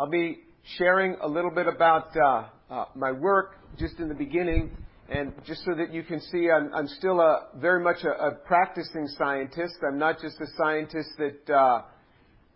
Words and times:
I'll 0.00 0.08
be 0.08 0.38
sharing 0.78 1.16
a 1.20 1.28
little 1.28 1.50
bit 1.50 1.66
about 1.66 2.16
uh, 2.16 2.44
uh, 2.70 2.86
my 2.94 3.12
work 3.12 3.56
just 3.78 3.98
in 3.98 4.08
the 4.08 4.14
beginning, 4.14 4.70
and 5.10 5.34
just 5.44 5.62
so 5.66 5.74
that 5.74 5.92
you 5.92 6.02
can 6.04 6.22
see, 6.22 6.48
I'm, 6.50 6.88
still 6.88 7.20
very 7.56 7.84
much 7.84 8.02
a, 8.04 8.30
practicing 8.46 9.06
scientist. 9.18 9.74
I'm 9.86 9.98
not 9.98 10.22
just 10.22 10.40
a 10.40 10.46
scientist 10.56 11.10
that 11.18 11.50
uh, 11.54 11.82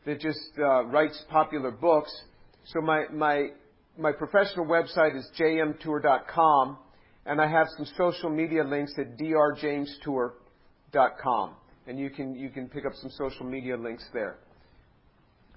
that 0.06 0.20
just 0.20 0.40
writes 0.56 1.22
popular 1.28 1.70
books. 1.70 2.10
So 2.64 2.80
my 2.80 3.50
professional 4.12 4.64
website 4.64 5.14
is 5.14 5.28
jmtour.com, 5.38 6.78
and 7.26 7.42
I 7.42 7.46
have 7.46 7.66
some 7.76 7.84
social 7.98 8.30
media 8.30 8.64
links 8.64 8.94
at 8.98 9.18
drjamestour.com, 9.18 11.50
and 11.88 11.98
you 11.98 12.08
can 12.08 12.36
you 12.36 12.48
can 12.48 12.70
pick 12.70 12.86
up 12.86 12.92
some 13.02 13.10
social 13.10 13.44
media 13.44 13.76
links 13.76 14.06
there. 14.14 14.38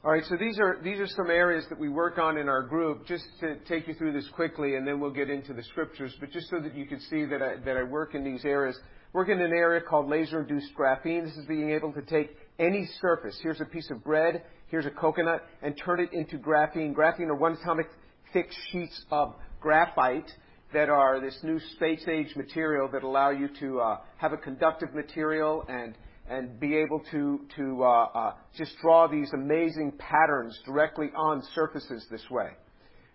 All 0.08 0.14
right, 0.14 0.24
so 0.30 0.38
these 0.38 0.58
are 0.58 0.80
these 0.82 1.00
are 1.00 1.08
some 1.18 1.30
areas 1.30 1.66
that 1.68 1.78
we 1.78 1.90
work 1.90 2.18
on 2.18 2.38
in 2.38 2.48
our 2.48 2.64
group. 2.64 3.06
Just 3.06 3.26
to 3.42 3.58
take 3.68 3.90
you 3.90 3.94
through 3.94 4.14
this 4.14 4.26
quickly, 4.34 4.76
and 4.76 4.88
then 4.88 5.02
we'll 5.02 5.12
get 5.12 5.30
into 5.30 5.54
the 5.54 5.64
scriptures. 5.64 6.16
But 6.22 6.32
just 6.32 6.50
so 6.50 6.62
that 6.62 6.74
you 6.76 6.86
can 6.86 7.02
see 7.02 7.26
that 7.26 7.42
I, 7.42 7.58
that 7.66 7.76
I 7.76 7.84
work 7.84 8.16
in 8.16 8.24
these 8.24 8.46
areas, 8.46 8.80
work 9.12 9.28
in 9.28 9.42
an 9.42 9.52
area 9.52 9.82
called 9.82 10.08
laser-induced 10.08 10.74
graphene. 10.80 11.26
This 11.26 11.36
is 11.36 11.46
being 11.46 11.72
able 11.72 11.92
to 11.92 12.02
take 12.04 12.38
any 12.58 12.88
surface. 13.02 13.38
Here's 13.44 13.60
a 13.60 13.66
piece 13.66 13.92
of 13.92 14.02
bread. 14.02 14.44
Here's 14.70 14.86
a 14.86 14.92
coconut, 14.92 15.44
and 15.62 15.76
turn 15.84 16.00
it 16.00 16.14
into 16.14 16.38
graphene. 16.38 16.96
Graphene 16.96 17.28
are 17.28 17.36
one 17.36 17.58
atomic 17.62 17.88
thick 18.32 18.48
sheets 18.72 19.04
of 19.12 19.36
graphite 19.60 20.32
that 20.72 20.88
are 20.88 21.20
this 21.20 21.38
new 21.44 21.60
space 21.76 22.08
age 22.08 22.34
material 22.38 22.88
that 22.94 23.04
allow 23.04 23.32
you 23.32 23.50
to 23.60 23.82
uh, 23.82 23.98
have 24.16 24.32
a 24.32 24.38
conductive 24.38 24.94
material 24.94 25.66
and 25.68 25.96
and 26.30 26.60
be 26.60 26.76
able 26.76 27.02
to 27.12 27.42
to 27.56 27.84
uh, 27.84 27.88
uh, 27.88 28.34
just 28.56 28.72
draw 28.82 29.08
these 29.08 29.32
amazing 29.34 29.94
patterns 29.98 30.58
directly 30.66 31.08
on 31.16 31.42
surfaces 31.56 32.06
this 32.12 32.24
way. 32.30 32.50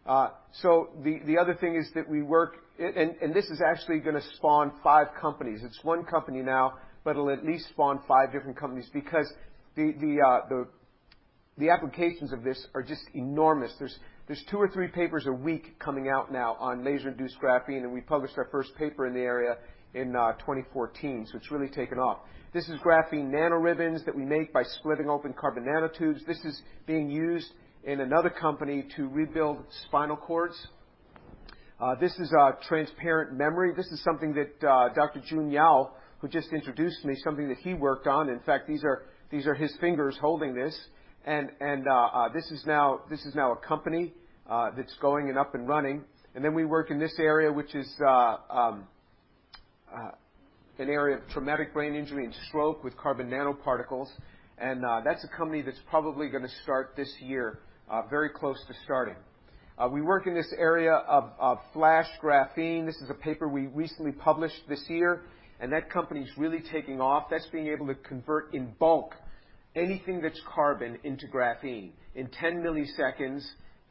Uh, 0.06 0.28
so 0.60 0.88
the 1.04 1.20
the 1.26 1.38
other 1.38 1.54
thing 1.54 1.76
is 1.76 1.88
that 1.94 2.08
we 2.08 2.22
work, 2.22 2.56
and, 2.78 3.34
this 3.34 3.44
is 3.46 3.62
actually 3.64 4.00
going 4.00 4.16
to 4.16 4.26
spawn 4.36 4.72
five 4.82 5.08
companies. 5.20 5.60
It's 5.62 5.78
one 5.84 6.04
company 6.04 6.42
now, 6.42 6.74
but 7.04 7.12
it'll 7.12 7.30
at 7.30 7.44
least 7.44 7.68
spawn 7.68 8.00
five 8.08 8.32
different 8.32 8.58
companies 8.58 8.88
because 8.92 9.30
the 9.76 9.92
the 10.00 10.16
the 10.48 10.68
the 11.58 11.70
applications 11.70 12.32
of 12.32 12.42
this 12.42 12.66
are 12.74 12.82
just 12.82 13.02
enormous. 13.14 13.72
There's 13.78 13.96
there's 14.26 14.42
two 14.50 14.56
or 14.56 14.68
three 14.68 14.88
papers 14.88 15.26
a 15.26 15.32
week 15.32 15.78
coming 15.78 16.08
out 16.08 16.32
now 16.32 16.56
on 16.58 16.84
laser-induced 16.84 17.36
graphene, 17.42 17.82
and 17.82 17.92
we 17.92 18.00
published 18.00 18.38
our 18.38 18.48
first 18.50 18.74
paper 18.76 19.06
in 19.06 19.14
the 19.14 19.20
area 19.20 19.56
in 19.94 20.16
uh, 20.16 20.32
2014, 20.32 21.26
so 21.30 21.36
it's 21.36 21.50
really 21.50 21.68
taken 21.68 21.98
off. 21.98 22.18
This 22.52 22.68
is 22.68 22.78
graphene 22.80 23.30
nanoribbons 23.30 24.04
that 24.04 24.14
we 24.14 24.24
make 24.24 24.52
by 24.52 24.62
splitting 24.62 25.08
open 25.08 25.32
carbon 25.32 25.64
nanotubes. 25.64 26.24
This 26.26 26.38
is 26.44 26.60
being 26.86 27.10
used 27.10 27.48
in 27.84 28.00
another 28.00 28.30
company 28.30 28.86
to 28.96 29.08
rebuild 29.08 29.64
spinal 29.86 30.16
cords. 30.16 30.54
Uh, 31.80 31.94
this 32.00 32.12
is 32.18 32.32
a 32.32 32.56
transparent 32.68 33.36
memory. 33.36 33.72
This 33.76 33.86
is 33.86 34.02
something 34.04 34.34
that 34.34 34.68
uh, 34.68 34.90
Dr. 34.94 35.20
Jun 35.26 35.50
Yao, 35.50 35.92
who 36.18 36.28
just 36.28 36.52
introduced 36.52 37.04
me, 37.04 37.16
something 37.24 37.48
that 37.48 37.58
he 37.58 37.74
worked 37.74 38.06
on. 38.06 38.28
In 38.28 38.40
fact, 38.40 38.68
these 38.68 38.84
are 38.84 39.02
these 39.30 39.46
are 39.46 39.54
his 39.54 39.74
fingers 39.80 40.16
holding 40.20 40.54
this, 40.54 40.78
and 41.24 41.50
and 41.60 41.88
uh, 41.88 41.92
uh 41.92 42.28
this 42.32 42.48
is 42.50 42.64
now 42.66 43.00
this 43.10 43.24
is 43.24 43.34
now 43.34 43.52
a 43.52 43.56
company 43.56 44.12
uh, 44.48 44.70
that's 44.76 44.94
going 45.00 45.28
and 45.28 45.38
up 45.38 45.54
and 45.54 45.66
running. 45.66 46.04
And 46.34 46.44
then 46.44 46.54
we 46.54 46.64
work 46.64 46.90
in 46.90 46.98
this 46.98 47.14
area, 47.18 47.52
which 47.52 47.74
is 47.74 47.92
uh, 48.06 48.36
um, 48.48 48.86
an 50.78 50.88
area 50.88 51.16
of 51.16 51.28
traumatic 51.28 51.72
brain 51.72 51.94
injury 51.94 52.24
and 52.24 52.34
stroke 52.48 52.82
with 52.82 52.96
carbon 52.96 53.28
nanoparticles. 53.28 54.08
And 54.58 54.84
uh, 54.84 55.00
that's 55.04 55.24
a 55.24 55.28
company 55.28 55.62
that's 55.62 55.80
probably 55.90 56.28
going 56.28 56.44
to 56.44 56.52
start 56.62 56.94
this 56.96 57.12
year, 57.20 57.60
uh, 57.90 58.02
very 58.08 58.30
close 58.30 58.58
to 58.68 58.74
starting. 58.84 59.16
Uh, 59.78 59.88
we 59.88 60.02
work 60.02 60.26
in 60.26 60.34
this 60.34 60.52
area 60.58 60.92
of, 60.92 61.58
flash 61.72 62.06
graphene. 62.22 62.86
This 62.86 62.96
is 62.96 63.10
a 63.10 63.14
paper 63.14 63.48
we 63.48 63.66
recently 63.68 64.12
published 64.12 64.60
this 64.68 64.84
year, 64.88 65.22
and 65.60 65.72
that 65.72 65.90
company's 65.90 66.28
really 66.36 66.62
taking 66.70 67.00
off. 67.00 67.24
That's 67.30 67.46
being 67.46 67.68
able 67.68 67.86
to 67.86 67.94
convert 67.94 68.54
in 68.54 68.74
bulk 68.78 69.14
anything 69.74 70.20
that's 70.20 70.40
carbon 70.54 70.98
into 71.04 71.26
graphene 71.26 71.92
in 72.14 72.28
10 72.28 72.62
milliseconds, 72.62 73.42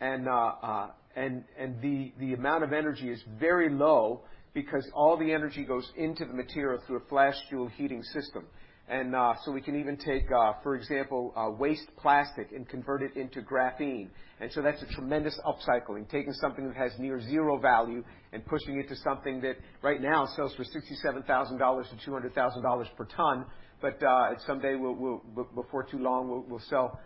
uh, 0.02 0.06
uh, 0.36 0.88
the 1.16 2.34
amount 2.38 2.64
of 2.64 2.74
energy 2.74 3.10
is 3.10 3.22
very 3.40 3.70
low 3.70 4.22
because 4.54 4.90
all 4.94 5.18
the 5.18 5.32
energy 5.32 5.64
goes 5.64 5.90
into 5.96 6.26
the 6.26 6.34
material 6.34 6.82
through 6.86 6.98
a 6.98 7.08
flash 7.10 7.36
Joule 7.50 7.68
heating 7.68 8.04
system. 8.04 8.46
And 8.88 9.16
uh, 9.16 9.36
so 9.46 9.54
we 9.54 9.62
can 9.62 9.80
even 9.80 9.96
take, 9.96 10.30
uh, 10.32 10.54
for 10.64 10.76
example, 10.76 11.34
uh, 11.38 11.50
waste 11.58 11.88
plastic 11.98 12.52
and 12.52 12.68
convert 12.68 13.02
it 13.02 13.16
into 13.16 13.42
graphene. 13.42 14.10
And 14.42 14.52
so 14.52 14.62
that's 14.62 14.82
a 14.82 14.88
tremendous 14.88 15.40
upcycling, 15.46 16.10
taking 16.10 16.34
something 16.34 16.68
that 16.68 16.76
has 16.76 16.92
near 17.00 17.22
zero 17.22 17.58
value 17.58 18.04
and 18.34 18.46
pushing 18.46 18.80
it 18.80 18.90
to 18.90 18.96
something 18.98 19.40
that 19.42 19.56
right 19.82 20.02
now 20.02 20.26
sells 20.36 20.54
for 20.56 20.66
$67,000 20.66 21.26
to 21.26 22.10
$200,000 22.12 22.96
per 22.98 23.06
ton. 23.06 23.46
But 23.82 24.00
someday, 24.46 24.76
before 25.56 25.84
too 25.90 26.00
long, 26.00 26.44
we'll, 26.50 26.62
sell, 26.70 27.00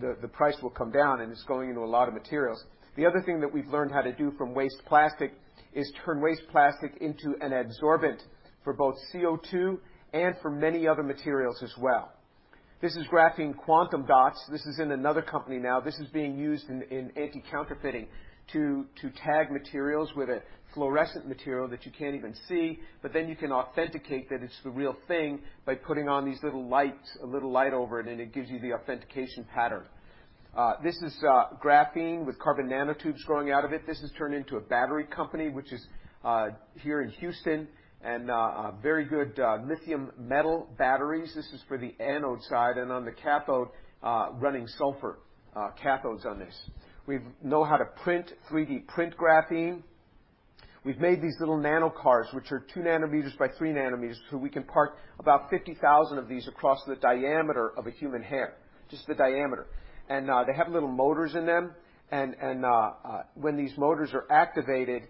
the 0.00 0.28
price 0.28 0.56
will 0.62 0.70
come 0.70 0.90
down, 0.90 1.20
and 1.20 1.30
it's 1.30 1.44
going 1.44 1.68
into 1.68 1.82
a 1.82 1.86
lot 1.86 2.08
of 2.08 2.14
materials. 2.14 2.64
The 2.96 3.06
other 3.06 3.22
thing 3.24 3.40
that 3.40 3.52
we've 3.52 3.68
learned 3.68 3.92
how 3.92 4.00
to 4.00 4.12
do 4.12 4.32
from 4.38 4.54
waste 4.54 4.82
plastic 4.86 5.32
is 5.72 5.90
turn 6.04 6.20
waste 6.20 6.42
plastic 6.50 6.96
into 7.00 7.34
an 7.40 7.52
adsorbent 7.52 8.20
for 8.64 8.72
both 8.72 8.96
CO2 9.14 9.78
and 10.12 10.34
for 10.42 10.50
many 10.50 10.86
other 10.86 11.02
materials 11.02 11.62
as 11.62 11.72
well. 11.78 12.12
This 12.80 12.96
is 12.96 13.06
graphene 13.12 13.56
quantum 13.56 14.06
dots. 14.06 14.40
This 14.50 14.64
is 14.64 14.78
in 14.78 14.92
another 14.92 15.22
company 15.22 15.58
now. 15.58 15.80
This 15.80 15.98
is 15.98 16.06
being 16.08 16.38
used 16.38 16.68
in, 16.68 16.82
in 16.90 17.10
anti-counterfeiting 17.16 18.06
to 18.52 18.86
tag 19.24 19.50
materials 19.50 20.10
with 20.16 20.30
a 20.30 20.42
fluorescent 20.74 21.26
material 21.26 21.68
that 21.68 21.84
you 21.84 21.92
can't 21.92 22.14
even 22.14 22.34
see, 22.48 22.78
but 23.02 23.12
then 23.12 23.28
you 23.28 23.36
can 23.36 23.52
authenticate 23.52 24.28
that 24.30 24.42
it's 24.42 24.58
the 24.64 24.70
real 24.70 24.94
thing 25.06 25.40
by 25.66 25.74
putting 25.74 26.08
on 26.08 26.24
these 26.24 26.38
little 26.42 26.68
lights, 26.68 27.16
a 27.22 27.26
little 27.26 27.50
light 27.50 27.72
over 27.72 28.00
it, 28.00 28.06
and 28.06 28.20
it 28.20 28.32
gives 28.32 28.48
you 28.50 28.60
the 28.60 28.72
authentication 28.72 29.44
pattern. 29.54 29.84
Uh, 30.56 30.72
this 30.82 30.96
is 31.02 31.14
uh, 31.22 31.44
graphene 31.62 32.24
with 32.24 32.38
carbon 32.38 32.68
nanotubes 32.68 33.22
growing 33.26 33.52
out 33.52 33.64
of 33.64 33.72
it. 33.72 33.86
This 33.86 34.00
has 34.00 34.10
turned 34.18 34.34
into 34.34 34.56
a 34.56 34.60
battery 34.60 35.04
company, 35.04 35.50
which 35.50 35.72
is 35.72 35.86
uh, 36.24 36.48
here 36.80 37.02
in 37.02 37.10
Houston, 37.10 37.68
and 38.02 38.30
very 38.82 39.04
good 39.04 39.38
lithium 39.66 40.10
metal 40.18 40.68
batteries. 40.78 41.32
This 41.34 41.46
is 41.52 41.62
for 41.68 41.78
the 41.78 41.94
anode 42.00 42.42
side, 42.44 42.76
and 42.76 42.90
on 42.90 43.04
the 43.04 43.12
cathode, 43.12 43.68
running 44.02 44.66
sulfur 44.66 45.18
cathodes 45.56 46.24
on 46.26 46.38
this. 46.38 46.54
We 47.06 47.18
know 47.42 47.64
how 47.64 47.76
to 47.76 47.84
print, 48.02 48.32
3D 48.50 48.86
print 48.88 49.14
graphene. 49.16 49.82
We've 50.84 50.98
made 50.98 51.20
these 51.20 51.36
little 51.40 51.58
nano 51.58 51.90
cars, 51.90 52.28
which 52.32 52.50
are 52.52 52.64
2 52.72 52.80
nanometers 52.80 53.36
by 53.38 53.48
3 53.58 53.70
nanometers, 53.70 54.16
so 54.30 54.36
we 54.36 54.48
can 54.48 54.62
park 54.62 54.96
about 55.18 55.50
50,000 55.50 56.18
of 56.18 56.28
these 56.28 56.48
across 56.48 56.78
the 56.86 56.96
diameter 56.96 57.72
of 57.76 57.86
a 57.86 57.90
human 57.90 58.22
hair, 58.22 58.54
just 58.90 59.06
the 59.06 59.14
diameter 59.14 59.66
and 60.08 60.30
uh, 60.30 60.44
they 60.44 60.54
have 60.54 60.68
little 60.68 60.90
motors 60.90 61.34
in 61.34 61.46
them. 61.46 61.72
And, 62.10 62.64
uh, 62.64 62.68
uh, 62.68 63.22
when 63.34 63.56
these 63.56 63.72
motors 63.76 64.10
are 64.14 64.24
activated, 64.30 65.02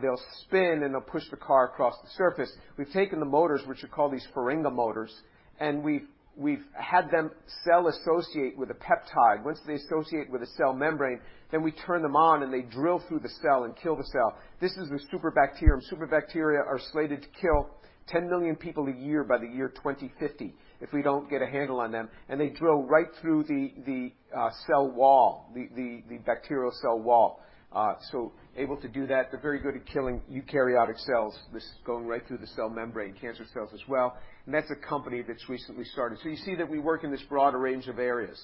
they'll 0.00 0.20
spin 0.42 0.82
and 0.82 0.94
they'll 0.94 1.00
push 1.02 1.24
the 1.30 1.36
car 1.36 1.66
across 1.66 1.94
the 2.02 2.08
surface. 2.16 2.50
We've 2.78 2.90
taken 2.92 3.20
the 3.20 3.26
motors, 3.26 3.60
which 3.66 3.84
are 3.84 3.88
called 3.88 4.12
these 4.12 4.26
Feringa 4.34 4.72
motors, 4.72 5.12
and 5.60 5.82
we've 5.82 6.06
we've 6.36 6.64
had 6.72 7.10
them 7.10 7.30
cell 7.64 7.88
associate 7.88 8.56
with 8.56 8.70
a 8.70 8.74
peptide. 8.74 9.44
Once 9.44 9.60
they 9.66 9.74
associate 9.74 10.30
with 10.30 10.42
a 10.42 10.46
cell 10.56 10.72
membrane, 10.72 11.20
then 11.50 11.62
we 11.62 11.72
turn 11.72 12.02
them 12.02 12.16
on 12.16 12.42
and 12.42 12.52
they 12.52 12.62
drill 12.62 13.02
through 13.08 13.20
the 13.20 13.28
cell 13.42 13.64
and 13.64 13.76
kill 13.76 13.96
the 13.96 14.06
cell. 14.12 14.38
This 14.60 14.72
is 14.72 14.88
the 14.88 15.00
superbacterium. 15.12 15.80
Superbacteria 15.92 16.66
are 16.66 16.80
slated 16.92 17.22
to 17.22 17.28
kill 17.40 17.68
10 18.08 18.28
million 18.28 18.56
people 18.56 18.88
a 18.88 18.92
year 18.92 19.24
by 19.24 19.38
the 19.38 19.46
year 19.46 19.68
2050 19.68 20.54
if 20.82 20.92
we 20.92 21.00
don't 21.00 21.30
get 21.30 21.40
a 21.40 21.46
handle 21.46 21.80
on 21.80 21.92
them. 21.92 22.10
And 22.28 22.38
they 22.38 22.48
drill 22.48 22.82
right 22.82 23.06
through 23.20 23.44
the, 23.44 24.10
uh, 24.36 24.50
cell 24.66 24.90
wall, 24.90 25.50
the, 25.54 26.18
bacterial 26.26 26.72
cell 26.82 26.98
wall. 26.98 27.40
Uh, 27.72 27.94
so 28.10 28.32
able 28.56 28.76
to 28.76 28.88
do 28.88 29.06
that. 29.06 29.30
They're 29.30 29.40
very 29.40 29.60
good 29.60 29.76
at 29.76 29.86
killing 29.86 30.20
eukaryotic 30.30 30.98
cells. 31.06 31.38
This 31.54 31.62
is 31.62 31.74
going 31.86 32.06
right 32.06 32.20
through 32.26 32.38
the 32.38 32.46
cell 32.48 32.68
membrane, 32.68 33.14
cancer 33.18 33.46
cells 33.54 33.70
as 33.72 33.80
well. 33.88 34.18
And 34.44 34.54
that's 34.54 34.70
a 34.70 34.88
company 34.88 35.22
that's 35.26 35.48
recently 35.48 35.84
started. 35.84 36.18
So 36.22 36.28
you 36.28 36.36
see 36.36 36.56
that 36.56 36.68
we 36.68 36.80
work 36.80 37.04
in 37.04 37.10
this 37.10 37.22
broader 37.28 37.58
range 37.58 37.86
of 37.86 37.98
areas. 37.98 38.38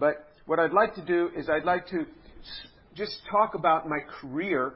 But 0.00 0.26
what 0.46 0.58
I'd 0.58 0.72
like 0.72 0.94
to 0.94 1.04
do 1.04 1.28
is 1.36 1.48
I'd 1.48 1.64
like 1.64 1.86
to 1.88 2.06
just 2.96 3.20
talk 3.30 3.54
about 3.54 3.86
my 3.86 3.98
career 4.20 4.74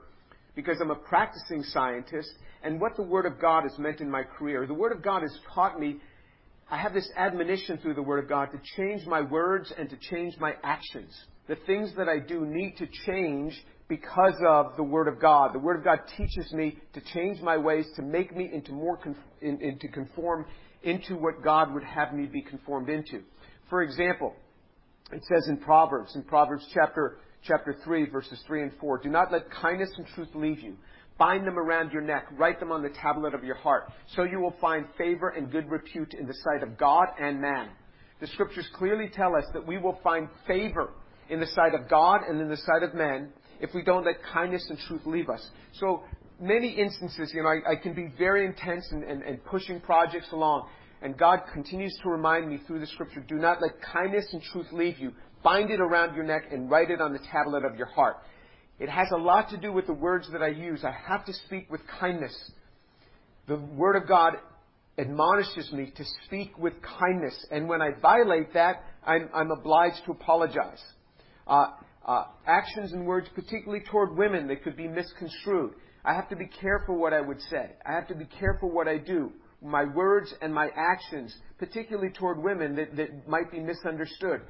because 0.54 0.78
I'm 0.80 0.90
a 0.90 0.96
practicing 0.96 1.62
scientist 1.64 2.30
and 2.62 2.80
what 2.80 2.96
the 2.96 3.02
Word 3.02 3.26
of 3.26 3.40
God 3.40 3.64
has 3.64 3.78
meant 3.78 4.00
in 4.00 4.10
my 4.10 4.22
career. 4.22 4.66
The 4.66 4.74
Word 4.74 4.92
of 4.92 5.02
God 5.02 5.22
has 5.22 5.36
taught 5.54 5.78
me, 5.78 5.96
I 6.70 6.78
have 6.78 6.94
this 6.94 7.08
admonition 7.16 7.78
through 7.78 7.94
the 7.94 8.02
Word 8.02 8.22
of 8.22 8.28
God 8.28 8.50
to 8.52 8.60
change 8.76 9.06
my 9.06 9.20
words 9.20 9.72
and 9.76 9.90
to 9.90 9.96
change 9.96 10.36
my 10.38 10.54
actions. 10.62 11.14
The 11.46 11.56
things 11.66 11.92
that 11.96 12.08
I 12.08 12.18
do 12.18 12.46
need 12.46 12.76
to 12.78 12.86
change 13.04 13.52
because 13.86 14.40
of 14.48 14.76
the 14.76 14.82
Word 14.82 15.08
of 15.08 15.20
God. 15.20 15.52
The 15.52 15.58
Word 15.58 15.78
of 15.78 15.84
God 15.84 15.98
teaches 16.16 16.50
me 16.52 16.78
to 16.94 17.02
change 17.12 17.40
my 17.42 17.58
ways, 17.58 17.86
to 17.96 18.02
make 18.02 18.34
me 18.34 18.48
into 18.52 18.72
more, 18.72 18.96
conf- 18.96 19.16
in, 19.42 19.60
in, 19.60 19.78
to 19.80 19.88
conform 19.88 20.46
into 20.82 21.16
what 21.16 21.42
God 21.44 21.74
would 21.74 21.84
have 21.84 22.14
me 22.14 22.24
be 22.24 22.40
conformed 22.40 22.88
into. 22.88 23.22
For 23.68 23.82
example, 23.82 24.34
It 25.12 25.22
says 25.24 25.48
in 25.48 25.58
Proverbs, 25.58 26.16
in 26.16 26.22
Proverbs 26.22 26.66
chapter, 26.72 27.18
chapter 27.46 27.76
3, 27.85 28.11
verses 28.11 28.41
3 28.46 28.62
and 28.62 28.73
4, 28.81 28.99
Do 28.99 29.08
not 29.08 29.32
let 29.32 29.50
kindness 29.50 29.91
and 29.96 30.06
truth 30.08 30.29
leave 30.35 30.61
you. 30.61 30.76
Bind 31.19 31.46
them 31.46 31.58
around 31.58 31.93
your 31.93 32.02
neck. 32.02 32.26
Write 32.32 32.58
them 32.58 32.73
on 32.73 32.82
the 32.82 32.91
tablet 32.91 33.35
of 33.35 33.44
your 33.44 33.55
heart. 33.55 33.93
So 34.17 34.25
you 34.25 34.41
will 34.41 34.55
find 34.61 34.87
favor 34.99 35.29
and 35.29 35.50
good 35.50 35.70
repute 35.70 36.14
in 36.14 36.26
the 36.26 36.35
sight 36.35 36.62
of 36.62 36.76
God 36.76 37.06
and 37.20 37.41
man. 37.41 37.69
The 38.20 38.26
scriptures 38.29 38.69
clearly 38.75 39.08
tell 39.12 39.37
us 39.37 39.44
that 39.52 39.67
we 39.67 39.79
will 39.79 39.99
find 40.02 40.29
favor 40.46 40.91
in 41.29 41.41
the 41.41 41.46
sight 41.46 41.75
of 41.75 41.88
God 41.88 42.20
and 42.29 42.41
in 42.41 42.49
the 42.49 42.56
sight 42.56 42.82
of 42.82 42.94
men 42.94 43.32
if 43.61 43.70
we 43.75 43.82
don't 43.82 44.05
let 44.05 44.17
kindness 44.32 44.67
and 44.69 44.79
truth 44.88 45.02
leave 45.06 45.29
us. 45.29 45.46
So 45.75 46.02
many 46.41 46.69
instances, 46.70 47.32
you 47.35 47.43
know, 47.43 47.49
I, 47.49 47.73
I 47.73 47.76
can 47.76 47.94
be 47.94 48.12
very 48.19 48.44
intense 48.44 48.87
and, 48.91 49.05
and, 49.05 49.23
and 49.23 49.44
pushing 49.44 49.81
projects 49.81 50.29
along. 50.32 50.69
And 51.02 51.17
God 51.17 51.41
continues 51.52 51.96
to 52.02 52.08
remind 52.08 52.49
me 52.49 52.61
through 52.67 52.81
the 52.81 52.87
scripture, 52.87 53.25
do 53.29 53.37
not 53.37 53.61
let 53.61 53.73
kindness 53.93 54.26
and 54.32 54.43
truth 54.43 54.67
leave 54.73 54.99
you. 54.99 55.12
Bind 55.44 55.70
it 55.70 55.81
around 55.81 56.17
your 56.17 56.25
neck 56.25 56.44
and 56.50 56.69
write 56.70 56.91
it 56.91 57.00
on 57.00 57.12
the 57.12 57.20
tablet 57.31 57.64
of 57.64 57.76
your 57.76 57.87
heart. 57.87 58.17
It 58.81 58.88
has 58.88 59.06
a 59.12 59.19
lot 59.19 59.50
to 59.50 59.56
do 59.56 59.73
with 59.73 59.87
the 59.87 59.93
words 59.93 60.26
that 60.32 60.43
I 60.43 60.49
use. 60.49 60.82
I 60.85 60.91
have 61.06 61.25
to 61.26 61.32
speak 61.46 61.70
with 61.70 61.82
kindness. 62.00 62.35
The 63.46 63.56
Word 63.56 63.94
of 63.94 64.08
God 64.08 64.35
admonishes 64.99 65.70
me 65.73 65.93
to 65.96 66.05
speak 66.25 66.56
with 66.58 66.73
kindness. 66.99 67.46
And 67.50 67.69
when 67.69 67.82
I 67.82 67.91
violate 68.00 68.55
that, 68.55 68.82
I'm, 69.06 69.29
I'm 69.35 69.50
obliged 69.50 70.00
to 70.06 70.12
apologize. 70.12 70.82
Uh, 71.46 71.67
uh, 72.06 72.25
actions 72.46 72.93
and 72.93 73.06
words, 73.06 73.29
particularly 73.35 73.85
toward 73.91 74.17
women, 74.17 74.49
that 74.49 74.62
could 74.64 74.76
be 74.76 74.88
misconstrued. 74.88 75.75
I 76.05 76.14
have 76.14 76.29
to 76.31 76.37
be 76.37 76.46
careful 76.46 76.96
what 76.96 77.12
I 77.12 77.20
would 77.20 77.41
say. 77.50 77.70
I 77.87 77.93
have 77.93 78.08
to 78.08 78.14
be 78.14 78.26
careful 78.26 78.70
what 78.70 78.88
I 78.88 78.99
do. 78.99 79.32
My 79.62 79.85
words 79.85 80.35
and 80.43 80.52
my 80.52 80.69
actions, 80.76 81.35
particularly 81.58 82.11
toward 82.11 82.43
women, 82.43 82.76
that, 82.76 82.96
that 82.96 83.29
might 83.29 83.50
be 83.50 83.61
misunderstood. 83.61 84.43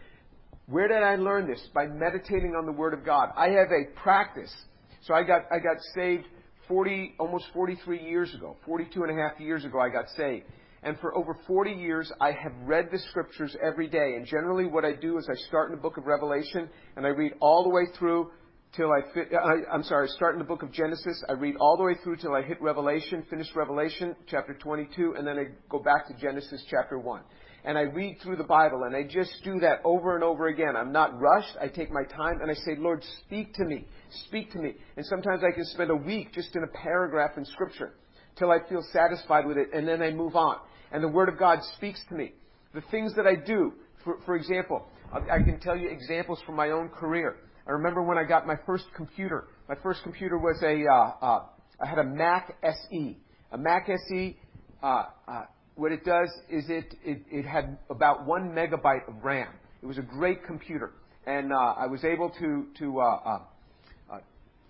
Where 0.66 0.88
did 0.88 1.02
I 1.02 1.16
learn 1.16 1.46
this? 1.46 1.60
By 1.74 1.86
meditating 1.86 2.54
on 2.56 2.64
the 2.64 2.72
Word 2.72 2.94
of 2.94 3.04
God. 3.04 3.30
I 3.36 3.48
have 3.50 3.68
a 3.70 4.00
practice. 4.00 4.54
So 5.02 5.12
I 5.12 5.22
got, 5.22 5.42
I 5.52 5.58
got 5.58 5.76
saved 5.94 6.24
40, 6.68 7.16
almost 7.18 7.44
43 7.52 8.02
years 8.02 8.34
ago. 8.34 8.56
42 8.64 9.02
and 9.02 9.18
a 9.18 9.22
half 9.22 9.38
years 9.38 9.64
ago, 9.64 9.78
I 9.78 9.90
got 9.90 10.06
saved. 10.16 10.46
And 10.82 10.98
for 11.00 11.16
over 11.16 11.36
40 11.46 11.72
years, 11.72 12.10
I 12.20 12.32
have 12.32 12.52
read 12.64 12.88
the 12.90 12.98
scriptures 13.10 13.54
every 13.62 13.88
day. 13.88 14.14
And 14.16 14.26
generally, 14.26 14.66
what 14.66 14.84
I 14.84 14.92
do 14.92 15.18
is 15.18 15.28
I 15.30 15.34
start 15.48 15.70
in 15.70 15.76
the 15.76 15.82
book 15.82 15.98
of 15.98 16.06
Revelation 16.06 16.68
and 16.96 17.06
I 17.06 17.10
read 17.10 17.32
all 17.40 17.62
the 17.62 17.70
way 17.70 17.84
through 17.98 18.30
till 18.74 18.90
I 18.90 19.12
fit, 19.12 19.28
uh, 19.32 19.36
I, 19.70 19.74
am 19.74 19.82
sorry, 19.84 20.08
I 20.08 20.12
start 20.12 20.34
in 20.34 20.38
the 20.38 20.46
book 20.46 20.62
of 20.62 20.72
Genesis. 20.72 21.22
I 21.28 21.32
read 21.32 21.56
all 21.60 21.76
the 21.76 21.84
way 21.84 21.94
through 22.02 22.16
till 22.16 22.34
I 22.34 22.42
hit 22.42 22.60
Revelation, 22.60 23.24
finish 23.30 23.46
Revelation, 23.54 24.16
chapter 24.26 24.54
22, 24.54 25.14
and 25.16 25.26
then 25.26 25.38
I 25.38 25.44
go 25.68 25.78
back 25.78 26.08
to 26.08 26.14
Genesis, 26.14 26.64
chapter 26.70 26.98
1 26.98 27.22
and 27.64 27.78
I 27.78 27.82
read 27.82 28.18
through 28.22 28.36
the 28.36 28.44
Bible 28.44 28.82
and 28.84 28.94
I 28.94 29.04
just 29.04 29.32
do 29.42 29.58
that 29.60 29.80
over 29.84 30.14
and 30.14 30.22
over 30.22 30.48
again. 30.48 30.76
I'm 30.76 30.92
not 30.92 31.18
rushed. 31.18 31.56
I 31.60 31.68
take 31.68 31.90
my 31.90 32.04
time 32.04 32.40
and 32.42 32.50
I 32.50 32.54
say, 32.54 32.76
Lord, 32.76 33.02
speak 33.24 33.54
to 33.54 33.64
me. 33.64 33.86
Speak 34.26 34.52
to 34.52 34.58
me. 34.58 34.74
And 34.96 35.06
sometimes 35.06 35.42
I 35.42 35.54
can 35.54 35.64
spend 35.64 35.90
a 35.90 35.96
week 35.96 36.32
just 36.34 36.54
in 36.54 36.62
a 36.62 36.66
paragraph 36.66 37.38
in 37.38 37.44
Scripture 37.46 37.94
till 38.36 38.50
I 38.50 38.58
feel 38.68 38.84
satisfied 38.92 39.46
with 39.46 39.56
it 39.56 39.68
and 39.72 39.88
then 39.88 40.02
I 40.02 40.10
move 40.10 40.36
on. 40.36 40.58
And 40.92 41.02
the 41.02 41.08
Word 41.08 41.30
of 41.30 41.38
God 41.38 41.60
speaks 41.76 42.00
to 42.10 42.14
me. 42.14 42.32
The 42.74 42.82
things 42.90 43.14
that 43.16 43.26
I 43.26 43.34
do, 43.34 43.72
for, 44.04 44.18
for 44.26 44.36
example, 44.36 44.86
I 45.12 45.38
can 45.38 45.58
tell 45.60 45.76
you 45.76 45.88
examples 45.88 46.40
from 46.44 46.56
my 46.56 46.70
own 46.70 46.88
career. 46.88 47.36
I 47.66 47.70
remember 47.70 48.02
when 48.02 48.18
I 48.18 48.24
got 48.24 48.46
my 48.46 48.56
first 48.66 48.84
computer. 48.94 49.48
My 49.68 49.76
first 49.82 50.02
computer 50.02 50.36
was 50.36 50.60
a, 50.62 50.84
uh, 50.86 51.24
uh, 51.24 51.46
I 51.80 51.88
had 51.88 51.98
a 51.98 52.04
Mac 52.04 52.56
SE. 52.62 53.16
A 53.52 53.58
Mac 53.58 53.88
SE, 53.88 54.36
uh, 54.82 55.04
uh 55.26 55.44
what 55.76 55.92
it 55.92 56.04
does 56.04 56.30
is 56.48 56.64
it, 56.68 56.94
it, 57.04 57.22
it 57.30 57.44
had 57.44 57.78
about 57.90 58.26
one 58.26 58.50
megabyte 58.50 59.08
of 59.08 59.24
RAM. 59.24 59.52
It 59.82 59.86
was 59.86 59.98
a 59.98 60.02
great 60.02 60.44
computer. 60.44 60.92
And 61.26 61.52
uh, 61.52 61.74
I 61.78 61.86
was 61.86 62.04
able 62.04 62.30
to, 62.30 62.66
to 62.78 63.00
uh, 63.00 63.04
uh, 63.04 63.38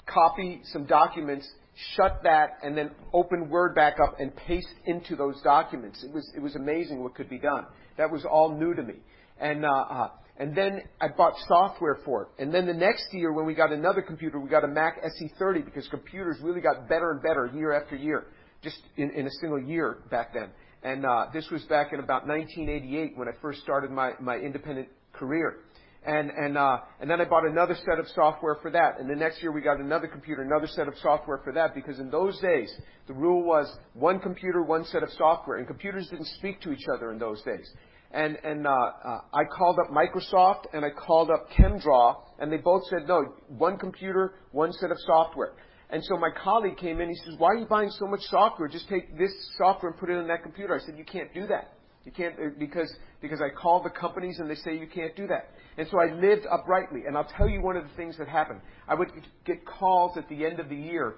copy 0.06 0.60
some 0.72 0.86
documents, 0.86 1.48
shut 1.96 2.20
that, 2.22 2.58
and 2.62 2.76
then 2.76 2.90
open 3.12 3.48
Word 3.48 3.74
back 3.74 3.96
up 4.02 4.20
and 4.20 4.34
paste 4.34 4.68
into 4.86 5.16
those 5.16 5.40
documents. 5.42 6.04
It 6.04 6.12
was, 6.12 6.30
it 6.36 6.40
was 6.40 6.54
amazing 6.56 7.02
what 7.02 7.14
could 7.14 7.28
be 7.28 7.38
done. 7.38 7.66
That 7.98 8.10
was 8.10 8.24
all 8.24 8.56
new 8.56 8.74
to 8.74 8.82
me. 8.82 8.94
And, 9.40 9.64
uh, 9.64 9.68
uh, 9.68 10.08
and 10.36 10.56
then 10.56 10.82
I 11.00 11.08
bought 11.08 11.34
software 11.48 11.98
for 12.04 12.22
it. 12.22 12.28
And 12.42 12.52
then 12.52 12.66
the 12.66 12.74
next 12.74 13.06
year, 13.12 13.32
when 13.32 13.46
we 13.46 13.54
got 13.54 13.72
another 13.72 14.02
computer, 14.02 14.40
we 14.40 14.48
got 14.48 14.64
a 14.64 14.68
Mac 14.68 15.00
SE30 15.02 15.64
because 15.64 15.86
computers 15.88 16.38
really 16.42 16.60
got 16.60 16.88
better 16.88 17.10
and 17.10 17.22
better 17.22 17.50
year 17.54 17.72
after 17.72 17.94
year, 17.94 18.26
just 18.62 18.78
in, 18.96 19.10
in 19.10 19.26
a 19.26 19.30
single 19.40 19.60
year 19.60 19.98
back 20.10 20.32
then. 20.32 20.50
And 20.84 21.06
uh, 21.06 21.26
this 21.32 21.48
was 21.50 21.62
back 21.62 21.94
in 21.94 21.98
about 21.98 22.28
1988 22.28 23.16
when 23.16 23.26
I 23.26 23.32
first 23.40 23.62
started 23.62 23.90
my, 23.90 24.12
my 24.20 24.36
independent 24.36 24.88
career. 25.14 25.60
And, 26.06 26.30
and, 26.30 26.58
uh, 26.58 26.80
and 27.00 27.08
then 27.08 27.22
I 27.22 27.24
bought 27.24 27.46
another 27.46 27.74
set 27.74 27.98
of 27.98 28.06
software 28.14 28.58
for 28.60 28.70
that. 28.70 29.00
And 29.00 29.08
the 29.08 29.14
next 29.16 29.40
year 29.42 29.50
we 29.50 29.62
got 29.62 29.80
another 29.80 30.06
computer, 30.06 30.42
another 30.42 30.66
set 30.66 30.86
of 30.86 30.94
software 31.02 31.40
for 31.42 31.54
that, 31.54 31.74
because 31.74 31.98
in 31.98 32.10
those 32.10 32.38
days, 32.40 32.70
the 33.06 33.14
rule 33.14 33.42
was 33.42 33.66
one 33.94 34.20
computer, 34.20 34.62
one 34.62 34.84
set 34.84 35.02
of 35.02 35.08
software. 35.16 35.56
And 35.56 35.66
computers 35.66 36.06
didn't 36.10 36.28
speak 36.38 36.60
to 36.60 36.72
each 36.72 36.84
other 36.94 37.10
in 37.10 37.18
those 37.18 37.40
days. 37.42 37.66
And, 38.12 38.36
and 38.44 38.66
uh, 38.66 38.70
I 38.70 39.44
called 39.56 39.78
up 39.78 39.90
Microsoft 39.90 40.66
and 40.74 40.84
I 40.84 40.90
called 40.90 41.30
up 41.30 41.48
ChemDraw, 41.58 42.16
and 42.38 42.52
they 42.52 42.58
both 42.58 42.82
said, 42.88 43.08
no, 43.08 43.34
one 43.48 43.78
computer, 43.78 44.34
one 44.52 44.72
set 44.74 44.90
of 44.90 44.98
software. 45.06 45.54
And 45.90 46.02
so 46.04 46.16
my 46.16 46.30
colleague 46.42 46.76
came 46.76 47.00
in. 47.00 47.08
He 47.08 47.16
says, 47.16 47.34
"Why 47.38 47.48
are 47.48 47.56
you 47.56 47.66
buying 47.66 47.90
so 47.90 48.06
much 48.06 48.22
software? 48.22 48.68
Just 48.68 48.88
take 48.88 49.16
this 49.18 49.32
software 49.58 49.92
and 49.92 50.00
put 50.00 50.10
it 50.10 50.14
in 50.14 50.26
that 50.28 50.42
computer." 50.42 50.74
I 50.74 50.84
said, 50.84 50.96
"You 50.96 51.04
can't 51.04 51.32
do 51.34 51.46
that. 51.46 51.74
You 52.04 52.12
can't 52.12 52.34
uh, 52.38 52.50
because 52.58 52.92
because 53.20 53.40
I 53.40 53.48
called 53.50 53.84
the 53.84 53.90
companies 53.90 54.38
and 54.38 54.50
they 54.50 54.56
say 54.56 54.76
you 54.76 54.86
can't 54.86 55.14
do 55.14 55.26
that." 55.28 55.50
And 55.76 55.86
so 55.90 55.98
I 56.00 56.12
lived 56.14 56.46
uprightly. 56.50 57.02
And 57.06 57.16
I'll 57.16 57.30
tell 57.36 57.48
you 57.48 57.60
one 57.62 57.76
of 57.76 57.84
the 57.84 57.94
things 57.96 58.16
that 58.18 58.28
happened. 58.28 58.60
I 58.88 58.94
would 58.94 59.10
get 59.44 59.64
calls 59.66 60.16
at 60.16 60.28
the 60.28 60.44
end 60.44 60.60
of 60.60 60.68
the 60.68 60.76
year 60.76 61.16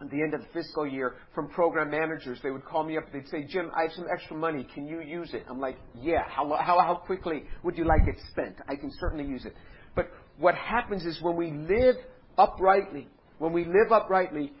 at 0.00 0.10
the 0.10 0.22
end 0.22 0.34
of 0.34 0.40
the 0.40 0.46
fiscal 0.52 0.86
year 0.86 1.16
from 1.34 1.48
program 1.48 1.90
managers. 1.90 2.38
They 2.42 2.50
would 2.50 2.64
call 2.64 2.84
me 2.84 2.96
up. 2.96 3.04
They'd 3.12 3.28
say, 3.28 3.44
Jim, 3.44 3.70
I 3.76 3.82
have 3.82 3.92
some 3.92 4.06
extra 4.12 4.36
money. 4.36 4.66
Can 4.74 4.86
you 4.86 5.00
use 5.00 5.34
it? 5.34 5.44
I'm 5.48 5.60
like, 5.60 5.76
yeah. 5.94 6.22
How, 6.26 6.48
how, 6.56 6.78
how 6.80 6.94
quickly 6.94 7.44
would 7.62 7.76
you 7.76 7.84
like 7.84 8.02
it 8.06 8.16
spent? 8.30 8.56
I 8.68 8.76
can 8.76 8.90
certainly 8.98 9.24
use 9.24 9.44
it. 9.44 9.54
But 9.94 10.10
what 10.38 10.54
happens 10.54 11.04
is 11.04 11.20
when 11.20 11.36
we 11.36 11.50
live 11.50 11.96
uprightly, 12.38 13.08
when 13.40 13.54
we 13.54 13.64
live 13.64 13.90
uprightly, 13.90 14.52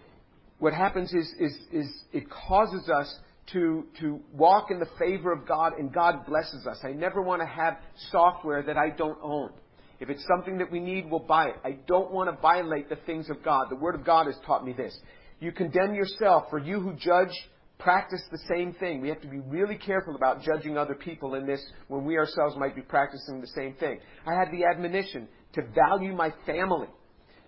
what 0.58 0.72
happens 0.72 1.12
is, 1.12 1.30
is, 1.38 1.52
is 1.70 1.86
it 2.12 2.24
causes 2.30 2.88
us 2.88 3.14
to, 3.52 3.84
to 4.00 4.20
walk 4.32 4.70
in 4.70 4.80
the 4.80 4.88
favor 4.98 5.32
of 5.32 5.46
God 5.46 5.74
and 5.78 5.92
God 5.92 6.24
blesses 6.26 6.66
us. 6.66 6.78
I 6.82 6.92
never 6.92 7.20
want 7.20 7.42
to 7.42 7.46
have 7.46 7.76
software 8.10 8.62
that 8.62 8.78
I 8.78 8.88
don't 8.88 9.18
own. 9.22 9.50
If 10.00 10.08
it's 10.08 10.24
something 10.26 10.56
that 10.58 10.72
we 10.72 10.80
need, 10.80 11.10
we'll 11.10 11.20
buy 11.20 11.48
it. 11.48 11.56
I 11.62 11.72
don't 11.86 12.10
want 12.10 12.34
to 12.34 12.40
violate 12.40 12.88
the 12.88 12.96
things 13.04 13.28
of 13.28 13.44
God. 13.44 13.66
The 13.68 13.76
Word 13.76 13.94
of 13.94 14.04
God 14.04 14.26
has 14.26 14.36
taught 14.46 14.64
me 14.64 14.72
this. 14.72 14.98
You 15.40 15.52
condemn 15.52 15.94
yourself, 15.94 16.44
for 16.48 16.58
you 16.58 16.80
who 16.80 16.94
judge 16.94 17.32
practice 17.78 18.22
the 18.30 18.40
same 18.48 18.72
thing. 18.74 19.02
We 19.02 19.10
have 19.10 19.20
to 19.20 19.28
be 19.28 19.40
really 19.40 19.76
careful 19.76 20.16
about 20.16 20.42
judging 20.42 20.78
other 20.78 20.94
people 20.94 21.34
in 21.34 21.46
this 21.46 21.62
when 21.88 22.06
we 22.06 22.16
ourselves 22.16 22.56
might 22.56 22.74
be 22.74 22.82
practicing 22.82 23.42
the 23.42 23.46
same 23.48 23.74
thing. 23.74 24.00
I 24.26 24.38
had 24.38 24.50
the 24.50 24.64
admonition 24.64 25.28
to 25.54 25.62
value 25.74 26.14
my 26.14 26.32
family. 26.46 26.88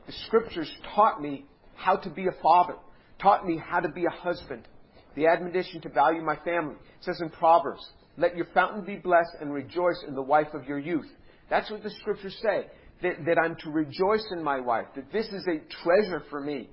The 0.06 0.12
scriptures 0.26 0.71
taught 0.94 1.21
me 1.23 1.47
how 1.75 1.97
to 1.97 2.11
be 2.11 2.26
a 2.26 2.42
father, 2.42 2.75
taught 3.21 3.47
me 3.47 3.59
how 3.59 3.80
to 3.80 3.88
be 3.88 4.04
a 4.04 4.11
husband. 4.11 4.66
The 5.14 5.26
admonition 5.26 5.80
to 5.82 5.88
value 5.88 6.23
my 6.23 6.37
family 6.37 6.75
it 6.75 7.04
says 7.04 7.21
in 7.21 7.30
Proverbs, 7.30 7.87
let 8.16 8.37
your 8.37 8.47
fountain 8.54 8.85
be 8.85 8.97
blessed 8.97 9.37
and 9.40 9.52
rejoice 9.52 10.02
in 10.06 10.14
the 10.14 10.23
wife 10.23 10.54
of 10.54 10.66
your 10.66 10.78
youth. 10.78 11.09
That's 11.50 11.71
what 11.71 11.82
the 11.82 11.90
scriptures 11.90 12.37
say. 12.42 12.66
That, 13.02 13.25
that 13.26 13.37
I'm 13.37 13.56
to 13.64 13.71
rejoice 13.71 14.25
in 14.30 14.44
my 14.44 14.61
wife, 14.61 14.87
that 14.94 15.12
this 15.12 15.26
is 15.26 15.44
a 15.49 15.59
treasure 15.82 16.23
for 16.30 16.40
me. 16.40 16.68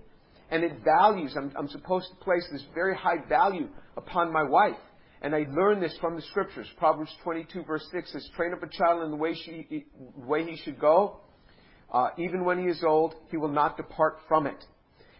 And 0.51 0.63
it 0.63 0.73
values, 0.83 1.33
I'm, 1.35 1.51
I'm 1.57 1.67
supposed 1.67 2.07
to 2.11 2.23
place 2.23 2.47
this 2.51 2.63
very 2.75 2.95
high 2.95 3.27
value 3.27 3.67
upon 3.97 4.31
my 4.31 4.43
wife. 4.43 4.77
And 5.23 5.33
I 5.33 5.45
learned 5.51 5.81
this 5.81 5.97
from 5.99 6.15
the 6.15 6.21
scriptures. 6.21 6.67
Proverbs 6.77 7.11
22 7.23 7.63
verse 7.63 7.85
6 7.91 8.11
says, 8.11 8.29
train 8.35 8.53
up 8.53 8.61
a 8.61 8.69
child 8.69 9.03
in 9.03 9.09
the 9.11 9.17
way, 9.17 9.33
she, 9.33 9.85
way 10.15 10.45
he 10.45 10.55
should 10.57 10.79
go, 10.79 11.19
uh, 11.91 12.09
even 12.17 12.45
when 12.45 12.59
he 12.59 12.65
is 12.65 12.83
old, 12.83 13.15
he 13.31 13.37
will 13.37 13.51
not 13.51 13.77
depart 13.77 14.17
from 14.27 14.47
it. 14.47 14.63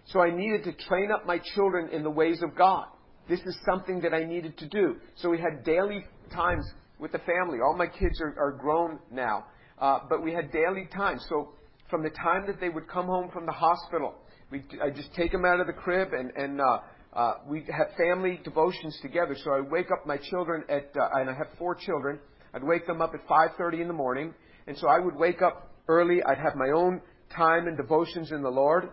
So 0.05 0.21
I 0.21 0.35
needed 0.35 0.63
to 0.65 0.73
train 0.87 1.11
up 1.11 1.25
my 1.25 1.39
children 1.55 1.89
in 1.89 2.03
the 2.03 2.09
ways 2.09 2.41
of 2.41 2.55
God. 2.55 2.87
This 3.27 3.39
is 3.41 3.55
something 3.69 4.01
that 4.01 4.13
I 4.13 4.23
needed 4.23 4.57
to 4.57 4.67
do. 4.67 4.95
So 5.17 5.29
we 5.29 5.37
had 5.37 5.63
daily 5.63 6.03
times 6.33 6.65
with 6.99 7.11
the 7.11 7.19
family. 7.19 7.59
All 7.63 7.75
my 7.77 7.87
kids 7.87 8.19
are, 8.21 8.35
are 8.39 8.51
grown 8.51 8.99
now, 9.11 9.45
uh, 9.79 9.99
but 10.09 10.23
we 10.23 10.33
had 10.33 10.51
daily 10.51 10.87
times. 10.95 11.23
So 11.29 11.49
from 11.89 12.03
the 12.03 12.09
time 12.09 12.45
that 12.47 12.59
they 12.59 12.69
would 12.69 12.87
come 12.87 13.05
home 13.05 13.29
from 13.31 13.45
the 13.45 13.51
hospital, 13.51 14.15
we 14.51 14.63
I 14.83 14.89
just 14.89 15.13
take 15.13 15.31
them 15.31 15.45
out 15.45 15.59
of 15.59 15.67
the 15.67 15.73
crib 15.73 16.09
and 16.13 16.31
and 16.35 16.59
uh, 16.59 16.79
uh, 17.13 17.33
we 17.47 17.65
have 17.69 17.87
family 17.97 18.39
devotions 18.43 18.97
together. 19.01 19.35
So 19.43 19.51
I 19.51 19.61
wake 19.61 19.87
up 19.91 20.05
my 20.05 20.17
children 20.17 20.63
at, 20.69 20.91
uh, 20.99 21.19
and 21.19 21.29
I 21.29 21.33
have 21.33 21.47
four 21.57 21.75
children. 21.75 22.19
I'd 22.53 22.63
wake 22.63 22.85
them 22.87 23.01
up 23.01 23.13
at 23.13 23.27
5:30 23.27 23.81
in 23.81 23.87
the 23.87 23.93
morning, 23.93 24.33
and 24.67 24.77
so 24.77 24.87
I 24.87 24.99
would 24.99 25.15
wake 25.15 25.41
up 25.41 25.68
early. 25.89 26.23
I'd 26.23 26.37
have 26.37 26.55
my 26.55 26.69
own 26.73 27.01
time 27.35 27.67
and 27.67 27.75
devotions 27.75 28.31
in 28.31 28.41
the 28.41 28.49
Lord. 28.49 28.89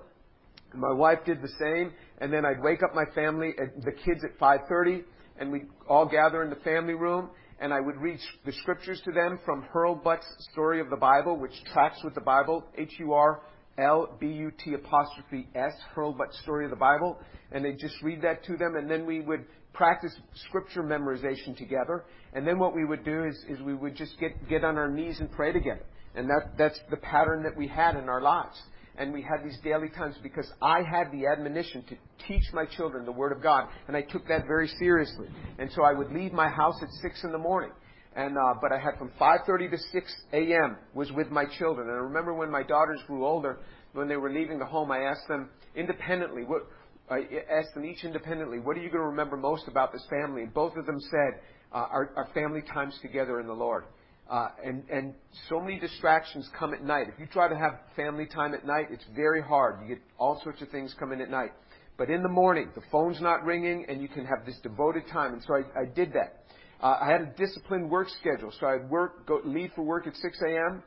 My 0.74 0.92
wife 0.92 1.20
did 1.24 1.40
the 1.40 1.52
same, 1.60 1.92
and 2.18 2.32
then 2.32 2.44
I'd 2.44 2.60
wake 2.60 2.82
up 2.82 2.92
my 2.94 3.04
family, 3.14 3.54
the 3.84 3.92
kids 3.92 4.24
at 4.24 4.36
5:30, 4.38 5.04
and 5.38 5.52
we'd 5.52 5.68
all 5.88 6.06
gather 6.06 6.42
in 6.42 6.50
the 6.50 6.56
family 6.56 6.94
room, 6.94 7.30
and 7.60 7.72
I 7.72 7.80
would 7.80 7.96
read 7.96 8.18
the 8.44 8.52
scriptures 8.52 9.00
to 9.04 9.12
them 9.12 9.38
from 9.44 9.62
Hurlbut's 9.72 10.26
Story 10.52 10.80
of 10.80 10.90
the 10.90 10.96
Bible, 10.96 11.38
which 11.38 11.52
tracks 11.72 12.02
with 12.02 12.14
the 12.14 12.20
Bible, 12.20 12.64
H-U-R-L-B-U-T 12.76 14.74
apostrophe 14.74 15.48
S, 15.54 15.72
Hurlbut's 15.94 16.38
Story 16.40 16.64
of 16.64 16.70
the 16.70 16.76
Bible, 16.76 17.18
and 17.52 17.64
they 17.64 17.72
just 17.72 18.02
read 18.02 18.20
that 18.22 18.42
to 18.44 18.56
them, 18.56 18.74
and 18.76 18.90
then 18.90 19.06
we 19.06 19.20
would 19.20 19.46
practice 19.72 20.14
scripture 20.48 20.82
memorization 20.82 21.56
together, 21.56 22.04
and 22.32 22.46
then 22.46 22.58
what 22.58 22.74
we 22.74 22.84
would 22.84 23.04
do 23.04 23.24
is, 23.24 23.36
is 23.48 23.60
we 23.62 23.74
would 23.74 23.94
just 23.94 24.18
get, 24.18 24.48
get 24.48 24.64
on 24.64 24.76
our 24.76 24.90
knees 24.90 25.20
and 25.20 25.30
pray 25.30 25.52
together. 25.52 25.84
And 26.16 26.28
that, 26.30 26.56
that's 26.56 26.80
the 26.90 26.96
pattern 26.96 27.42
that 27.42 27.56
we 27.56 27.68
had 27.68 27.94
in 27.94 28.08
our 28.08 28.22
lives. 28.22 28.60
And 28.98 29.12
we 29.12 29.20
had 29.20 29.44
these 29.44 29.58
daily 29.62 29.90
times 29.90 30.16
because 30.22 30.50
I 30.62 30.78
had 30.82 31.12
the 31.12 31.26
admonition 31.26 31.84
to 31.90 31.96
teach 32.26 32.44
my 32.54 32.64
children 32.64 33.04
the 33.04 33.12
Word 33.12 33.32
of 33.32 33.42
God, 33.42 33.68
and 33.88 33.96
I 33.96 34.00
took 34.00 34.26
that 34.28 34.46
very 34.46 34.68
seriously. 34.78 35.28
And 35.58 35.70
so 35.72 35.82
I 35.82 35.92
would 35.92 36.10
leave 36.12 36.32
my 36.32 36.48
house 36.48 36.76
at 36.82 36.88
6 37.02 37.24
in 37.24 37.32
the 37.32 37.38
morning. 37.38 37.72
And, 38.14 38.38
uh, 38.38 38.54
but 38.62 38.72
I 38.72 38.78
had 38.78 38.96
from 38.98 39.10
5.30 39.20 39.72
to 39.72 39.78
6 39.78 40.14
a.m. 40.32 40.78
was 40.94 41.12
with 41.12 41.30
my 41.30 41.44
children. 41.58 41.88
And 41.88 41.96
I 41.96 42.00
remember 42.00 42.32
when 42.32 42.50
my 42.50 42.62
daughters 42.62 43.00
grew 43.06 43.26
older, 43.26 43.58
when 43.92 44.08
they 44.08 44.16
were 44.16 44.32
leaving 44.32 44.58
the 44.58 44.64
home, 44.64 44.90
I 44.90 45.00
asked 45.00 45.28
them 45.28 45.50
independently, 45.74 46.44
what, 46.44 46.62
I 47.10 47.24
asked 47.50 47.74
them 47.74 47.84
each 47.84 48.04
independently, 48.04 48.58
what 48.58 48.78
are 48.78 48.80
you 48.80 48.88
going 48.88 49.02
to 49.02 49.08
remember 49.08 49.36
most 49.36 49.68
about 49.68 49.92
this 49.92 50.04
family? 50.08 50.42
And 50.42 50.54
both 50.54 50.74
of 50.76 50.86
them 50.86 50.98
said, 50.98 51.40
uh, 51.72 51.86
our, 51.90 52.10
our 52.16 52.28
family 52.32 52.62
times 52.62 52.98
together 53.02 53.38
in 53.40 53.46
the 53.46 53.52
Lord. 53.52 53.84
Uh, 54.28 54.48
and, 54.64 54.82
and 54.90 55.14
so 55.48 55.60
many 55.60 55.78
distractions 55.78 56.48
come 56.58 56.74
at 56.74 56.82
night. 56.82 57.06
If 57.12 57.20
you 57.20 57.26
try 57.26 57.48
to 57.48 57.56
have 57.56 57.78
family 57.94 58.26
time 58.26 58.54
at 58.54 58.66
night, 58.66 58.86
it's 58.90 59.04
very 59.14 59.40
hard. 59.40 59.80
You 59.82 59.94
get 59.94 60.02
all 60.18 60.40
sorts 60.42 60.62
of 60.62 60.68
things 60.70 60.94
coming 60.98 61.20
at 61.20 61.30
night. 61.30 61.52
But 61.96 62.10
in 62.10 62.22
the 62.22 62.28
morning, 62.28 62.70
the 62.74 62.82
phone's 62.90 63.20
not 63.20 63.44
ringing, 63.44 63.86
and 63.88 64.02
you 64.02 64.08
can 64.08 64.26
have 64.26 64.44
this 64.44 64.58
devoted 64.62 65.04
time. 65.12 65.32
And 65.34 65.42
so 65.46 65.54
I, 65.54 65.82
I 65.82 65.84
did 65.86 66.12
that. 66.14 66.44
Uh, 66.82 66.98
I 67.00 67.10
had 67.10 67.20
a 67.22 67.32
disciplined 67.38 67.88
work 67.88 68.08
schedule. 68.20 68.52
So 68.58 68.66
I'd 68.66 68.90
work, 68.90 69.26
go, 69.26 69.40
leave 69.44 69.70
for 69.74 69.82
work 69.82 70.06
at 70.06 70.14
6 70.16 70.38
a.m., 70.46 70.82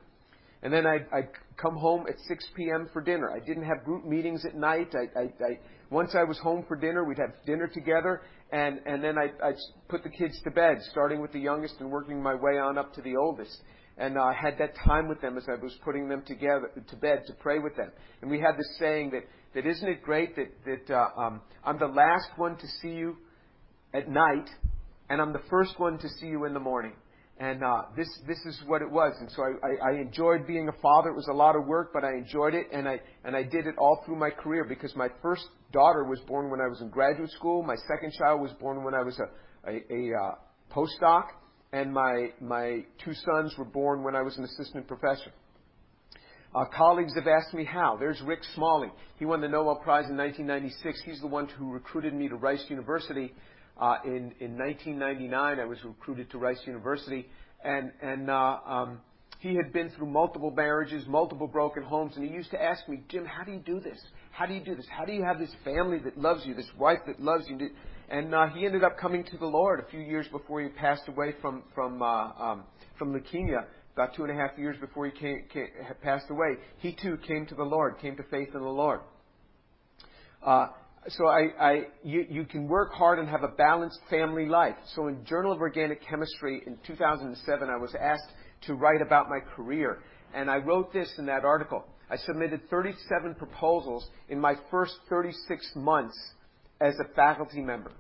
and 0.62 0.74
then 0.74 0.86
I'd, 0.86 1.08
I'd 1.14 1.30
come 1.56 1.76
home 1.78 2.06
at 2.10 2.16
6 2.28 2.46
p.m. 2.56 2.90
for 2.92 3.02
dinner. 3.02 3.32
I 3.32 3.40
didn't 3.40 3.64
have 3.64 3.86
group 3.86 4.06
meetings 4.06 4.44
at 4.46 4.56
night. 4.56 4.94
I, 4.94 5.18
I, 5.18 5.24
I, 5.24 5.60
once 5.90 6.12
I 6.16 6.24
was 6.24 6.38
home 6.40 6.66
for 6.68 6.76
dinner, 6.76 7.06
we'd 7.06 7.18
have 7.18 7.34
dinner 7.46 7.68
together, 7.68 8.22
and, 8.52 8.80
and 8.86 9.04
then 9.04 9.18
I'd, 9.18 9.34
I'd 9.44 9.56
put 9.88 10.04
the 10.04 10.10
kids 10.10 10.40
to 10.44 10.52
bed, 10.52 10.78
starting 10.92 11.22
with 11.22 11.32
the 11.32 11.40
youngest 11.40 11.76
and 11.80 11.92
working 11.92 12.22
my 12.22 12.34
way 12.34 12.58
on 12.58 12.78
up 12.78 12.94
to 12.96 13.02
the 13.02 13.16
oldest. 13.16 13.56
And 13.98 14.18
uh, 14.18 14.22
I 14.22 14.34
had 14.34 14.58
that 14.60 14.74
time 14.86 15.08
with 15.08 15.22
them 15.22 15.38
as 15.38 15.44
I 15.50 15.62
was 15.62 15.76
putting 15.84 16.08
them 16.08 16.24
together 16.26 16.72
to 16.90 16.96
bed 16.96 17.24
to 17.28 17.34
pray 17.34 17.60
with 17.60 17.76
them. 17.76 17.92
And 18.22 18.32
we 18.32 18.40
had 18.40 18.54
this 18.58 18.78
saying 18.80 19.12
that, 19.12 19.24
that 19.54 19.68
isn't 19.68 19.88
it 19.88 20.02
great 20.02 20.36
that, 20.36 20.52
that 20.66 20.94
uh, 20.94 21.22
um, 21.22 21.42
I'm 21.64 21.78
the 21.78 21.88
last 21.88 22.30
one 22.38 22.58
to 22.58 22.68
see 22.82 22.90
you 22.90 23.18
at 23.94 24.10
night, 24.10 24.50
and 25.10 25.22
I'm 25.22 25.34
the 25.34 25.44
first 25.50 25.80
one 25.80 25.98
to 26.00 26.08
see 26.20 26.28
you 26.28 26.46
in 26.46 26.54
the 26.54 26.60
morning. 26.60 26.94
And 27.40 27.64
uh, 27.64 27.84
this 27.96 28.10
this 28.28 28.40
is 28.46 28.62
what 28.68 28.82
it 28.82 28.92
was. 28.92 29.14
And 29.22 29.32
so 29.32 29.44
I, 29.44 29.68
I, 29.68 29.92
I 29.92 30.02
enjoyed 30.02 30.46
being 30.46 30.68
a 30.68 30.82
father. 30.82 31.10
It 31.10 31.16
was 31.16 31.30
a 31.32 31.34
lot 31.34 31.56
of 31.56 31.66
work, 31.66 31.92
but 31.94 32.04
I 32.04 32.18
enjoyed 32.18 32.54
it, 32.54 32.68
and 32.74 32.86
I 32.88 33.00
and 33.24 33.34
I 33.34 33.44
did 33.44 33.66
it 33.66 33.76
all 33.78 34.04
through 34.06 34.18
my 34.18 34.30
career 34.30 34.66
because 34.66 34.94
my 34.96 35.08
first 35.22 35.44
daughter 35.72 36.04
was 36.04 36.20
born 36.28 36.52
when 36.52 36.60
I 36.60 36.68
was 36.68 36.82
in 36.82 36.90
graduate 36.90 37.32
school. 37.32 37.64
My 37.64 37.78
second 37.88 38.12
child 38.18 38.42
was 38.42 38.52
born 38.60 38.84
when 38.84 38.94
I 38.94 39.04
was 39.04 39.18
a 39.20 39.70
a, 39.70 39.76
a 39.90 40.12
uh, 40.22 40.36
postdoc, 40.70 41.28
and 41.72 41.94
my 41.94 42.28
my 42.42 42.84
two 43.06 43.14
sons 43.14 43.56
were 43.58 43.66
born 43.66 44.04
when 44.04 44.18
I 44.18 44.22
was 44.22 44.38
an 44.38 44.44
assistant 44.44 44.86
professor. 44.86 45.32
Uh, 46.54 46.66
colleagues 46.76 47.14
have 47.16 47.28
asked 47.28 47.54
me 47.54 47.64
how. 47.64 47.96
There's 47.96 48.20
Rick 48.22 48.40
Smalley. 48.56 48.90
He 49.18 49.26
won 49.26 49.40
the 49.40 49.48
Nobel 49.48 49.76
Prize 49.76 50.10
in 50.10 50.18
1996. 50.18 51.04
He's 51.06 51.22
the 51.22 51.28
one 51.28 51.48
who 51.48 51.72
recruited 51.72 52.14
me 52.14 52.28
to 52.28 52.36
Rice 52.36 52.66
University 52.70 53.34
in, 54.06 54.34
in 54.40 54.58
1999, 54.58 55.60
I 55.60 55.66
was 55.66 55.78
recruited 55.84 56.30
to 56.32 56.38
Rice 56.38 56.60
University, 56.66 57.28
and, 57.64 57.92
and 58.02 58.30
uh, 58.30 58.58
um, 58.66 59.00
he 59.40 59.56
had 59.56 59.72
been 59.72 59.90
through 59.92 60.08
multiple 60.08 60.52
marriages, 60.52 61.06
multiple 61.08 61.48
broken 61.48 61.84
homes, 61.84 62.14
and 62.18 62.26
he 62.26 62.32
used 62.32 62.52
to 62.52 62.62
ask 62.62 62.88
me, 62.90 63.02
Jim, 63.08 63.26
how 63.26 63.44
do 63.44 63.54
you 63.54 63.60
do 63.60 63.80
this? 63.80 63.98
How 64.32 64.46
do 64.46 64.54
you 64.54 64.64
do 64.64 64.76
this? 64.76 64.86
How 64.90 65.06
do 65.06 65.14
you 65.14 65.24
have 65.24 65.40
this 65.40 65.52
family 65.64 66.00
that 66.00 66.18
loves 66.18 66.46
you, 66.46 66.54
this 66.54 66.70
wife 66.78 67.00
that 67.08 67.22
loves 67.22 67.46
you? 67.48 67.58
And 68.10 68.36
uh, 68.36 68.48
he 68.48 68.66
ended 68.66 68.84
up 68.84 68.98
coming 68.98 69.24
to 69.24 69.38
the 69.38 69.46
Lord 69.46 69.80
a 69.80 69.90
few 69.90 70.02
years 70.02 70.28
before 70.30 70.62
he 70.62 70.70
passed 70.70 71.08
away 71.08 71.36
from 71.42 71.64
from 71.74 72.02
uh, 72.02 72.32
um, 72.34 72.64
from 72.98 73.14
leukemia. 73.14 73.66
About 73.94 74.16
two 74.16 74.24
and 74.24 74.32
a 74.32 74.36
half 74.36 74.58
years 74.58 74.78
before 74.80 75.08
he 75.10 75.12
passed 76.02 76.30
away, 76.30 76.56
he 76.78 76.96
too 77.02 77.18
came 77.28 77.46
to 77.48 77.56
the 77.56 77.64
Lord, 77.64 78.00
came 78.00 78.16
to 78.16 78.24
faith 78.24 78.50
in 78.54 78.62
the 78.62 78.68
Lord. 78.68 79.02
So 81.10 81.28
I, 81.28 81.88
you, 82.04 82.26
you 82.30 82.46
can 82.46 82.68
work 82.68 82.94
hard 82.94 83.18
and 83.18 83.28
have 83.28 83.44
a 83.44 83.48
balanced 83.48 84.00
family 84.10 84.46
life. 84.46 84.76
So 84.96 85.08
in 85.08 85.26
Journal 85.26 85.52
of 85.52 85.60
Organic 85.60 86.02
Chemistry 86.08 86.62
in 86.68 86.78
2007, 86.86 87.70
I 87.70 87.78
was 87.78 87.96
asked 88.00 88.32
to 88.68 88.76
write 88.76 89.02
about 89.02 89.28
my 89.28 89.40
career. 89.56 90.00
And 90.36 90.52
I 90.52 90.58
wrote 90.58 90.94
this 90.94 91.12
in 91.18 91.26
that 91.26 91.46
article. 91.46 91.84
I 92.12 92.18
submitted 92.18 92.70
37 92.70 93.36
proposals 93.36 94.08
in 94.30 94.40
my 94.40 94.54
first 94.70 94.94
36 95.10 95.72
months 95.76 96.18
as 96.80 96.94
a 97.00 97.14
faculty 97.16 97.62
member. 97.62 97.92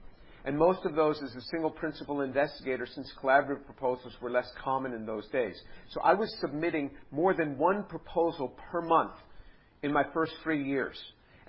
And 0.45 0.57
most 0.57 0.85
of 0.85 0.95
those 0.95 1.21
as 1.23 1.35
a 1.35 1.41
single 1.51 1.71
principal 1.71 2.21
investigator 2.21 2.85
since 2.85 3.11
collaborative 3.21 3.65
proposals 3.65 4.13
were 4.21 4.29
less 4.29 4.49
common 4.63 4.93
in 4.93 5.05
those 5.05 5.27
days. 5.29 5.59
So 5.89 6.01
I 6.01 6.13
was 6.13 6.33
submitting 6.39 6.91
more 7.11 7.33
than 7.33 7.57
one 7.57 7.83
proposal 7.83 8.55
per 8.71 8.81
month 8.81 9.13
in 9.81 9.91
my 9.91 10.03
first 10.13 10.33
three 10.43 10.63
years. 10.63 10.97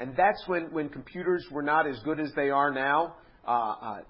And 0.01 0.17
that's 0.17 0.43
when, 0.47 0.73
when 0.73 0.89
computers 0.89 1.47
were 1.53 1.63
not 1.63 1.87
as 1.87 1.99
good 2.05 2.19
as 2.19 2.33
they 2.35 2.49
are 2.49 2.73
now. 2.73 3.17
Uh, 3.47 3.51
uh, 3.51 4.01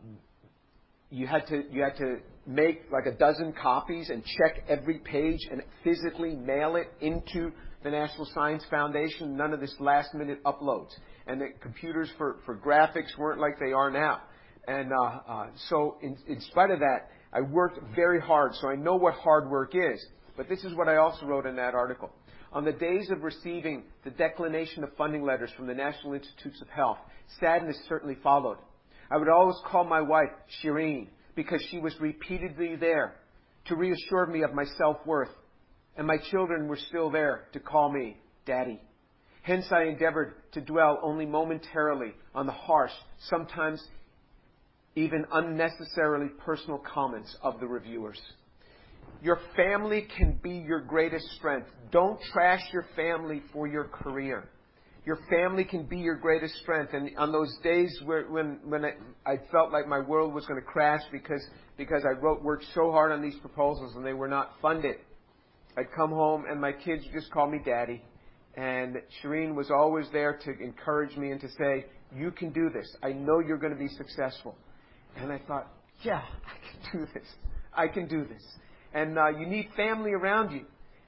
you 1.11 1.27
had 1.27 1.47
to 1.49 1.65
you 1.73 1.83
had 1.83 1.97
to 1.97 2.19
make 2.47 2.83
like 2.93 3.13
a 3.13 3.19
dozen 3.19 3.53
copies 3.61 4.09
and 4.09 4.23
check 4.25 4.65
every 4.69 5.01
page 5.01 5.41
and 5.51 5.63
physically 5.83 6.37
mail 6.37 6.77
it 6.77 6.87
into 7.01 7.51
the 7.83 7.91
National 7.91 8.27
Science 8.33 8.65
Foundation. 8.71 9.37
None 9.37 9.53
of 9.53 9.61
this 9.61 9.75
last 9.81 10.15
minute 10.15 10.43
uploads. 10.45 10.91
And 11.27 11.41
the 11.41 11.49
computers 11.61 12.09
for, 12.17 12.37
for 12.47 12.57
graphics 12.57 13.17
weren't 13.19 13.41
like 13.41 13.59
they 13.59 13.73
are 13.73 13.91
now. 13.91 14.21
And 14.69 14.93
uh, 14.93 15.47
so, 15.69 15.97
in, 16.03 16.17
in 16.29 16.41
spite 16.41 16.71
of 16.71 16.79
that, 16.81 17.09
I 17.33 17.41
worked 17.41 17.79
very 17.97 18.21
hard. 18.21 18.55
So 18.55 18.69
I 18.69 18.77
know 18.77 18.95
what 18.97 19.15
hard 19.15 19.51
work 19.51 19.75
is. 19.75 20.05
But 20.37 20.49
this 20.49 20.63
is 20.65 20.75
what 20.75 20.89
I 20.89 20.97
also 20.97 21.27
wrote 21.27 21.47
in 21.47 21.57
that 21.57 21.75
article. 21.75 22.11
On 22.53 22.65
the 22.65 22.73
days 22.73 23.11
of 23.11 23.23
receiving 23.23 23.85
the 24.05 24.11
declination 24.11 24.83
of 24.83 24.97
funding 24.97 25.23
letters 25.23 25.51
from 25.57 25.67
the 25.67 25.75
National 25.75 26.15
Institutes 26.15 26.61
of 26.61 26.69
Health, 26.69 26.99
sadness 27.39 27.77
certainly 27.89 28.17
followed. 28.23 28.59
I 29.11 29.19
would 29.19 29.29
always 29.29 29.57
call 29.67 29.85
my 29.85 30.01
wife 30.01 30.31
Shireen 30.63 31.09
because 31.37 31.65
she 31.71 31.79
was 31.79 31.95
repeatedly 32.01 32.77
there 32.77 33.15
to 33.67 33.77
reassure 33.77 34.27
me 34.27 34.43
of 34.43 34.53
my 34.53 34.65
self-worth, 34.79 35.31
and 35.97 36.07
my 36.07 36.17
children 36.31 36.67
were 36.67 36.79
still 36.89 37.11
there 37.11 37.45
to 37.53 37.61
call 37.61 37.93
me 37.93 38.17
Daddy. 38.47 38.81
Hence 39.43 39.67
I 39.71 39.85
endeavored 39.85 40.35
to 40.53 40.61
dwell 40.61 40.99
only 41.03 41.27
momentarily 41.27 42.15
on 42.35 42.47
the 42.47 42.53
harsh, 42.53 42.93
sometimes 43.29 43.83
even 44.97 45.25
unnecessarily 45.33 46.29
personal 46.45 46.79
comments 46.79 47.37
of 47.43 47.61
the 47.61 47.67
reviewers. 47.67 48.21
Your 49.23 49.39
family 49.55 50.07
can 50.17 50.39
be 50.43 50.65
your 50.67 50.81
greatest 50.81 51.27
strength. 51.37 51.69
Don't 51.93 52.19
trash 52.33 52.63
your 52.73 52.87
family 52.97 53.43
for 53.53 53.67
your 53.67 53.85
career. 53.85 54.49
Your 55.05 55.19
family 55.29 55.65
can 55.65 55.85
be 55.85 55.99
your 55.99 56.17
greatest 56.17 56.55
strength. 56.63 56.93
And 56.95 57.11
on 57.19 57.33
those 57.33 57.55
days 57.63 57.91
where, 58.05 58.27
when, 58.29 58.61
when 58.65 58.85
I, 58.85 58.93
I 59.27 59.37
felt 59.51 59.73
like 59.73 59.87
my 59.87 59.99
world 59.99 60.33
was 60.33 60.47
going 60.47 60.61
to 60.61 60.67
crash 60.67 61.03
because, 61.13 61.45
because 61.77 62.03
I 62.05 62.19
wrote, 62.19 62.43
worked 62.43 62.65
so 62.75 62.91
hard 62.93 63.13
on 63.13 63.23
these 63.23 63.37
proposals 63.41 63.95
and 63.95 64.05
they 64.05 64.13
were 64.13 64.29
not 64.29 64.53
funded, 64.63 64.97
I'd 65.77 65.93
come 65.95 66.11
home 66.11 66.45
and 66.51 66.61
my 66.61 66.73
kids 66.73 67.05
just 67.13 67.31
called 67.31 67.51
me 67.51 67.59
daddy. 67.65 68.03
And 68.57 68.97
Shireen 69.23 69.55
was 69.55 69.71
always 69.71 70.07
there 70.13 70.39
to 70.45 70.51
encourage 70.63 71.17
me 71.17 71.31
and 71.31 71.41
to 71.41 71.49
say, 71.59 71.87
you 72.15 72.31
can 72.31 72.53
do 72.53 72.71
this. 72.71 72.97
I 73.03 73.13
know 73.13 73.39
you're 73.39 73.59
going 73.59 73.73
to 73.73 73.79
be 73.79 73.89
successful. 73.89 74.57
And 75.17 75.31
I 75.31 75.41
thought, 75.47 75.69
yeah, 76.03 76.23
I 76.23 76.91
can 76.91 77.01
do 77.01 77.07
this. 77.15 77.29
I 77.75 77.87
can 77.87 78.09
do 78.09 78.25
this 78.25 78.43
and 78.95 79.19
uh, 79.19 79.29
you 79.29 79.47
need 79.47 79.69
family 79.77 80.13
around 80.13 80.53
you, 80.53 80.65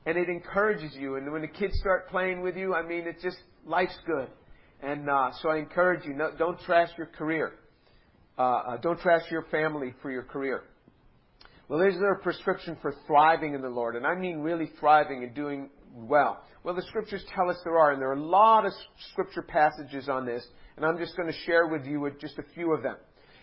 and 0.07 0.17
it 0.17 0.29
encourages 0.29 0.95
you. 0.95 1.17
And 1.17 1.31
when 1.33 1.43
the 1.43 1.49
kids 1.49 1.75
start 1.79 2.09
playing 2.09 2.43
with 2.43 2.57
you, 2.57 2.75
I 2.75 2.83
mean, 2.83 3.05
it's 3.07 3.23
just 3.23 3.39
life's 3.67 3.97
good. 4.07 4.29
And 4.83 5.09
uh, 5.09 5.31
so 5.41 5.51
I 5.51 5.59
encourage 5.59 6.05
you: 6.05 6.15
no, 6.15 6.31
don't 6.37 6.61
trash 6.61 6.91
your 6.97 7.07
career. 7.07 7.55
Uh, 8.39 8.43
uh, 8.43 8.77
don't 8.79 8.99
trash 9.01 9.23
your 9.31 9.45
family 9.51 9.95
for 10.03 10.11
your 10.11 10.23
career. 10.23 10.65
Well, 11.69 11.81
is 11.83 11.95
there 11.95 12.13
a 12.13 12.19
prescription 12.23 12.77
for 12.83 12.95
thriving 13.07 13.55
in 13.55 13.63
the 13.63 13.69
Lord? 13.69 13.97
And 13.97 14.07
I 14.07 14.15
mean 14.15 14.41
really 14.41 14.71
thriving 14.81 15.23
and 15.23 15.35
doing 15.35 15.71
well. 15.95 16.45
Well, 16.65 16.75
the 16.75 16.83
scriptures 16.83 17.25
tell 17.35 17.51
us 17.51 17.57
there 17.65 17.79
are, 17.79 17.93
and 17.93 18.01
there 18.01 18.11
are 18.11 18.17
a 18.17 18.23
lot 18.23 18.67
of 18.67 18.73
scripture 19.13 19.43
passages 19.43 20.09
on 20.09 20.25
this, 20.27 20.45
and 20.77 20.87
I'm 20.87 20.99
just 20.99 21.17
going 21.17 21.31
to 21.31 21.39
share 21.45 21.67
with 21.67 21.85
you 21.85 22.11
just 22.21 22.39
a 22.39 22.43
few 22.55 22.73
of 22.73 22.83
them. 22.83 22.97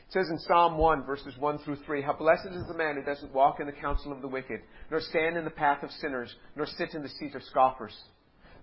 It 0.10 0.13
says 0.13 0.30
in 0.32 0.39
Psalm 0.39 0.80
1, 0.80 1.04
verses 1.06 1.36
1 1.38 1.60
through 1.60 1.75
3, 1.86 2.01
How 2.01 2.13
blessed 2.13 2.48
is 2.48 2.66
the 2.68 2.74
man 2.74 2.96
who 2.96 3.04
doesn't 3.04 3.32
walk 3.32 3.60
in 3.60 3.68
the 3.68 3.72
counsel 3.72 4.12
of 4.12 4.24
the 4.24 4.28
wicked, 4.28 4.62
nor 4.89 5.01
stand 5.01 5.38
in 5.38 5.44
the 5.44 5.51
path 5.51 5.84
of 5.84 5.92
sinners, 6.01 6.34
nor 6.56 6.66
sit 6.66 6.96
in 6.96 7.04
the 7.04 7.10
seat 7.10 7.36
of 7.36 7.44
scoffers. 7.44 7.96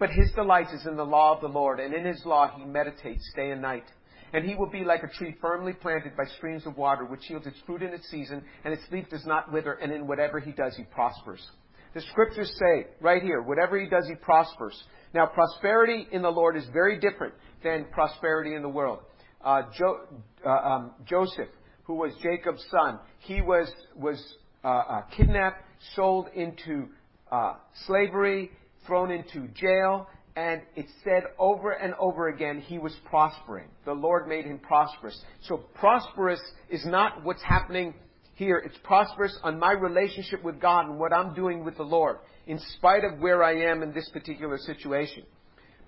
But 0.01 0.11
his 0.11 0.33
delight 0.33 0.67
is 0.75 0.85
in 0.87 0.97
the 0.97 1.05
law 1.05 1.37
of 1.37 1.41
the 1.41 1.47
Lord, 1.47 1.79
and 1.79 1.95
in 1.95 2.05
his 2.05 2.21
law 2.25 2.51
he 2.57 2.65
meditates 2.65 3.33
day 3.37 3.53
and 3.53 3.63
night. 3.63 3.85
And 4.33 4.45
he 4.45 4.57
will 4.57 4.69
be 4.69 4.83
like 4.83 5.05
a 5.05 5.17
tree 5.17 5.37
firmly 5.41 5.73
planted 5.73 6.17
by 6.17 6.25
streams 6.37 6.67
of 6.67 6.77
water, 6.77 7.05
which 7.05 7.31
yields 7.31 7.47
its 7.47 7.61
fruit 7.65 7.81
in 7.81 7.95
its 7.95 8.11
season, 8.11 8.43
and 8.65 8.75
its 8.75 8.83
leaf 8.91 9.09
does 9.09 9.25
not 9.25 9.53
wither, 9.53 9.75
and 9.75 9.93
in 9.93 10.09
whatever 10.09 10.41
he 10.41 10.51
does, 10.51 10.75
he 10.77 10.83
prospers. 10.83 11.47
The 11.95 12.01
scriptures 12.11 12.53
say, 12.59 12.89
right 13.01 13.23
here, 13.23 13.41
whatever 13.41 13.79
he 13.79 13.89
does, 13.89 14.09
he 14.09 14.17
prospers. 14.17 14.77
Now, 15.15 15.27
prosperity 15.27 16.09
in 16.11 16.23
the 16.23 16.29
Lord 16.29 16.57
is 16.57 16.67
very 16.73 16.99
different 16.99 17.35
than 17.63 17.87
prosperity 17.93 18.57
in 18.57 18.63
the 18.63 18.69
world. 18.69 18.99
Uh, 19.47 19.63
jo- 19.79 20.01
uh, 20.45 20.51
um, 20.51 20.91
Joseph, 21.05 21.49
who 21.85 21.95
was 21.95 22.13
Jacob's 22.21 22.65
son, 22.69 22.99
he 23.21 23.41
was, 23.41 23.71
was 23.95 24.21
uh, 24.65 24.67
uh 24.67 25.03
kidnapped, 25.17 25.63
sold 25.95 26.27
into 26.35 26.89
uh, 27.31 27.53
slavery, 27.87 28.51
thrown 28.89 29.13
into 29.13 29.47
jail, 29.55 30.09
and 30.35 30.63
it 30.75 30.87
said 31.05 31.23
over 31.39 31.71
and 31.71 31.95
over 32.01 32.27
again 32.27 32.61
he 32.61 32.79
was 32.79 32.93
prospering. 33.09 33.69
The 33.85 33.93
Lord 33.93 34.27
made 34.27 34.47
him 34.47 34.59
prosperous. 34.59 35.17
So 35.43 35.59
prosperous 35.77 36.41
is 36.69 36.85
not 36.85 37.23
what's 37.23 37.43
happening 37.45 37.95
here. 38.35 38.61
It's 38.67 38.79
prosperous 38.83 39.39
on 39.45 39.61
my 39.61 39.71
relationship 39.71 40.43
with 40.43 40.61
God 40.61 40.87
and 40.87 40.99
what 40.99 41.13
I'm 41.13 41.35
doing 41.35 41.65
with 41.65 41.77
the 41.77 41.85
Lord, 41.85 42.17
in 42.49 42.59
spite 42.77 43.05
of 43.05 43.21
where 43.21 43.45
I 43.45 43.71
am 43.71 43.85
in 43.85 43.93
this 43.93 44.11
particular 44.13 44.59
situation. 44.59 45.23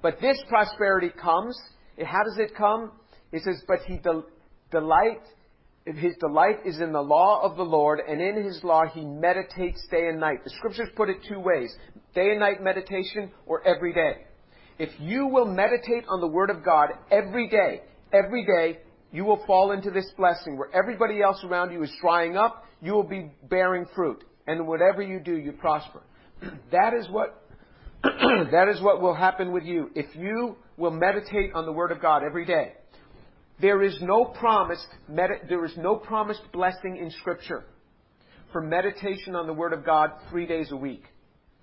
But 0.01 0.21
this 0.21 0.41
prosperity 0.49 1.11
comes. 1.21 1.61
How 1.99 2.23
does 2.23 2.39
it 2.39 2.55
come? 2.57 2.93
It 3.33 3.43
says, 3.43 3.63
but 3.67 3.81
he 3.87 3.99
del- 3.99 4.27
delight 4.71 5.23
his 5.97 6.15
delight 6.21 6.67
is 6.67 6.81
in 6.81 6.93
the 6.93 7.01
law 7.01 7.41
of 7.43 7.57
the 7.57 7.63
Lord, 7.63 8.01
and 8.07 8.21
in 8.21 8.45
his 8.45 8.63
law 8.63 8.85
he 8.87 9.05
meditates 9.05 9.87
day 9.91 10.09
and 10.09 10.21
night. 10.21 10.45
The 10.45 10.51
scriptures 10.51 10.89
put 10.97 11.09
it 11.09 11.17
two 11.29 11.41
ways 11.41 11.75
day 12.15 12.31
and 12.31 12.41
night 12.41 12.63
meditation 12.63 13.31
or 13.47 13.67
every 13.67 13.93
day. 13.93 14.25
If 14.79 14.91
you 14.99 15.27
will 15.27 15.47
meditate 15.47 16.05
on 16.09 16.21
the 16.21 16.27
Word 16.27 16.51
of 16.51 16.65
God 16.65 16.91
every 17.11 17.49
day, 17.49 17.83
every 18.13 18.45
day, 18.45 18.81
you 19.13 19.25
will 19.25 19.43
fall 19.47 19.73
into 19.73 19.91
this 19.91 20.11
blessing 20.17 20.59
where 20.59 20.75
everybody 20.75 21.23
else 21.23 21.43
around 21.45 21.73
you 21.73 21.83
is 21.83 21.91
drying 22.01 22.37
up, 22.37 22.65
you 22.83 22.93
will 22.93 23.09
be 23.09 23.31
bearing 23.49 23.87
fruit. 23.95 24.23
And 24.47 24.67
whatever 24.67 25.03
you 25.03 25.21
do, 25.21 25.37
you 25.37 25.53
prosper. 25.53 26.03
that 26.73 26.95
is 26.95 27.09
what 27.11 27.43
that 28.03 28.69
is 28.73 28.81
what 28.81 29.01
will 29.03 29.15
happen 29.15 29.51
with 29.53 29.65
you 29.65 29.91
if 29.97 30.15
you 30.15 30.57
will 30.77 30.93
meditate 30.93 31.53
on 31.55 31.67
the 31.67 31.73
Word 31.73 31.91
of 31.91 32.01
God 32.01 32.23
every 32.25 32.45
day. 32.45 32.75
There 33.61 33.83
is 33.83 33.99
no 34.01 34.25
promised, 34.25 34.87
there 35.09 35.65
is 35.65 35.77
no 35.77 35.97
promised 35.97 36.43
blessing 36.53 36.97
in 36.97 37.11
Scripture 37.21 37.65
for 38.53 38.61
meditation 38.61 39.35
on 39.35 39.47
the 39.47 39.53
Word 39.53 39.73
of 39.73 39.85
God 39.85 40.11
three 40.31 40.47
days 40.47 40.71
a 40.71 40.77
week. 40.77 41.03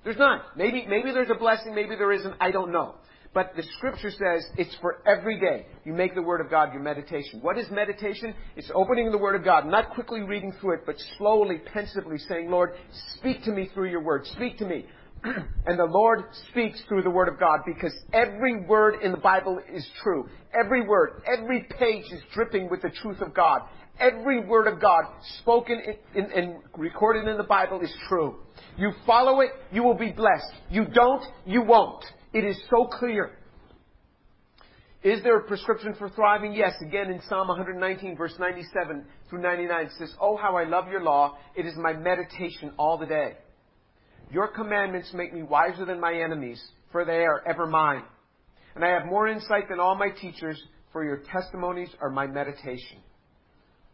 There's 0.04 0.18
none. 0.18 0.42
Maybe, 0.56 0.86
maybe 0.88 1.12
there's 1.12 1.32
a 1.32 1.40
blessing, 1.40 1.74
maybe 1.74 1.96
there 1.96 2.12
isn't, 2.12 2.36
I 2.40 2.52
don't 2.52 2.72
know. 2.72 2.96
But 3.34 3.52
the 3.58 3.64
scripture 3.78 4.12
says 4.12 4.46
it's 4.58 4.74
for 4.80 5.02
every 5.06 5.38
day. 5.38 5.66
You 5.84 5.92
make 5.92 6.16
the 6.16 6.22
Word 6.22 6.40
of 6.40 6.50
God 6.50 6.72
your 6.72 6.82
meditation. 6.82 7.42
What 7.42 7.58
is 7.58 7.70
meditation? 7.70 8.34
It's 8.56 8.72
opening 8.74 9.12
the 9.12 9.18
Word 9.18 9.36
of 9.36 9.44
God, 9.44 9.66
not 9.66 9.90
quickly 9.90 10.22
reading 10.22 10.54
through 10.62 10.76
it, 10.76 10.86
but 10.86 10.96
slowly, 11.18 11.58
pensively 11.74 12.18
saying, 12.18 12.50
Lord, 12.50 12.76
speak 13.18 13.44
to 13.44 13.52
me 13.52 13.70
through 13.74 13.90
your 13.90 14.02
Word. 14.02 14.26
Speak 14.28 14.58
to 14.60 14.66
me. 14.66 14.86
and 15.66 15.80
the 15.80 15.86
Lord 15.86 16.26
speaks 16.50 16.82
through 16.88 17.04
the 17.04 17.10
Word 17.10 17.28
of 17.28 17.40
God 17.40 17.62
because 17.66 17.94
every 18.14 18.66
word 18.66 19.02
in 19.02 19.12
the 19.12 19.18
Bible 19.18 19.60
is 19.74 19.86
true. 20.04 20.30
Every 20.54 20.88
word, 20.88 21.24
every 21.26 21.68
page 21.80 22.06
is 22.12 22.22
dripping 22.34 22.70
with 22.70 22.82
the 22.82 22.90
truth 22.90 23.22
of 23.22 23.34
God. 23.34 23.62
Every 24.00 24.46
word 24.46 24.68
of 24.68 24.82
God 24.82 25.06
spoken 25.40 25.82
and 26.14 26.56
recorded 26.78 27.28
in 27.30 27.38
the 27.38 27.44
Bible 27.44 27.80
is 27.82 27.94
true. 28.10 28.36
You 28.78 28.92
follow 29.06 29.40
it, 29.40 29.52
you 29.72 29.84
will 29.84 29.98
be 29.98 30.12
blessed. 30.12 30.52
You 30.70 30.86
don't, 30.86 31.24
you 31.46 31.62
won't. 31.62 32.04
It 32.34 32.44
is 32.44 32.60
so 32.70 32.86
clear. 32.86 33.38
Is 35.02 35.24
there 35.24 35.38
a 35.38 35.44
prescription 35.44 35.94
for 35.98 36.10
thriving? 36.10 36.52
Yes. 36.52 36.74
Again, 36.82 37.12
in 37.12 37.22
Psalm 37.30 37.48
119, 37.48 38.18
verse 38.18 38.34
97 38.40 39.06
through 39.30 39.42
99, 39.42 39.86
it 39.86 39.92
says, 39.98 40.14
Oh, 40.20 40.36
how 40.36 40.58
I 40.58 40.66
love 40.66 40.90
your 40.90 41.04
law. 41.04 41.38
It 41.56 41.66
is 41.66 41.76
my 41.78 41.94
meditation 41.94 42.74
all 42.78 42.98
the 42.98 43.06
day. 43.06 43.34
Your 44.32 44.48
commandments 44.48 45.12
make 45.14 45.34
me 45.34 45.44
wiser 45.44 45.86
than 45.86 46.00
my 46.00 46.14
enemies, 46.14 46.62
for 46.92 47.06
they 47.06 47.24
are 47.24 47.44
ever 47.48 47.68
mine. 47.68 48.04
And 48.76 48.84
I 48.84 48.90
have 48.90 49.06
more 49.06 49.28
insight 49.28 49.70
than 49.70 49.80
all 49.80 49.96
my 49.96 50.10
teachers, 50.10 50.62
for 50.92 51.04
your 51.04 51.22
testimonies 51.32 51.90
are 52.02 52.10
my 52.10 52.28
meditation. 52.28 53.00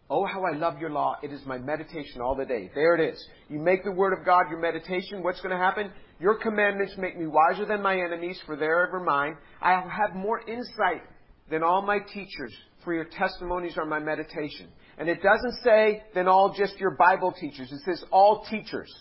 Oh, 0.10 0.26
how 0.26 0.44
I 0.44 0.58
love 0.58 0.78
your 0.80 0.90
law. 0.90 1.16
It 1.24 1.32
is 1.32 1.42
my 1.46 1.58
meditation 1.58 2.22
all 2.22 2.36
the 2.36 2.46
day. 2.46 2.70
There 2.76 2.96
it 2.96 3.14
is. 3.14 3.26
You 3.48 3.60
make 3.60 3.84
the 3.84 3.92
Word 3.92 4.12
of 4.12 4.26
God 4.26 4.44
your 4.50 4.60
meditation. 4.60 5.24
What's 5.24 5.40
going 5.40 5.56
to 5.56 5.64
happen? 5.64 5.90
Your 6.20 6.38
commandments 6.38 6.96
make 6.98 7.18
me 7.18 7.28
wiser 7.28 7.66
than 7.66 7.82
my 7.82 7.96
enemies, 7.96 8.38
for 8.46 8.58
they're 8.58 8.88
ever 8.88 9.00
mine. 9.00 9.38
I 9.62 9.72
have 9.72 10.14
more 10.16 10.42
insight 10.42 11.04
than 11.50 11.64
all 11.64 11.82
my 11.82 12.00
teachers, 12.14 12.54
for 12.84 12.94
your 12.94 13.06
testimonies 13.06 13.78
are 13.78 13.86
my 13.86 14.00
meditation. 14.00 14.68
And 14.98 15.08
it 15.08 15.24
doesn't 15.24 15.64
say 15.64 16.04
than 16.14 16.28
all 16.28 16.54
just 16.58 16.78
your 16.78 16.98
Bible 16.98 17.34
teachers. 17.40 17.72
It 17.72 17.82
says 17.86 18.04
all 18.12 18.46
teachers. 18.50 18.92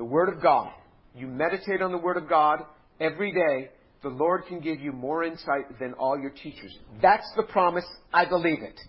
The 0.00 0.06
Word 0.06 0.30
of 0.30 0.40
God. 0.40 0.72
You 1.14 1.26
meditate 1.26 1.82
on 1.82 1.92
the 1.92 1.98
Word 1.98 2.16
of 2.16 2.26
God 2.26 2.60
every 3.02 3.32
day 3.32 3.68
the 4.02 4.08
Lord 4.08 4.44
can 4.48 4.58
give 4.58 4.80
you 4.80 4.92
more 4.92 5.24
insight 5.24 5.78
than 5.78 5.92
all 5.92 6.18
your 6.18 6.30
teachers. 6.30 6.74
That's 7.02 7.30
the 7.36 7.42
promise. 7.42 7.84
I 8.10 8.24
believe 8.24 8.62
it. 8.62 8.80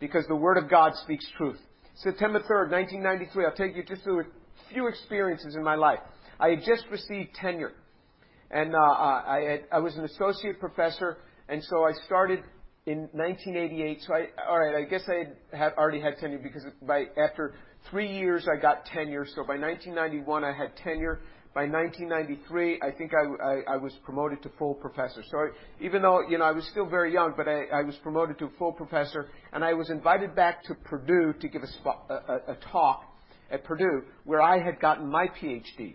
Because 0.00 0.24
the 0.26 0.34
Word 0.34 0.56
of 0.56 0.70
God 0.70 0.92
speaks 1.02 1.26
truth. 1.36 1.58
September 1.96 2.38
3rd, 2.38 2.70
1993, 2.70 3.44
I'll 3.44 3.52
take 3.52 3.76
you 3.76 3.82
just 3.82 4.04
through 4.04 4.20
a 4.20 4.24
few 4.72 4.86
experiences 4.86 5.54
in 5.54 5.62
my 5.62 5.74
life. 5.74 5.98
I 6.40 6.48
had 6.48 6.60
just 6.60 6.84
received 6.90 7.34
tenure. 7.34 7.74
And 8.50 8.74
uh, 8.74 8.78
uh 8.78 9.22
I, 9.26 9.46
had, 9.46 9.60
I 9.70 9.80
was 9.80 9.94
an 9.96 10.04
associate 10.04 10.60
professor, 10.60 11.18
and 11.50 11.62
so 11.62 11.84
I 11.84 11.92
started 12.06 12.42
in 12.86 13.10
1988. 13.12 14.00
So 14.06 14.14
I, 14.14 14.28
all 14.48 14.58
right, 14.58 14.76
I 14.76 14.88
guess 14.88 15.02
I 15.10 15.18
had, 15.18 15.36
had 15.52 15.72
already 15.74 16.00
had 16.00 16.16
tenure 16.16 16.38
because 16.38 16.64
by 16.80 17.04
after 17.22 17.54
three 17.90 18.10
years 18.10 18.46
I 18.50 18.60
got 18.60 18.86
tenure. 18.86 19.26
So 19.26 19.44
by 19.44 19.56
1991 19.56 20.44
I 20.44 20.52
had 20.52 20.76
tenure 20.76 21.20
by 21.54 21.66
1993, 21.66 22.80
I 22.82 22.90
think 22.90 23.12
I, 23.14 23.44
I, 23.44 23.74
I, 23.74 23.76
was 23.76 23.92
promoted 24.04 24.42
to 24.42 24.50
full 24.58 24.74
professor. 24.74 25.22
So 25.30 25.38
I, 25.38 25.48
even 25.80 26.02
though, 26.02 26.22
you 26.28 26.36
know, 26.36 26.44
I 26.44 26.50
was 26.50 26.66
still 26.66 26.84
very 26.84 27.12
young, 27.12 27.32
but 27.36 27.46
I, 27.46 27.66
I, 27.72 27.82
was 27.82 27.94
promoted 28.02 28.40
to 28.40 28.50
full 28.58 28.72
professor, 28.72 29.28
and 29.52 29.64
I 29.64 29.72
was 29.72 29.88
invited 29.88 30.34
back 30.34 30.64
to 30.64 30.74
Purdue 30.74 31.32
to 31.40 31.48
give 31.48 31.62
a, 31.62 32.12
a, 32.12 32.36
a 32.48 32.56
talk 32.72 33.04
at 33.52 33.62
Purdue 33.62 34.02
where 34.24 34.42
I 34.42 34.60
had 34.60 34.80
gotten 34.80 35.08
my 35.08 35.28
PhD. 35.40 35.94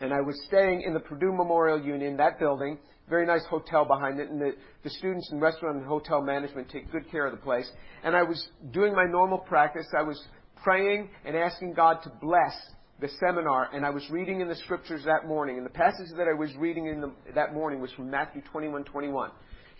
And 0.00 0.12
I 0.14 0.20
was 0.20 0.40
staying 0.46 0.82
in 0.82 0.94
the 0.94 1.00
Purdue 1.00 1.32
Memorial 1.32 1.82
Union, 1.82 2.16
that 2.18 2.38
building, 2.38 2.78
very 3.08 3.26
nice 3.26 3.44
hotel 3.50 3.84
behind 3.84 4.20
it, 4.20 4.30
and 4.30 4.40
the, 4.40 4.52
the 4.84 4.90
students 4.90 5.28
in 5.32 5.40
restaurant 5.40 5.78
and 5.78 5.86
hotel 5.86 6.22
management 6.22 6.70
take 6.70 6.92
good 6.92 7.10
care 7.10 7.26
of 7.26 7.32
the 7.32 7.42
place. 7.42 7.68
And 8.04 8.14
I 8.14 8.22
was 8.22 8.48
doing 8.70 8.94
my 8.94 9.06
normal 9.06 9.38
practice. 9.38 9.86
I 9.98 10.02
was 10.02 10.22
praying 10.62 11.10
and 11.24 11.36
asking 11.36 11.74
God 11.74 11.98
to 12.04 12.10
bless 12.20 12.54
the 13.00 13.08
seminar, 13.20 13.68
and 13.72 13.86
I 13.86 13.90
was 13.90 14.02
reading 14.10 14.40
in 14.40 14.48
the 14.48 14.56
scriptures 14.56 15.02
that 15.04 15.28
morning, 15.28 15.56
and 15.56 15.64
the 15.64 15.70
passage 15.70 16.08
that 16.16 16.26
I 16.28 16.36
was 16.36 16.50
reading 16.56 16.86
in 16.86 17.00
the, 17.00 17.12
that 17.34 17.54
morning 17.54 17.80
was 17.80 17.92
from 17.92 18.10
Matthew 18.10 18.42
21, 18.50 18.84
21. 18.84 19.30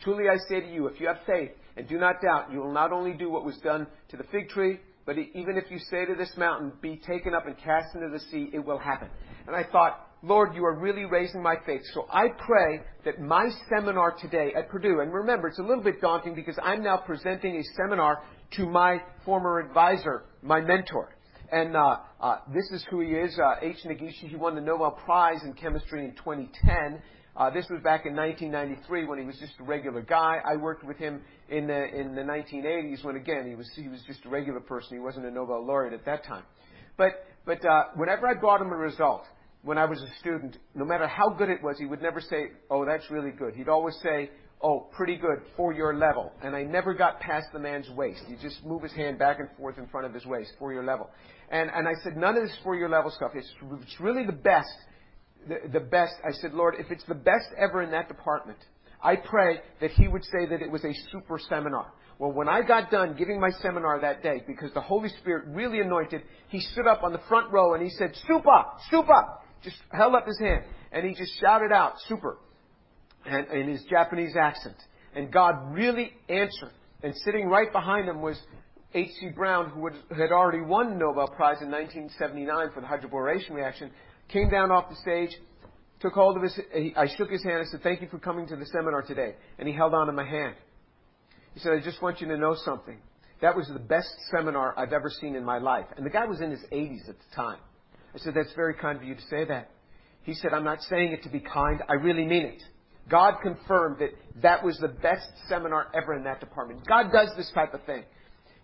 Truly 0.04 0.28
I 0.28 0.36
say 0.48 0.60
to 0.60 0.72
you, 0.72 0.86
if 0.86 1.00
you 1.00 1.08
have 1.08 1.18
faith 1.26 1.50
and 1.76 1.88
do 1.88 1.98
not 1.98 2.16
doubt, 2.22 2.52
you 2.52 2.60
will 2.60 2.72
not 2.72 2.92
only 2.92 3.14
do 3.14 3.28
what 3.28 3.44
was 3.44 3.56
done 3.58 3.88
to 4.10 4.16
the 4.16 4.22
fig 4.30 4.48
tree, 4.48 4.78
but 5.04 5.16
even 5.18 5.56
if 5.56 5.70
you 5.70 5.78
say 5.90 6.04
to 6.04 6.14
this 6.14 6.30
mountain, 6.36 6.72
be 6.80 7.00
taken 7.06 7.34
up 7.34 7.46
and 7.46 7.56
cast 7.56 7.94
into 7.94 8.08
the 8.10 8.20
sea, 8.30 8.50
it 8.52 8.64
will 8.64 8.78
happen. 8.78 9.08
And 9.46 9.56
I 9.56 9.64
thought, 9.64 10.06
Lord, 10.22 10.54
you 10.54 10.64
are 10.64 10.78
really 10.78 11.04
raising 11.04 11.42
my 11.42 11.54
faith. 11.64 11.80
So 11.94 12.06
I 12.12 12.28
pray 12.28 12.80
that 13.04 13.20
my 13.20 13.48
seminar 13.74 14.14
today 14.20 14.52
at 14.56 14.68
Purdue, 14.68 15.00
and 15.00 15.12
remember, 15.12 15.48
it's 15.48 15.58
a 15.58 15.62
little 15.62 15.82
bit 15.82 16.00
daunting 16.00 16.34
because 16.34 16.58
I'm 16.62 16.82
now 16.82 16.98
presenting 16.98 17.56
a 17.56 17.62
seminar 17.76 18.22
to 18.52 18.66
my 18.66 18.98
former 19.24 19.58
advisor, 19.58 20.24
my 20.42 20.60
mentor. 20.60 21.14
And 21.50 21.76
uh, 21.76 21.96
uh, 22.20 22.38
this 22.52 22.70
is 22.72 22.84
who 22.90 23.00
he 23.00 23.10
is, 23.10 23.38
uh, 23.38 23.54
H. 23.62 23.78
Negishi. 23.86 24.28
He 24.28 24.36
won 24.36 24.54
the 24.54 24.60
Nobel 24.60 24.90
Prize 24.90 25.42
in 25.44 25.54
Chemistry 25.54 26.04
in 26.04 26.12
2010. 26.12 27.02
Uh, 27.36 27.50
this 27.50 27.66
was 27.70 27.80
back 27.82 28.04
in 28.04 28.16
1993 28.16 29.06
when 29.06 29.18
he 29.18 29.24
was 29.24 29.36
just 29.38 29.52
a 29.60 29.62
regular 29.62 30.02
guy. 30.02 30.38
I 30.44 30.56
worked 30.56 30.84
with 30.84 30.98
him 30.98 31.22
in 31.48 31.68
the 31.68 31.84
in 31.94 32.16
the 32.16 32.22
1980s 32.22 33.04
when 33.04 33.16
again 33.16 33.46
he 33.48 33.54
was 33.54 33.70
he 33.76 33.88
was 33.88 34.02
just 34.06 34.24
a 34.24 34.28
regular 34.28 34.60
person. 34.60 34.96
He 34.96 34.98
wasn't 34.98 35.24
a 35.26 35.30
Nobel 35.30 35.64
laureate 35.64 35.94
at 35.94 36.04
that 36.04 36.24
time. 36.24 36.42
But 36.96 37.24
but 37.46 37.64
uh, 37.64 37.84
whenever 37.94 38.26
I 38.26 38.34
brought 38.34 38.60
him 38.60 38.72
a 38.72 38.76
result 38.76 39.22
when 39.62 39.78
I 39.78 39.84
was 39.84 40.02
a 40.02 40.18
student, 40.18 40.56
no 40.74 40.84
matter 40.84 41.06
how 41.06 41.30
good 41.30 41.48
it 41.48 41.62
was, 41.62 41.76
he 41.78 41.86
would 41.86 42.02
never 42.02 42.20
say, 42.20 42.48
"Oh, 42.70 42.84
that's 42.84 43.08
really 43.08 43.30
good." 43.30 43.54
He'd 43.54 43.68
always 43.68 43.96
say, 44.02 44.30
"Oh, 44.62 44.88
pretty 44.96 45.16
good 45.16 45.40
for 45.56 45.72
your 45.72 45.94
level." 45.94 46.32
And 46.42 46.54
I 46.56 46.62
never 46.62 46.94
got 46.94 47.20
past 47.20 47.46
the 47.52 47.58
man's 47.58 47.88
waist. 47.90 48.22
He 48.26 48.36
just 48.36 48.64
move 48.64 48.82
his 48.82 48.92
hand 48.92 49.18
back 49.18 49.38
and 49.40 49.48
forth 49.56 49.78
in 49.78 49.86
front 49.88 50.06
of 50.06 50.14
his 50.14 50.26
waist 50.26 50.52
for 50.58 50.72
your 50.72 50.84
level. 50.84 51.10
And, 51.50 51.70
and 51.74 51.88
I 51.88 51.92
said, 52.02 52.16
none 52.16 52.36
of 52.36 52.42
this 52.42 52.56
for 52.62 52.74
your 52.74 52.88
level 52.88 53.10
stuff. 53.10 53.32
It's, 53.34 53.50
it's 53.82 54.00
really 54.00 54.26
the 54.26 54.32
best. 54.32 54.68
The, 55.48 55.68
the 55.72 55.80
best. 55.80 56.14
I 56.26 56.32
said, 56.32 56.52
Lord, 56.52 56.74
if 56.78 56.90
it's 56.90 57.04
the 57.04 57.14
best 57.14 57.46
ever 57.56 57.82
in 57.82 57.90
that 57.92 58.08
department, 58.08 58.58
I 59.02 59.16
pray 59.16 59.60
that 59.80 59.92
He 59.92 60.08
would 60.08 60.24
say 60.24 60.46
that 60.50 60.60
it 60.60 60.70
was 60.70 60.84
a 60.84 60.92
super 61.10 61.38
seminar. 61.48 61.92
Well, 62.18 62.32
when 62.32 62.48
I 62.48 62.62
got 62.62 62.90
done 62.90 63.14
giving 63.16 63.40
my 63.40 63.50
seminar 63.62 64.00
that 64.00 64.22
day, 64.22 64.42
because 64.46 64.72
the 64.74 64.80
Holy 64.80 65.08
Spirit 65.20 65.44
really 65.46 65.80
anointed, 65.80 66.22
he 66.48 66.60
stood 66.60 66.86
up 66.86 67.04
on 67.04 67.12
the 67.12 67.20
front 67.28 67.52
row 67.52 67.74
and 67.74 67.82
he 67.82 67.90
said, 67.90 68.12
Super! 68.26 68.64
Super! 68.90 69.22
Just 69.62 69.76
held 69.92 70.14
up 70.14 70.26
his 70.26 70.38
hand. 70.40 70.64
And 70.90 71.06
he 71.06 71.14
just 71.14 71.38
shouted 71.40 71.72
out, 71.72 71.94
Super! 72.08 72.38
And, 73.28 73.46
in 73.50 73.68
his 73.68 73.84
Japanese 73.90 74.34
accent. 74.40 74.76
And 75.14 75.32
God 75.32 75.72
really 75.72 76.12
answered. 76.28 76.72
And 77.02 77.14
sitting 77.24 77.46
right 77.48 77.70
behind 77.72 78.08
him 78.08 78.22
was 78.22 78.40
H.C. 78.94 79.30
Brown, 79.36 79.70
who 79.70 79.88
had 80.14 80.32
already 80.32 80.62
won 80.62 80.90
the 80.90 80.96
Nobel 80.96 81.28
Prize 81.28 81.60
in 81.60 81.70
1979 81.70 82.70
for 82.72 82.80
the 82.80 82.86
hydroboration 82.86 83.50
reaction, 83.50 83.90
came 84.28 84.48
down 84.48 84.70
off 84.70 84.88
the 84.88 84.96
stage, 84.96 85.36
took 86.00 86.14
hold 86.14 86.36
of 86.36 86.42
his, 86.42 86.58
I 86.96 87.06
shook 87.16 87.30
his 87.30 87.44
hand 87.44 87.58
and 87.58 87.68
said, 87.68 87.82
thank 87.82 88.00
you 88.00 88.08
for 88.08 88.18
coming 88.18 88.46
to 88.48 88.56
the 88.56 88.66
seminar 88.66 89.02
today. 89.02 89.34
And 89.58 89.68
he 89.68 89.74
held 89.74 89.94
on 89.94 90.06
to 90.06 90.12
my 90.12 90.24
hand. 90.24 90.54
He 91.54 91.60
said, 91.60 91.72
I 91.72 91.80
just 91.80 92.00
want 92.00 92.20
you 92.20 92.28
to 92.28 92.36
know 92.36 92.56
something. 92.64 92.98
That 93.42 93.54
was 93.54 93.68
the 93.68 93.78
best 93.78 94.08
seminar 94.30 94.74
I've 94.78 94.92
ever 94.92 95.10
seen 95.10 95.36
in 95.36 95.44
my 95.44 95.58
life. 95.58 95.86
And 95.96 96.04
the 96.04 96.10
guy 96.10 96.24
was 96.24 96.40
in 96.40 96.50
his 96.50 96.64
80s 96.72 97.08
at 97.08 97.16
the 97.18 97.36
time. 97.36 97.58
I 98.14 98.18
said, 98.18 98.34
that's 98.34 98.52
very 98.56 98.74
kind 98.74 98.96
of 98.96 99.04
you 99.04 99.14
to 99.14 99.22
say 99.28 99.44
that. 99.44 99.70
He 100.22 100.34
said, 100.34 100.52
I'm 100.52 100.64
not 100.64 100.82
saying 100.82 101.12
it 101.12 101.22
to 101.24 101.28
be 101.28 101.40
kind. 101.40 101.82
I 101.88 101.94
really 101.94 102.24
mean 102.24 102.46
it. 102.46 102.62
God 103.08 103.34
confirmed 103.42 103.98
that 104.00 104.10
that 104.42 104.64
was 104.64 104.78
the 104.78 104.88
best 104.88 105.28
seminar 105.48 105.88
ever 105.94 106.14
in 106.14 106.24
that 106.24 106.40
department. 106.40 106.86
God 106.86 107.10
does 107.12 107.30
this 107.36 107.50
type 107.54 107.74
of 107.74 107.82
thing. 107.84 108.04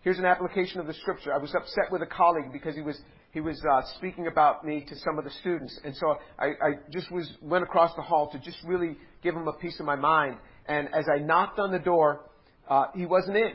Here's 0.03 0.19
an 0.19 0.27
application 0.27 0.81
of 0.81 0.87
the 0.87 0.95
scripture. 0.95 1.33
I 1.33 1.39
was 1.39 1.55
upset 1.55 1.91
with 1.91 2.03
a 2.03 2.07
colleague 2.07 2.53
because 2.53 2.75
he 2.75 2.83
was 2.83 2.99
he 3.33 3.41
was 3.41 3.61
uh, 3.69 3.83
speaking 3.97 4.29
about 4.29 4.65
me 4.65 4.85
to 4.89 4.97
some 4.97 5.19
of 5.19 5.25
the 5.25 5.31
students, 5.41 5.77
and 5.83 5.97
so 5.97 6.17
I, 6.39 6.47
I 6.47 6.71
just 6.93 7.11
was 7.11 7.29
went 7.43 7.65
across 7.65 7.95
the 7.97 8.03
hall 8.03 8.31
to 8.31 8.39
just 8.39 8.59
really 8.65 8.97
give 9.23 9.35
him 9.35 9.49
a 9.49 9.55
piece 9.55 9.81
of 9.81 9.87
my 9.87 9.97
mind. 9.97 10.37
And 10.67 10.89
as 10.95 11.07
I 11.13 11.19
knocked 11.19 11.59
on 11.59 11.73
the 11.73 11.79
door, 11.79 12.21
uh, 12.69 12.87
he 12.95 13.07
wasn't 13.07 13.37
in. 13.37 13.55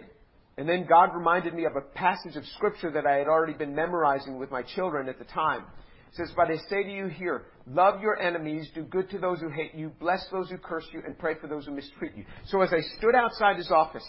And 0.57 0.67
then 0.67 0.85
God 0.85 1.15
reminded 1.15 1.53
me 1.53 1.65
of 1.65 1.77
a 1.77 1.81
passage 1.81 2.35
of 2.35 2.43
scripture 2.57 2.91
that 2.91 3.05
I 3.05 3.15
had 3.15 3.27
already 3.27 3.53
been 3.53 3.73
memorizing 3.73 4.37
with 4.37 4.51
my 4.51 4.61
children 4.61 5.07
at 5.07 5.17
the 5.17 5.25
time. 5.25 5.63
Says, 6.13 6.31
But 6.35 6.49
I 6.49 6.57
say 6.69 6.83
to 6.83 6.91
you 6.91 7.07
here, 7.07 7.43
love 7.67 8.01
your 8.01 8.19
enemies, 8.19 8.67
do 8.73 8.83
good 8.83 9.09
to 9.11 9.19
those 9.19 9.39
who 9.39 9.49
hate 9.49 9.75
you, 9.75 9.91
bless 9.99 10.25
those 10.31 10.49
who 10.49 10.57
curse 10.57 10.85
you, 10.91 11.01
and 11.05 11.17
pray 11.17 11.35
for 11.39 11.47
those 11.47 11.65
who 11.65 11.71
mistreat 11.71 12.13
you. 12.15 12.25
So 12.47 12.61
as 12.61 12.73
I 12.73 12.81
stood 12.97 13.15
outside 13.15 13.57
his 13.57 13.71
office, 13.71 14.07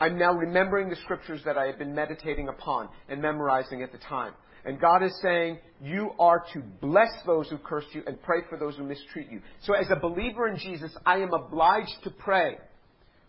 I'm 0.00 0.18
now 0.18 0.32
remembering 0.32 0.88
the 0.88 0.96
scriptures 0.96 1.42
that 1.44 1.58
I 1.58 1.66
had 1.66 1.78
been 1.78 1.94
meditating 1.94 2.48
upon 2.48 2.88
and 3.08 3.20
memorizing 3.20 3.82
at 3.82 3.92
the 3.92 3.98
time. 3.98 4.32
And 4.64 4.80
God 4.80 5.02
is 5.02 5.16
saying, 5.22 5.58
you 5.80 6.10
are 6.18 6.44
to 6.52 6.60
bless 6.80 7.10
those 7.26 7.48
who 7.48 7.58
curse 7.58 7.86
you 7.92 8.02
and 8.06 8.20
pray 8.22 8.40
for 8.48 8.58
those 8.58 8.76
who 8.76 8.84
mistreat 8.84 9.30
you. 9.30 9.40
So 9.62 9.74
as 9.74 9.86
a 9.90 9.96
believer 9.96 10.48
in 10.48 10.58
Jesus, 10.58 10.94
I 11.06 11.18
am 11.18 11.32
obliged 11.32 12.02
to 12.04 12.10
pray 12.10 12.58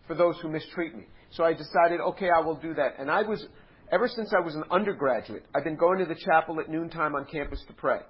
for 0.06 0.14
those 0.14 0.36
who 0.40 0.48
mistreat 0.48 0.94
me. 0.94 1.04
So 1.32 1.44
I 1.44 1.52
decided, 1.52 2.00
okay, 2.00 2.28
I 2.34 2.40
will 2.40 2.56
do 2.56 2.74
that. 2.74 2.94
And 2.98 3.10
I 3.10 3.22
was 3.22 3.44
ever 3.90 4.08
since 4.08 4.32
I 4.36 4.40
was 4.40 4.54
an 4.54 4.64
undergraduate, 4.70 5.44
I've 5.54 5.64
been 5.64 5.76
going 5.76 5.98
to 5.98 6.06
the 6.06 6.14
chapel 6.14 6.60
at 6.60 6.68
noontime 6.68 7.14
on 7.14 7.24
campus 7.26 7.62
to 7.66 7.72
pray. 7.72 8.00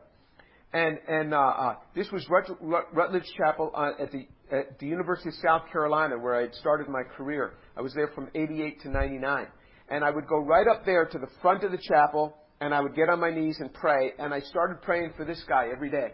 And, 0.73 0.99
and 1.09 1.35
uh, 1.35 1.39
uh, 1.39 1.75
this 1.97 2.11
was 2.13 2.25
Rut- 2.29 2.57
Rut- 2.61 2.95
Rutledge 2.95 3.27
Chapel 3.37 3.73
uh, 3.75 3.91
at, 4.01 4.13
the, 4.13 4.29
at 4.53 4.79
the 4.79 4.87
University 4.87 5.31
of 5.31 5.35
South 5.45 5.63
Carolina, 5.73 6.17
where 6.17 6.37
I 6.37 6.43
had 6.43 6.55
started 6.55 6.89
my 6.89 7.03
career. 7.17 7.55
I 7.77 7.81
was 7.81 7.93
there 7.95 8.09
from 8.15 8.29
88 8.35 8.81
to 8.83 8.91
99. 8.91 9.47
And 9.89 10.05
I 10.05 10.11
would 10.11 10.29
go 10.29 10.39
right 10.39 10.67
up 10.69 10.85
there 10.85 11.07
to 11.07 11.19
the 11.19 11.27
front 11.43 11.65
of 11.65 11.73
the 11.73 11.79
chapel, 11.79 12.37
and 12.61 12.73
I 12.73 12.81
would 12.81 12.95
get 12.95 13.09
on 13.09 13.19
my 13.19 13.31
knees 13.31 13.57
and 13.59 13.73
pray. 13.75 14.13
And 14.21 14.33
I 14.33 14.41
started 14.41 14.81
praying 14.83 15.15
for 15.17 15.25
this 15.25 15.43
guy 15.49 15.69
every 15.73 15.91
day. 15.91 16.13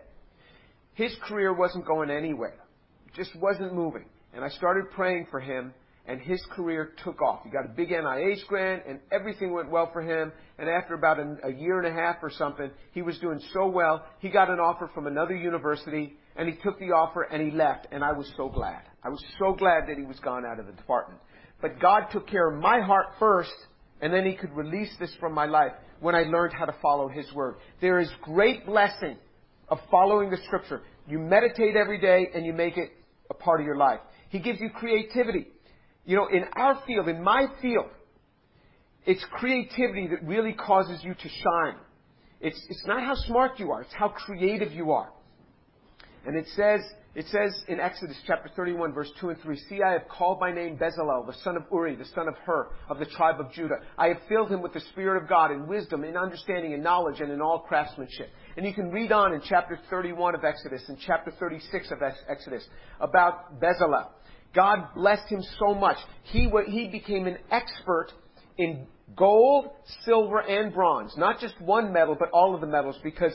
His 0.94 1.14
career 1.28 1.52
wasn't 1.52 1.86
going 1.86 2.10
anywhere, 2.10 2.56
it 3.06 3.14
just 3.14 3.36
wasn't 3.36 3.74
moving. 3.74 4.06
And 4.32 4.42
I 4.42 4.48
started 4.48 4.90
praying 4.90 5.26
for 5.30 5.40
him, 5.40 5.74
and 6.06 6.20
his 6.20 6.40
career 6.52 6.92
took 7.04 7.20
off. 7.20 7.40
He 7.44 7.50
got 7.50 7.64
a 7.64 7.68
big 7.68 7.90
NIH 7.90 8.46
grant, 8.46 8.82
and 8.86 9.00
everything 9.10 9.52
went 9.52 9.70
well 9.70 9.90
for 9.92 10.02
him. 10.02 10.32
And 10.58 10.68
after 10.68 10.94
about 10.94 11.18
a, 11.18 11.50
year 11.50 11.78
and 11.78 11.86
a 11.86 11.92
half 11.92 12.16
or 12.22 12.30
something, 12.30 12.70
he 12.92 13.02
was 13.02 13.18
doing 13.18 13.40
so 13.52 13.66
well, 13.66 14.04
he 14.20 14.28
got 14.28 14.50
an 14.50 14.60
offer 14.60 14.90
from 14.94 15.06
another 15.06 15.34
university, 15.34 16.16
and 16.36 16.48
he 16.48 16.54
took 16.62 16.78
the 16.78 16.92
offer 16.92 17.22
and 17.22 17.42
he 17.42 17.56
left. 17.56 17.88
And 17.90 18.04
I 18.04 18.12
was 18.12 18.30
so 18.36 18.48
glad. 18.48 18.82
I 19.02 19.08
was 19.08 19.22
so 19.38 19.52
glad 19.52 19.88
that 19.88 19.96
he 19.98 20.04
was 20.04 20.18
gone 20.20 20.44
out 20.44 20.60
of 20.60 20.66
the 20.66 20.72
department. 20.72 21.20
But 21.60 21.80
God 21.80 22.06
took 22.12 22.28
care 22.28 22.50
of 22.50 22.60
my 22.60 22.80
heart 22.80 23.06
first, 23.18 23.54
and 24.00 24.12
then 24.12 24.26
He 24.26 24.34
could 24.34 24.52
release 24.52 24.94
this 24.98 25.14
from 25.18 25.32
my 25.32 25.46
life 25.46 25.72
when 26.00 26.14
I 26.14 26.22
learned 26.22 26.52
how 26.52 26.66
to 26.66 26.74
follow 26.82 27.08
His 27.08 27.32
Word. 27.32 27.56
There 27.80 27.98
is 27.98 28.10
great 28.22 28.66
blessing 28.66 29.16
of 29.68 29.78
following 29.90 30.30
the 30.30 30.36
Scripture. 30.44 30.82
You 31.08 31.18
meditate 31.18 31.76
every 31.76 32.00
day, 32.00 32.28
and 32.34 32.44
you 32.44 32.52
make 32.52 32.76
it 32.76 32.90
a 33.30 33.34
part 33.34 33.60
of 33.60 33.66
your 33.66 33.76
life. 33.76 34.00
He 34.28 34.38
gives 34.38 34.60
you 34.60 34.70
creativity. 34.70 35.46
You 36.06 36.16
know, 36.16 36.28
in 36.32 36.44
our 36.54 36.80
field, 36.86 37.08
in 37.08 37.22
my 37.22 37.46
field, 37.60 37.86
it's 39.04 39.24
creativity 39.32 40.08
that 40.08 40.24
really 40.24 40.52
causes 40.52 41.00
you 41.02 41.14
to 41.14 41.28
shine. 41.28 41.76
It's, 42.40 42.60
it's 42.68 42.84
not 42.86 43.02
how 43.02 43.14
smart 43.14 43.58
you 43.58 43.72
are, 43.72 43.82
it's 43.82 43.94
how 43.94 44.08
creative 44.08 44.72
you 44.72 44.92
are. 44.92 45.10
And 46.24 46.36
it 46.36 46.46
says, 46.54 46.80
it 47.14 47.26
says 47.28 47.62
in 47.68 47.80
Exodus 47.80 48.16
chapter 48.26 48.50
31 48.54 48.92
verse 48.92 49.10
2 49.20 49.30
and 49.30 49.40
3, 49.40 49.56
See, 49.68 49.80
I 49.82 49.92
have 49.92 50.08
called 50.08 50.38
by 50.38 50.52
name 50.52 50.76
Bezalel, 50.76 51.26
the 51.26 51.36
son 51.42 51.56
of 51.56 51.62
Uri, 51.72 51.96
the 51.96 52.04
son 52.14 52.28
of 52.28 52.34
Hur, 52.44 52.68
of 52.90 52.98
the 52.98 53.06
tribe 53.06 53.40
of 53.40 53.50
Judah. 53.52 53.76
I 53.96 54.08
have 54.08 54.18
filled 54.28 54.50
him 54.50 54.60
with 54.60 54.74
the 54.74 54.80
Spirit 54.92 55.22
of 55.22 55.28
God 55.28 55.50
in 55.50 55.66
wisdom, 55.66 56.04
in 56.04 56.16
understanding, 56.16 56.72
in 56.72 56.82
knowledge, 56.82 57.20
and 57.20 57.32
in 57.32 57.40
all 57.40 57.60
craftsmanship. 57.60 58.28
And 58.56 58.66
you 58.66 58.74
can 58.74 58.90
read 58.90 59.12
on 59.12 59.32
in 59.32 59.40
chapter 59.48 59.78
31 59.88 60.34
of 60.34 60.44
Exodus 60.44 60.82
and 60.88 60.98
chapter 61.06 61.32
36 61.38 61.90
of 61.90 61.98
Exodus 62.28 62.64
about 63.00 63.60
Bezalel. 63.60 64.08
God 64.56 64.88
blessed 64.94 65.28
him 65.28 65.42
so 65.58 65.74
much. 65.74 65.98
He, 66.24 66.50
he 66.66 66.88
became 66.88 67.26
an 67.26 67.36
expert 67.50 68.08
in 68.56 68.86
gold, 69.14 69.66
silver, 70.04 70.40
and 70.40 70.72
bronze. 70.72 71.12
Not 71.18 71.38
just 71.38 71.60
one 71.60 71.92
metal, 71.92 72.16
but 72.18 72.30
all 72.32 72.54
of 72.54 72.62
the 72.62 72.66
metals 72.66 72.96
because, 73.04 73.34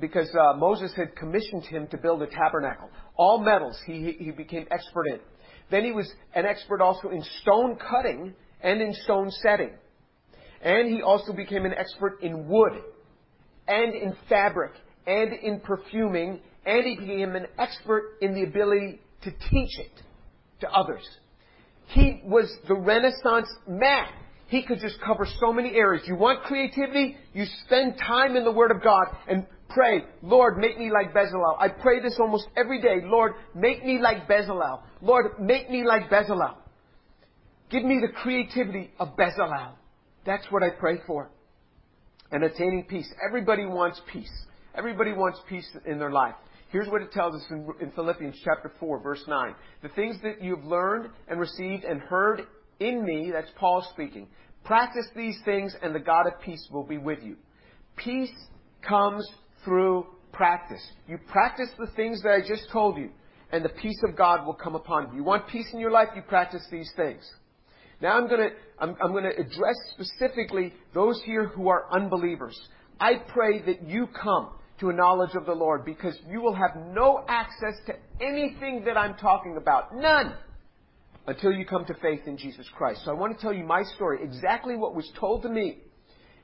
because 0.00 0.30
uh, 0.34 0.56
Moses 0.56 0.92
had 0.96 1.16
commissioned 1.16 1.64
him 1.64 1.88
to 1.88 1.98
build 1.98 2.22
a 2.22 2.28
tabernacle. 2.28 2.88
All 3.16 3.40
metals 3.40 3.78
he, 3.84 4.16
he 4.18 4.30
became 4.30 4.66
expert 4.70 5.06
in. 5.08 5.18
Then 5.72 5.84
he 5.84 5.90
was 5.90 6.08
an 6.34 6.46
expert 6.46 6.80
also 6.80 7.08
in 7.10 7.22
stone 7.42 7.76
cutting 7.76 8.32
and 8.62 8.80
in 8.80 8.94
stone 9.04 9.30
setting. 9.42 9.72
And 10.62 10.88
he 10.88 11.02
also 11.02 11.32
became 11.32 11.64
an 11.64 11.74
expert 11.74 12.22
in 12.22 12.46
wood 12.46 12.72
and 13.66 13.94
in 13.94 14.14
fabric 14.28 14.72
and 15.06 15.32
in 15.32 15.60
perfuming. 15.60 16.40
And 16.64 16.84
he 16.84 16.96
became 16.96 17.34
an 17.34 17.46
expert 17.58 18.18
in 18.20 18.34
the 18.34 18.44
ability 18.44 19.00
to 19.22 19.30
teach 19.30 19.78
it 19.78 20.02
to 20.60 20.70
others. 20.70 21.06
He 21.88 22.20
was 22.24 22.50
the 22.68 22.74
Renaissance 22.74 23.48
man. 23.66 24.06
He 24.46 24.64
could 24.64 24.80
just 24.80 25.00
cover 25.00 25.26
so 25.40 25.52
many 25.52 25.74
areas. 25.74 26.04
You 26.06 26.16
want 26.16 26.42
creativity? 26.42 27.16
You 27.32 27.44
spend 27.66 27.94
time 27.98 28.36
in 28.36 28.44
the 28.44 28.52
Word 28.52 28.70
of 28.70 28.82
God 28.82 29.06
and 29.28 29.46
pray, 29.68 30.04
Lord, 30.22 30.58
make 30.58 30.78
me 30.78 30.90
like 30.90 31.14
Bezalel. 31.14 31.56
I 31.58 31.68
pray 31.68 32.00
this 32.00 32.16
almost 32.20 32.48
every 32.56 32.80
day. 32.80 33.00
Lord, 33.04 33.34
make 33.54 33.84
me 33.84 34.00
like 34.00 34.28
Bezalel. 34.28 34.82
Lord, 35.00 35.38
make 35.40 35.70
me 35.70 35.84
like 35.84 36.10
Bezalel. 36.10 36.56
Give 37.70 37.84
me 37.84 38.00
the 38.00 38.12
creativity 38.12 38.90
of 38.98 39.16
Bezalel. 39.16 39.74
That's 40.26 40.46
what 40.50 40.62
I 40.62 40.70
pray 40.70 40.98
for. 41.06 41.30
And 42.32 42.44
attaining 42.44 42.84
peace. 42.88 43.08
Everybody 43.26 43.66
wants 43.66 44.00
peace. 44.12 44.30
Everybody 44.74 45.12
wants 45.12 45.40
peace 45.48 45.68
in 45.86 45.98
their 45.98 46.10
life. 46.10 46.34
Here's 46.70 46.88
what 46.88 47.02
it 47.02 47.10
tells 47.12 47.34
us 47.34 47.44
in, 47.50 47.66
in 47.80 47.90
Philippians 47.92 48.40
chapter 48.44 48.72
4, 48.78 49.00
verse 49.00 49.24
9. 49.26 49.54
The 49.82 49.88
things 49.90 50.16
that 50.22 50.42
you've 50.42 50.64
learned 50.64 51.10
and 51.28 51.40
received 51.40 51.84
and 51.84 52.00
heard 52.00 52.42
in 52.78 53.04
me, 53.04 53.30
that's 53.32 53.50
Paul 53.56 53.86
speaking, 53.92 54.28
practice 54.64 55.06
these 55.16 55.36
things 55.44 55.74
and 55.82 55.94
the 55.94 56.00
God 56.00 56.26
of 56.26 56.40
peace 56.40 56.64
will 56.70 56.84
be 56.84 56.98
with 56.98 57.18
you. 57.22 57.36
Peace 57.96 58.32
comes 58.86 59.28
through 59.64 60.06
practice. 60.32 60.82
You 61.08 61.18
practice 61.28 61.68
the 61.78 61.90
things 61.96 62.22
that 62.22 62.32
I 62.32 62.40
just 62.40 62.70
told 62.72 62.96
you, 62.96 63.10
and 63.52 63.64
the 63.64 63.70
peace 63.70 64.00
of 64.08 64.16
God 64.16 64.46
will 64.46 64.54
come 64.54 64.76
upon 64.76 65.10
you. 65.10 65.16
You 65.16 65.24
want 65.24 65.48
peace 65.48 65.66
in 65.72 65.80
your 65.80 65.90
life, 65.90 66.08
you 66.14 66.22
practice 66.22 66.62
these 66.70 66.90
things. 66.96 67.28
Now 68.00 68.16
I'm 68.16 68.28
going 68.28 68.50
I'm, 68.78 68.96
I'm 69.02 69.12
to 69.12 69.28
address 69.28 69.76
specifically 69.92 70.72
those 70.94 71.20
here 71.24 71.48
who 71.48 71.68
are 71.68 71.86
unbelievers. 71.92 72.58
I 72.98 73.14
pray 73.28 73.60
that 73.62 73.86
you 73.86 74.06
come 74.06 74.50
to 74.80 74.88
a 74.88 74.92
knowledge 74.92 75.34
of 75.34 75.46
the 75.46 75.52
Lord 75.52 75.84
because 75.84 76.18
you 76.28 76.40
will 76.40 76.54
have 76.54 76.76
no 76.92 77.24
access 77.28 77.74
to 77.86 77.94
anything 78.20 78.84
that 78.86 78.96
I'm 78.96 79.14
talking 79.14 79.56
about. 79.56 79.94
None. 79.94 80.34
Until 81.26 81.52
you 81.52 81.64
come 81.66 81.84
to 81.84 81.94
faith 81.94 82.22
in 82.26 82.36
Jesus 82.36 82.66
Christ. 82.74 83.02
So 83.04 83.10
I 83.10 83.14
want 83.14 83.36
to 83.36 83.40
tell 83.40 83.52
you 83.52 83.64
my 83.64 83.82
story, 83.94 84.20
exactly 84.22 84.76
what 84.76 84.94
was 84.94 85.08
told 85.18 85.42
to 85.42 85.48
me 85.48 85.78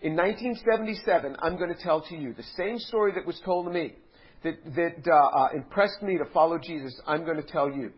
in 0.03 0.15
1977. 0.15 1.37
I'm 1.41 1.57
going 1.57 1.75
to 1.75 1.83
tell 1.83 2.03
to 2.03 2.15
you 2.15 2.35
the 2.35 2.45
same 2.57 2.79
story 2.79 3.13
that 3.15 3.27
was 3.27 3.41
told 3.45 3.67
to 3.67 3.73
me 3.73 3.95
that, 4.45 4.55
that 4.77 5.11
uh, 5.11 5.15
uh, 5.15 5.49
impressed 5.55 6.03
me 6.03 6.19
to 6.19 6.25
follow 6.33 6.59
Jesus. 6.59 7.01
I'm 7.07 7.25
going 7.25 7.39
to 7.39 7.43
tell 7.43 7.71
you. 7.71 7.93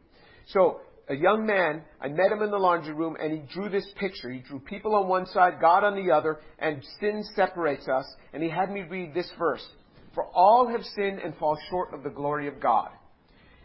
So 0.47 0.81
a 1.09 1.15
young 1.15 1.47
man, 1.47 1.83
I 2.01 2.09
met 2.09 2.31
him 2.31 2.43
in 2.43 2.51
the 2.51 2.59
laundry 2.59 2.95
room 2.95 3.17
and 3.21 3.33
he 3.33 3.39
drew 3.53 3.69
this 3.69 3.87
picture. 3.99 4.31
He 4.31 4.41
drew 4.41 4.61
people 4.61 4.95
on 4.95 5.09
one 5.09 5.27
side, 5.27 5.55
God 5.61 5.83
on 5.83 5.97
the 5.97 6.13
other, 6.13 6.39
and 6.59 6.85
sin 7.01 7.25
separates 7.35 7.89
us. 7.89 8.07
And 8.33 8.43
he 8.43 8.49
had 8.49 8.71
me 8.71 8.83
read 8.83 9.15
this 9.15 9.31
verse. 9.39 9.67
For 10.15 10.25
all 10.27 10.69
have 10.69 10.83
sinned 10.97 11.19
and 11.21 11.37
fall 11.37 11.57
short 11.71 11.95
of 11.95 12.03
the 12.03 12.11
glory 12.11 12.49
of 12.49 12.61
God. 12.61 12.91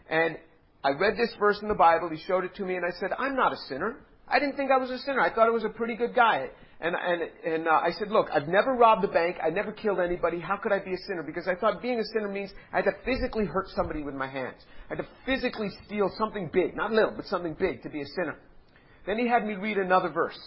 And 0.08 0.36
I 0.82 0.90
read 0.90 1.16
this 1.16 1.34
verse 1.38 1.58
in 1.62 1.68
the 1.68 1.74
Bible. 1.74 2.10
He 2.10 2.22
showed 2.26 2.44
it 2.44 2.54
to 2.56 2.64
me, 2.64 2.76
and 2.76 2.84
I 2.84 2.90
said, 3.00 3.10
I'm 3.18 3.34
not 3.34 3.52
a 3.52 3.56
sinner. 3.68 3.96
I 4.28 4.38
didn't 4.38 4.56
think 4.56 4.70
I 4.70 4.78
was 4.78 4.90
a 4.90 4.98
sinner. 4.98 5.20
I 5.20 5.32
thought 5.32 5.46
I 5.46 5.50
was 5.50 5.64
a 5.64 5.68
pretty 5.68 5.96
good 5.96 6.14
guy. 6.14 6.48
And, 6.80 6.94
and, 6.94 7.22
and 7.54 7.68
uh, 7.68 7.70
I 7.70 7.90
said, 7.98 8.10
look, 8.10 8.28
I've 8.32 8.48
never 8.48 8.74
robbed 8.74 9.04
a 9.04 9.08
bank. 9.08 9.36
I 9.42 9.50
never 9.50 9.72
killed 9.72 10.00
anybody. 10.00 10.40
How 10.40 10.56
could 10.56 10.72
I 10.72 10.78
be 10.78 10.92
a 10.92 10.98
sinner? 11.06 11.22
Because 11.22 11.48
I 11.48 11.54
thought 11.54 11.80
being 11.80 11.98
a 11.98 12.04
sinner 12.12 12.28
means 12.28 12.50
I 12.72 12.76
had 12.76 12.84
to 12.84 12.92
physically 13.04 13.46
hurt 13.46 13.68
somebody 13.74 14.02
with 14.02 14.14
my 14.14 14.28
hands. 14.28 14.56
I 14.90 14.96
had 14.96 15.02
to 15.02 15.08
physically 15.24 15.70
steal 15.86 16.10
something 16.18 16.50
big, 16.52 16.76
not 16.76 16.92
little, 16.92 17.12
but 17.16 17.26
something 17.26 17.54
big 17.58 17.82
to 17.82 17.88
be 17.88 18.02
a 18.02 18.06
sinner. 18.16 18.36
Then 19.06 19.18
he 19.18 19.28
had 19.28 19.46
me 19.46 19.54
read 19.54 19.78
another 19.78 20.10
verse 20.10 20.38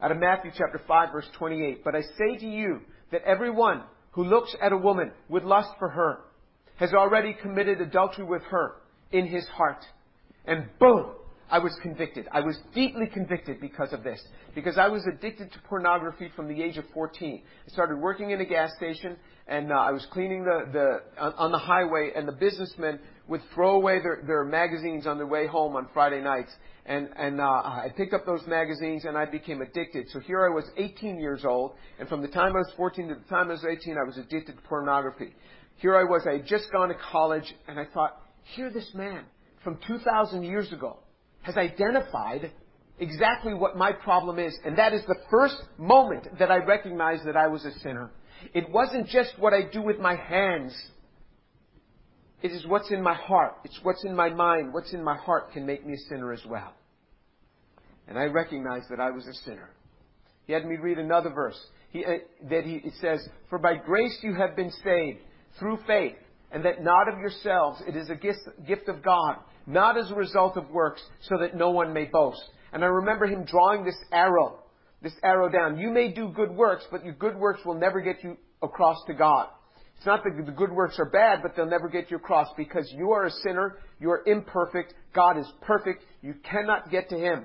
out 0.00 0.10
of 0.10 0.18
Matthew 0.18 0.50
chapter 0.56 0.80
5 0.86 1.12
verse 1.12 1.26
28. 1.38 1.84
But 1.84 1.94
I 1.94 2.02
say 2.18 2.38
to 2.38 2.46
you 2.46 2.80
that 3.12 3.22
everyone 3.22 3.82
who 4.12 4.24
looks 4.24 4.54
at 4.62 4.72
a 4.72 4.76
woman 4.76 5.12
with 5.28 5.42
lust 5.42 5.70
for 5.78 5.88
her 5.88 6.20
has 6.76 6.92
already 6.92 7.34
committed 7.34 7.80
adultery 7.80 8.24
with 8.24 8.42
her 8.44 8.76
in 9.10 9.26
his 9.26 9.46
heart. 9.48 9.84
And 10.46 10.68
boom! 10.78 11.12
I 11.50 11.58
was 11.58 11.76
convicted. 11.82 12.26
I 12.32 12.40
was 12.40 12.58
deeply 12.74 13.06
convicted 13.12 13.60
because 13.60 13.92
of 13.92 14.02
this. 14.02 14.22
Because 14.54 14.78
I 14.78 14.88
was 14.88 15.06
addicted 15.06 15.52
to 15.52 15.58
pornography 15.68 16.30
from 16.34 16.48
the 16.48 16.62
age 16.62 16.78
of 16.78 16.84
14. 16.94 17.42
I 17.44 17.70
started 17.70 17.98
working 17.98 18.30
in 18.30 18.40
a 18.40 18.44
gas 18.46 18.70
station 18.78 19.16
and 19.46 19.70
uh, 19.70 19.74
I 19.74 19.90
was 19.90 20.06
cleaning 20.10 20.44
the, 20.44 20.72
the, 20.72 21.20
on, 21.20 21.34
on 21.34 21.52
the 21.52 21.58
highway 21.58 22.12
and 22.16 22.26
the 22.26 22.32
businessmen 22.32 23.00
would 23.28 23.40
throw 23.54 23.76
away 23.76 24.00
their, 24.02 24.22
their 24.26 24.44
magazines 24.44 25.06
on 25.06 25.16
their 25.16 25.26
way 25.26 25.46
home 25.46 25.76
on 25.76 25.88
Friday 25.92 26.20
nights. 26.20 26.50
And, 26.84 27.08
and 27.16 27.40
uh, 27.40 27.44
I 27.44 27.92
picked 27.96 28.12
up 28.12 28.26
those 28.26 28.44
magazines 28.46 29.04
and 29.04 29.16
I 29.16 29.24
became 29.26 29.62
addicted. 29.62 30.08
So 30.10 30.20
here 30.20 30.44
I 30.44 30.48
was 30.48 30.64
18 30.76 31.18
years 31.18 31.44
old, 31.44 31.72
and 31.98 32.08
from 32.08 32.22
the 32.22 32.28
time 32.28 32.56
I 32.56 32.58
was 32.58 32.72
14 32.76 33.08
to 33.08 33.14
the 33.14 33.20
time 33.28 33.48
I 33.48 33.52
was 33.52 33.64
18, 33.64 33.96
I 33.96 34.04
was 34.04 34.18
addicted 34.18 34.56
to 34.56 34.62
pornography. 34.62 35.34
Here 35.76 35.96
I 35.96 36.02
was, 36.04 36.22
I 36.28 36.34
had 36.34 36.46
just 36.46 36.70
gone 36.72 36.88
to 36.88 36.94
college, 37.10 37.54
and 37.68 37.78
I 37.78 37.86
thought, 37.94 38.20
here 38.54 38.70
this 38.70 38.90
man 38.94 39.24
from 39.62 39.78
2,000 39.86 40.42
years 40.42 40.72
ago 40.72 40.98
has 41.42 41.56
identified 41.56 42.52
exactly 42.98 43.54
what 43.54 43.76
my 43.76 43.92
problem 43.92 44.38
is. 44.38 44.56
And 44.64 44.78
that 44.78 44.92
is 44.92 45.02
the 45.06 45.16
first 45.30 45.56
moment 45.78 46.38
that 46.38 46.50
I 46.50 46.56
recognized 46.56 47.26
that 47.26 47.36
I 47.36 47.48
was 47.48 47.64
a 47.64 47.72
sinner. 47.80 48.10
It 48.54 48.70
wasn't 48.70 49.08
just 49.08 49.32
what 49.38 49.52
I 49.52 49.62
do 49.70 49.82
with 49.82 49.98
my 49.98 50.16
hands. 50.16 50.74
It 52.42 52.50
is 52.50 52.66
what's 52.66 52.90
in 52.90 53.00
my 53.02 53.14
heart. 53.14 53.54
It's 53.64 53.78
what's 53.82 54.04
in 54.04 54.16
my 54.16 54.28
mind. 54.28 54.74
What's 54.74 54.92
in 54.92 55.02
my 55.02 55.16
heart 55.16 55.52
can 55.52 55.64
make 55.64 55.86
me 55.86 55.94
a 55.94 55.98
sinner 56.08 56.32
as 56.32 56.44
well. 56.44 56.74
And 58.08 58.18
I 58.18 58.24
recognized 58.24 58.86
that 58.90 59.00
I 59.00 59.10
was 59.10 59.26
a 59.26 59.34
sinner. 59.44 59.70
He 60.46 60.52
had 60.52 60.66
me 60.66 60.76
read 60.76 60.98
another 60.98 61.30
verse. 61.30 61.58
He, 61.90 62.04
uh, 62.04 62.18
that 62.50 62.64
he, 62.64 62.76
it 62.84 62.94
says, 63.00 63.20
For 63.48 63.58
by 63.58 63.76
grace 63.76 64.18
you 64.22 64.34
have 64.34 64.56
been 64.56 64.72
saved 64.82 65.20
through 65.58 65.78
faith, 65.86 66.16
and 66.50 66.64
that 66.64 66.82
not 66.82 67.08
of 67.08 67.18
yourselves, 67.20 67.80
it 67.86 67.96
is 67.96 68.10
a 68.10 68.16
gift, 68.16 68.40
gift 68.66 68.88
of 68.88 69.04
God, 69.04 69.36
not 69.66 69.96
as 69.96 70.10
a 70.10 70.14
result 70.14 70.56
of 70.56 70.68
works, 70.70 71.02
so 71.22 71.38
that 71.38 71.54
no 71.54 71.70
one 71.70 71.92
may 71.92 72.06
boast. 72.06 72.42
And 72.72 72.82
I 72.82 72.88
remember 72.88 73.26
him 73.26 73.44
drawing 73.44 73.84
this 73.84 73.98
arrow, 74.10 74.58
this 75.00 75.14
arrow 75.22 75.48
down. 75.48 75.78
You 75.78 75.90
may 75.90 76.10
do 76.10 76.28
good 76.28 76.50
works, 76.50 76.84
but 76.90 77.04
your 77.04 77.14
good 77.14 77.36
works 77.36 77.60
will 77.64 77.78
never 77.78 78.00
get 78.00 78.24
you 78.24 78.36
across 78.62 78.96
to 79.06 79.14
God. 79.14 79.48
It's 79.96 80.06
not 80.06 80.24
that 80.24 80.44
the 80.44 80.52
good 80.52 80.72
works 80.72 80.98
are 80.98 81.10
bad, 81.10 81.40
but 81.42 81.54
they'll 81.54 81.66
never 81.66 81.88
get 81.88 82.10
you 82.10 82.16
across 82.16 82.48
because 82.56 82.92
you 82.96 83.12
are 83.12 83.26
a 83.26 83.30
sinner, 83.30 83.78
you 84.00 84.10
are 84.10 84.22
imperfect, 84.26 84.94
God 85.14 85.38
is 85.38 85.46
perfect, 85.60 86.02
you 86.22 86.34
cannot 86.42 86.90
get 86.90 87.08
to 87.10 87.16
Him. 87.16 87.44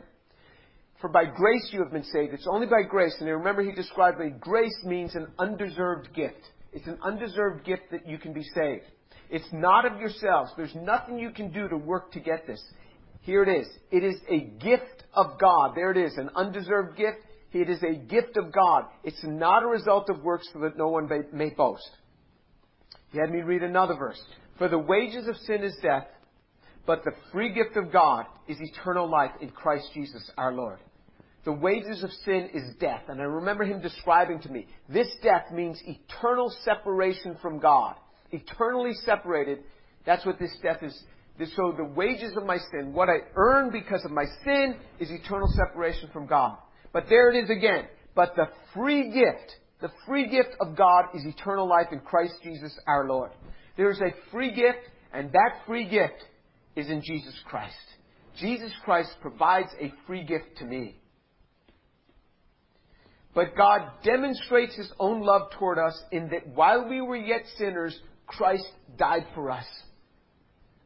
For 1.00 1.10
by 1.10 1.26
grace 1.26 1.70
you 1.72 1.82
have 1.84 1.92
been 1.92 2.04
saved. 2.04 2.34
It's 2.34 2.48
only 2.50 2.66
by 2.66 2.82
grace. 2.90 3.16
And 3.20 3.30
remember, 3.30 3.62
he 3.62 3.72
described 3.72 4.20
me, 4.20 4.32
grace 4.40 4.76
means 4.84 5.14
an 5.14 5.28
undeserved 5.38 6.10
gift. 6.16 6.42
It's 6.74 6.88
an 6.88 6.98
undeserved 7.04 7.66
gift 7.66 7.84
that 7.92 8.08
you 8.08 8.18
can 8.18 8.34
be 8.34 8.44
saved. 8.56 8.86
It's 9.30 9.48
not 9.52 9.86
of 9.86 10.00
yourselves. 10.00 10.52
There's 10.58 10.74
nothing 10.76 11.20
you 11.20 11.32
can 11.32 11.52
do 11.52 11.68
to 11.68 11.78
work 11.78 12.12
to 12.14 12.20
get 12.20 12.48
this. 12.48 12.62
Here 13.22 13.44
it 13.44 13.50
is. 13.50 13.68
It 13.92 14.04
is 14.04 14.16
a 14.30 14.40
gift 14.64 15.04
of 15.14 15.40
God. 15.40 15.74
There 15.76 15.92
it 15.92 15.98
is. 15.98 16.14
An 16.18 16.30
undeserved 16.36 16.98
gift. 16.98 17.18
It 17.54 17.70
is 17.70 17.82
a 17.84 17.96
gift 17.96 18.38
of 18.38 18.52
God. 18.52 18.86
It's 19.04 19.24
not 19.24 19.64
a 19.64 19.68
result 19.68 20.10
of 20.10 20.24
works 20.24 20.48
so 20.54 20.60
that 20.60 20.78
no 20.78 20.88
one 20.88 21.10
may 21.34 21.50
boast. 21.50 21.90
He 23.12 23.20
had 23.20 23.32
me 23.32 23.42
read 23.42 23.64
another 23.64 23.96
verse. 23.96 24.22
For 24.58 24.68
the 24.68 24.78
wages 24.78 25.28
of 25.28 25.36
sin 25.38 25.64
is 25.64 25.76
death, 25.82 26.08
but 26.86 27.04
the 27.04 27.12
free 27.32 27.54
gift 27.54 27.76
of 27.78 27.92
God 27.92 28.26
is 28.48 28.58
eternal 28.60 29.10
life 29.10 29.32
in 29.42 29.50
Christ 29.50 29.90
Jesus 29.94 30.30
our 30.38 30.54
Lord. 30.54 30.80
The 31.46 31.54
wages 31.54 32.04
of 32.04 32.12
sin 32.26 32.50
is 32.54 32.76
death. 32.80 33.04
And 33.08 33.22
I 33.22 33.26
remember 33.26 33.64
him 33.64 33.82
describing 33.82 34.42
to 34.42 34.50
me, 34.50 34.68
this 34.90 35.08
death 35.24 35.52
means 35.54 35.82
eternal 35.86 36.54
separation 36.64 37.38
from 37.42 37.60
God 37.60 37.96
eternally 38.32 38.94
separated. 39.06 39.60
That's 40.06 40.26
what 40.26 40.40
this 40.40 40.56
death 40.62 40.84
is. 40.84 40.98
So 41.56 41.74
the 41.78 41.84
wages 41.84 42.36
of 42.36 42.46
my 42.46 42.58
sin, 42.72 42.94
what 42.94 43.10
I 43.10 43.18
earn 43.36 43.72
because 43.72 44.04
of 44.04 44.12
my 44.12 44.26
sin, 44.44 44.76
is 45.00 45.10
eternal 45.12 45.48
separation 45.56 46.10
from 46.12 46.26
God. 46.26 46.58
But 46.94 47.06
there 47.10 47.30
it 47.32 47.44
is 47.44 47.50
again. 47.50 47.86
But 48.16 48.36
the 48.36 48.48
free 48.74 49.12
gift, 49.12 49.56
the 49.82 49.90
free 50.06 50.28
gift 50.30 50.56
of 50.60 50.76
God 50.76 51.06
is 51.14 51.26
eternal 51.26 51.68
life 51.68 51.88
in 51.92 52.00
Christ 52.00 52.34
Jesus 52.44 52.78
our 52.88 53.08
Lord. 53.08 53.32
There 53.76 53.92
is 53.92 54.00
a 54.00 54.32
free 54.32 54.52
gift, 54.54 54.80
and 55.14 55.32
that 55.32 55.62
free 55.66 55.88
gift 55.88 56.24
is 56.76 56.90
in 56.90 57.02
Jesus 57.04 57.36
Christ. 57.46 57.76
Jesus 58.40 58.72
Christ 58.84 59.10
provides 59.22 59.70
a 59.80 59.94
free 60.06 60.24
gift 60.24 60.58
to 60.60 60.66
me. 60.66 60.96
But 63.34 63.56
God 63.56 63.82
demonstrates 64.04 64.76
His 64.76 64.92
own 65.00 65.22
love 65.22 65.52
toward 65.60 65.78
us 65.78 66.00
in 66.12 66.30
that 66.30 66.48
while 66.56 66.90
we 66.90 67.02
were 67.02 67.16
yet 67.16 67.42
sinners, 67.58 67.98
Christ 68.26 68.68
died 68.98 69.26
for 69.36 69.52
us. 69.52 69.66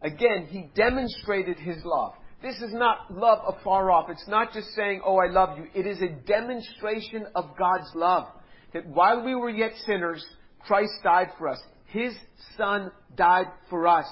Again, 0.01 0.47
he 0.49 0.69
demonstrated 0.75 1.57
his 1.57 1.77
love. 1.85 2.13
This 2.41 2.55
is 2.55 2.73
not 2.73 3.11
love 3.11 3.39
afar 3.55 3.91
off. 3.91 4.09
It's 4.09 4.27
not 4.27 4.51
just 4.51 4.69
saying, 4.75 5.01
oh, 5.05 5.17
I 5.17 5.31
love 5.31 5.59
you. 5.59 5.65
It 5.75 5.85
is 5.85 6.01
a 6.01 6.09
demonstration 6.25 7.27
of 7.35 7.55
God's 7.57 7.91
love. 7.93 8.27
That 8.73 8.87
while 8.87 9.23
we 9.23 9.35
were 9.35 9.49
yet 9.49 9.71
sinners, 9.85 10.25
Christ 10.59 10.93
died 11.03 11.29
for 11.37 11.49
us. 11.49 11.59
His 11.87 12.13
Son 12.57 12.91
died 13.15 13.47
for 13.69 13.87
us. 13.87 14.05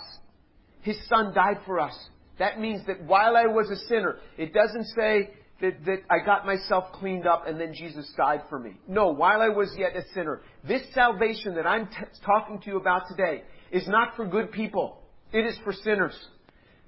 His 0.81 0.97
Son 1.07 1.33
died 1.33 1.59
for 1.65 1.79
us. 1.79 1.93
That 2.39 2.59
means 2.59 2.85
that 2.87 3.03
while 3.03 3.35
I 3.35 3.45
was 3.45 3.69
a 3.69 3.87
sinner, 3.87 4.17
it 4.37 4.53
doesn't 4.53 4.85
say 4.95 5.31
that, 5.61 5.85
that 5.85 5.99
I 6.09 6.25
got 6.25 6.45
myself 6.45 6.93
cleaned 6.93 7.27
up 7.27 7.47
and 7.47 7.59
then 7.59 7.73
Jesus 7.73 8.11
died 8.17 8.43
for 8.49 8.59
me. 8.59 8.77
No, 8.87 9.09
while 9.09 9.41
I 9.41 9.49
was 9.49 9.73
yet 9.77 9.95
a 9.95 10.03
sinner, 10.13 10.41
this 10.65 10.81
salvation 10.93 11.55
that 11.55 11.67
I'm 11.67 11.87
t- 11.87 11.95
talking 12.25 12.59
to 12.61 12.69
you 12.69 12.77
about 12.77 13.03
today 13.09 13.43
is 13.71 13.87
not 13.87 14.15
for 14.15 14.25
good 14.25 14.51
people. 14.51 15.01
It 15.33 15.45
is 15.45 15.57
for 15.63 15.73
sinners. 15.73 16.17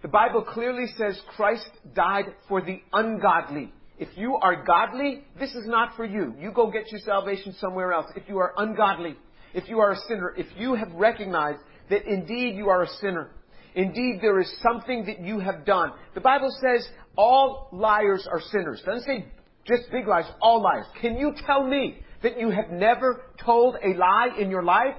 The 0.02 0.08
Bible 0.08 0.44
clearly 0.44 0.86
says 0.98 1.20
Christ 1.36 1.70
died 1.94 2.26
for 2.48 2.62
the 2.62 2.82
ungodly. 2.92 3.72
If 4.02 4.10
you 4.18 4.36
are 4.42 4.66
godly, 4.66 5.24
this 5.40 5.52
is 5.52 5.66
not 5.66 5.96
for 5.96 6.04
you. 6.04 6.36
You 6.38 6.52
go 6.52 6.70
get 6.70 6.92
your 6.92 7.00
salvation 7.06 7.56
somewhere 7.60 7.94
else. 7.94 8.08
If 8.18 8.24
you 8.28 8.40
are 8.40 8.54
ungodly, 8.58 9.16
if 9.54 9.70
you 9.70 9.80
are 9.80 9.94
a 9.94 9.98
sinner, 10.08 10.34
if 10.38 10.48
you 10.58 10.76
have 10.76 10.92
recognized 10.92 11.60
that 11.90 12.06
indeed 12.06 12.58
you 12.58 12.68
are 12.68 12.84
a 12.84 12.90
sinner, 13.00 13.30
Indeed, 13.74 14.20
there 14.22 14.40
is 14.40 14.54
something 14.62 15.06
that 15.06 15.22
you 15.22 15.40
have 15.40 15.66
done. 15.66 15.92
The 16.14 16.22
Bible 16.22 16.50
says 16.62 16.88
all 17.16 17.70
liars 17.72 18.28
are 18.30 18.42
sinners. 18.52 18.82
It 18.84 18.86
doesn't 18.86 19.06
say 19.06 19.26
just 19.66 19.90
big 19.92 20.08
lies, 20.08 20.26
all 20.42 20.62
liars. 20.62 20.86
Can 21.00 21.18
you 21.18 21.34
tell 21.46 21.66
me 21.66 22.00
that 22.24 22.40
you 22.40 22.50
have 22.50 22.70
never 22.70 23.24
told 23.44 23.76
a 23.76 23.98
lie 23.98 24.30
in 24.38 24.50
your 24.50 24.64
life? 24.64 24.96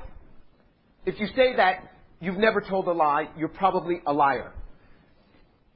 If 1.05 1.21
you 1.21 1.27
say 1.37 1.57
that, 1.57 1.93
you've 2.21 2.39
never 2.39 2.61
told 2.61 2.87
a 2.87 2.93
lie, 2.93 3.29
you're 3.37 3.49
probably 3.49 4.01
a 4.07 4.13
liar. 4.13 4.53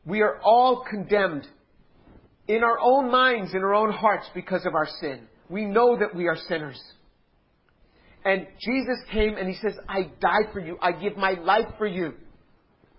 We 0.07 0.23
are 0.23 0.41
all 0.43 0.85
condemned 0.89 1.47
in 2.49 2.63
our 2.63 2.79
own 2.81 3.11
minds, 3.11 3.55
in 3.55 3.63
our 3.63 3.75
own 3.75 3.93
hearts 3.93 4.27
because 4.35 4.65
of 4.67 4.75
our 4.75 4.89
sin. 5.01 5.27
We 5.49 5.65
know 5.65 5.97
that 5.99 6.15
we 6.15 6.27
are 6.27 6.37
sinners. 6.49 6.81
And 8.25 8.47
Jesus 8.61 8.99
came 9.13 9.37
and 9.37 9.49
He 9.49 9.55
says, 9.55 9.75
I 9.89 10.11
died 10.21 10.53
for 10.53 10.61
you. 10.61 10.77
I 10.81 10.93
give 10.93 11.17
my 11.17 11.33
life 11.33 11.69
for 11.79 11.87
you. 11.87 12.15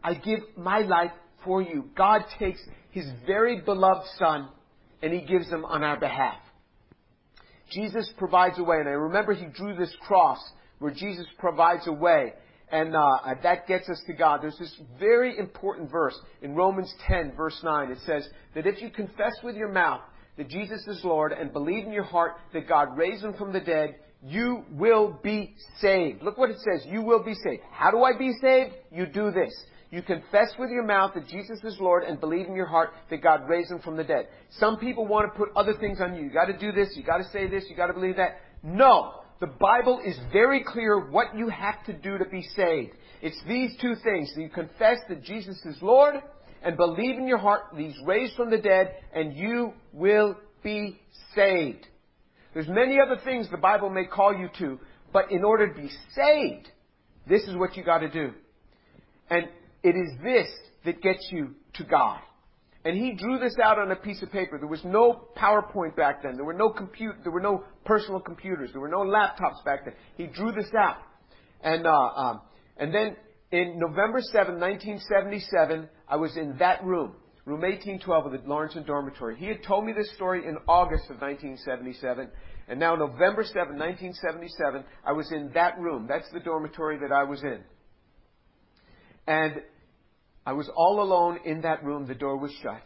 I 0.04 0.14
give 0.14 0.40
my 0.56 0.80
life 0.80 1.12
for 1.44 1.62
you. 1.62 1.90
God 1.96 2.22
takes 2.40 2.62
his 2.92 3.06
very 3.26 3.62
beloved 3.62 4.08
son 4.18 4.50
and 5.02 5.14
he 5.14 5.22
gives 5.22 5.48
him 5.48 5.66
on 5.66 5.84
our 5.84 6.00
behalf. 6.00 6.38
Jesus 7.72 8.12
provides 8.18 8.58
a 8.58 8.64
way, 8.64 8.78
and 8.78 8.88
I 8.88 8.94
remember 8.94 9.34
he 9.34 9.46
drew 9.46 9.76
this 9.76 9.94
cross 10.02 10.40
where 10.80 10.94
Jesus 10.94 11.26
provides 11.38 11.86
a 11.88 11.92
way, 11.92 12.34
and 12.70 12.96
uh, 12.96 13.20
that 13.44 13.68
gets 13.68 13.88
us 13.90 14.02
to 14.08 14.14
God. 14.14 14.42
There's 14.42 14.58
this 14.58 14.76
very 15.00 15.38
important 15.38 15.90
verse 15.90 16.20
in 16.42 16.56
Romans 16.56 16.94
10, 17.08 17.34
verse 17.36 17.60
9. 17.64 17.92
It 17.92 18.00
says 18.06 18.28
that 18.56 18.68
if 18.68 18.82
you 18.82 18.90
confess 18.90 19.34
with 19.44 19.56
your 19.56 19.72
mouth 19.72 20.02
that 20.38 20.50
Jesus 20.50 20.86
is 20.88 21.02
Lord 21.04 21.32
and 21.32 21.54
believe 21.54 21.86
in 21.86 21.92
your 21.92 22.04
heart 22.04 22.34
that 22.54 22.68
God 22.68 22.98
raised 22.98 23.24
him 23.24 23.34
from 23.34 23.54
the 23.54 23.62
dead, 23.62 23.96
you 24.22 24.64
will 24.72 25.20
be 25.24 25.56
saved. 25.80 26.24
Look 26.24 26.38
what 26.38 26.50
it 26.50 26.58
says. 26.60 26.86
You 26.90 27.02
will 27.02 27.24
be 27.24 27.36
saved. 27.36 27.62
How 27.72 27.92
do 27.92 28.04
I 28.04 28.18
be 28.18 28.34
saved? 28.42 28.74
You 28.92 29.06
do 29.06 29.32
this. 29.32 29.54
You 29.90 30.02
confess 30.02 30.50
with 30.60 30.70
your 30.70 30.84
mouth 30.84 31.14
that 31.14 31.28
Jesus 31.28 31.60
is 31.64 31.78
Lord 31.80 32.04
and 32.04 32.20
believe 32.20 32.48
in 32.48 32.56
your 32.56 32.66
heart 32.66 32.90
that 33.10 33.24
God 33.24 33.48
raised 33.48 33.72
him 33.72 33.80
from 33.80 33.96
the 33.96 34.04
dead. 34.04 34.28
Some 34.60 34.78
people 34.78 35.08
want 35.08 35.32
to 35.32 35.38
put 35.38 35.50
other 35.56 35.74
things 35.74 36.02
on 36.02 36.16
you. 36.16 36.24
You 36.24 36.30
gotta 36.30 36.58
do 36.58 36.74
this, 36.74 36.90
you 36.96 37.04
gotta 37.04 37.24
say 37.32 37.48
this, 37.48 37.66
you 37.70 37.76
gotta 37.76 37.94
believe 37.94 38.18
that. 38.18 38.42
No! 38.64 39.22
The 39.40 39.48
Bible 39.48 40.02
is 40.04 40.18
very 40.34 40.64
clear 40.64 41.10
what 41.10 41.38
you 41.38 41.50
have 41.50 41.84
to 41.86 41.94
do 41.94 42.18
to 42.18 42.26
be 42.26 42.42
saved. 42.56 42.94
It's 43.22 43.40
these 43.48 43.72
two 43.80 43.94
things. 44.04 44.32
You 44.36 44.50
confess 44.50 44.98
that 45.10 45.24
Jesus 45.24 45.58
is 45.66 45.78
Lord 45.82 46.16
and 46.64 46.76
believe 46.76 47.18
in 47.18 47.28
your 47.28 47.38
heart 47.38 47.62
that 47.72 47.80
He's 47.80 47.98
raised 48.04 48.36
from 48.36 48.50
the 48.50 48.58
dead 48.58 48.96
and 49.14 49.36
you 49.36 49.74
will 49.94 50.36
be 50.64 51.00
saved. 51.36 51.86
There's 52.54 52.68
many 52.68 52.98
other 53.00 53.22
things 53.24 53.48
the 53.52 53.58
Bible 53.58 53.92
may 53.92 54.06
call 54.06 54.36
you 54.36 54.50
to, 54.58 54.80
but 55.14 55.32
in 55.32 55.44
order 55.44 55.72
to 55.72 55.80
be 55.80 55.92
saved, 56.16 56.70
this 57.28 57.44
is 57.44 57.56
what 57.56 57.78
you 57.78 57.84
gotta 57.84 58.10
do. 58.10 58.32
And 59.30 59.48
it 59.84 59.96
is 59.96 60.12
this 60.24 60.48
that 60.86 61.02
gets 61.02 61.28
you 61.32 61.54
to 61.76 61.84
God. 61.84 62.20
And 62.88 62.96
he 62.96 63.12
drew 63.12 63.38
this 63.38 63.58
out 63.62 63.78
on 63.80 63.92
a 63.92 63.98
piece 63.98 64.24
of 64.24 64.32
paper. 64.32 64.58
There 64.58 64.66
was 64.66 64.82
no 64.86 65.28
PowerPoint 65.36 65.98
back 65.98 66.24
then. 66.24 66.38
There 66.38 66.46
were 66.46 66.54
no 66.54 66.70
compute. 66.70 67.16
There 67.22 67.34
were 67.34 67.42
no 67.42 67.66
personal 67.84 68.22
computers. 68.22 68.70
There 68.72 68.80
were 68.80 68.88
no 68.88 69.00
laptops 69.00 69.62
back 69.66 69.84
then. 69.84 69.94
He 70.16 70.28
drew 70.28 70.54
this 70.54 70.70
out, 70.74 70.96
and 71.62 71.86
uh, 71.86 71.92
um, 71.92 72.42
and 72.78 72.96
then 72.96 73.18
in 73.52 73.78
November 73.78 74.22
7, 74.22 74.58
1977, 74.58 75.90
I 76.08 76.16
was 76.16 76.38
in 76.38 76.56
that 76.60 76.82
room, 76.86 77.16
room 77.44 77.60
1812 77.60 78.26
of 78.26 78.32
the 78.32 78.48
Lawrence 78.48 78.78
Dormitory. 78.86 79.36
He 79.36 79.48
had 79.48 79.64
told 79.64 79.86
me 79.86 79.92
this 79.92 80.10
story 80.16 80.48
in 80.48 80.56
August 80.66 81.10
of 81.10 81.20
1977, 81.20 82.30
and 82.70 82.80
now 82.80 82.96
November 82.96 83.44
7, 83.44 83.78
1977, 83.78 84.86
I 85.06 85.12
was 85.12 85.30
in 85.34 85.52
that 85.56 85.78
room. 85.78 86.08
That's 86.08 86.32
the 86.32 86.40
dormitory 86.40 87.00
that 87.00 87.12
I 87.12 87.26
was 87.26 87.44
in. 87.44 87.60
And 89.28 89.56
I 90.48 90.54
was 90.54 90.70
all 90.78 91.02
alone 91.02 91.40
in 91.44 91.60
that 91.64 91.84
room. 91.84 92.08
The 92.08 92.16
door 92.16 92.38
was 92.38 92.54
shut. 92.64 92.82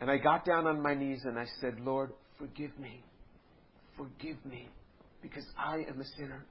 And 0.00 0.10
I 0.10 0.16
got 0.16 0.46
down 0.46 0.66
on 0.66 0.80
my 0.80 0.94
knees 0.94 1.20
and 1.26 1.38
I 1.38 1.44
said, 1.60 1.78
Lord, 1.78 2.10
forgive 2.38 2.70
me. 2.78 3.04
Forgive 3.98 4.38
me. 4.46 4.70
Because 5.20 5.44
I 5.58 5.84
am 5.86 6.00
a 6.00 6.04
sinner. 6.16 6.46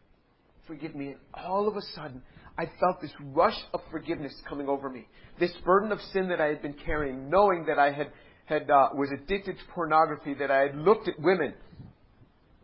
Forgive 0.67 0.93
me. 0.93 1.15
And 1.35 1.45
all 1.47 1.67
of 1.67 1.77
a 1.77 1.81
sudden, 1.95 2.21
I 2.59 2.65
felt 2.79 3.01
this 3.01 3.11
rush 3.33 3.57
of 3.73 3.81
forgiveness 3.89 4.31
coming 4.47 4.69
over 4.69 4.87
me. 4.87 5.07
This 5.39 5.51
burden 5.65 5.91
of 5.91 5.99
sin 6.13 6.29
that 6.29 6.39
I 6.39 6.45
had 6.45 6.61
been 6.61 6.75
carrying, 6.85 7.31
knowing 7.31 7.65
that 7.65 7.79
I 7.79 7.91
had, 7.91 8.11
had 8.45 8.69
uh, 8.69 8.89
was 8.93 9.09
addicted 9.11 9.57
to 9.57 9.63
pornography, 9.73 10.35
that 10.35 10.51
I 10.51 10.59
had 10.59 10.75
looked 10.75 11.07
at 11.07 11.19
women 11.19 11.55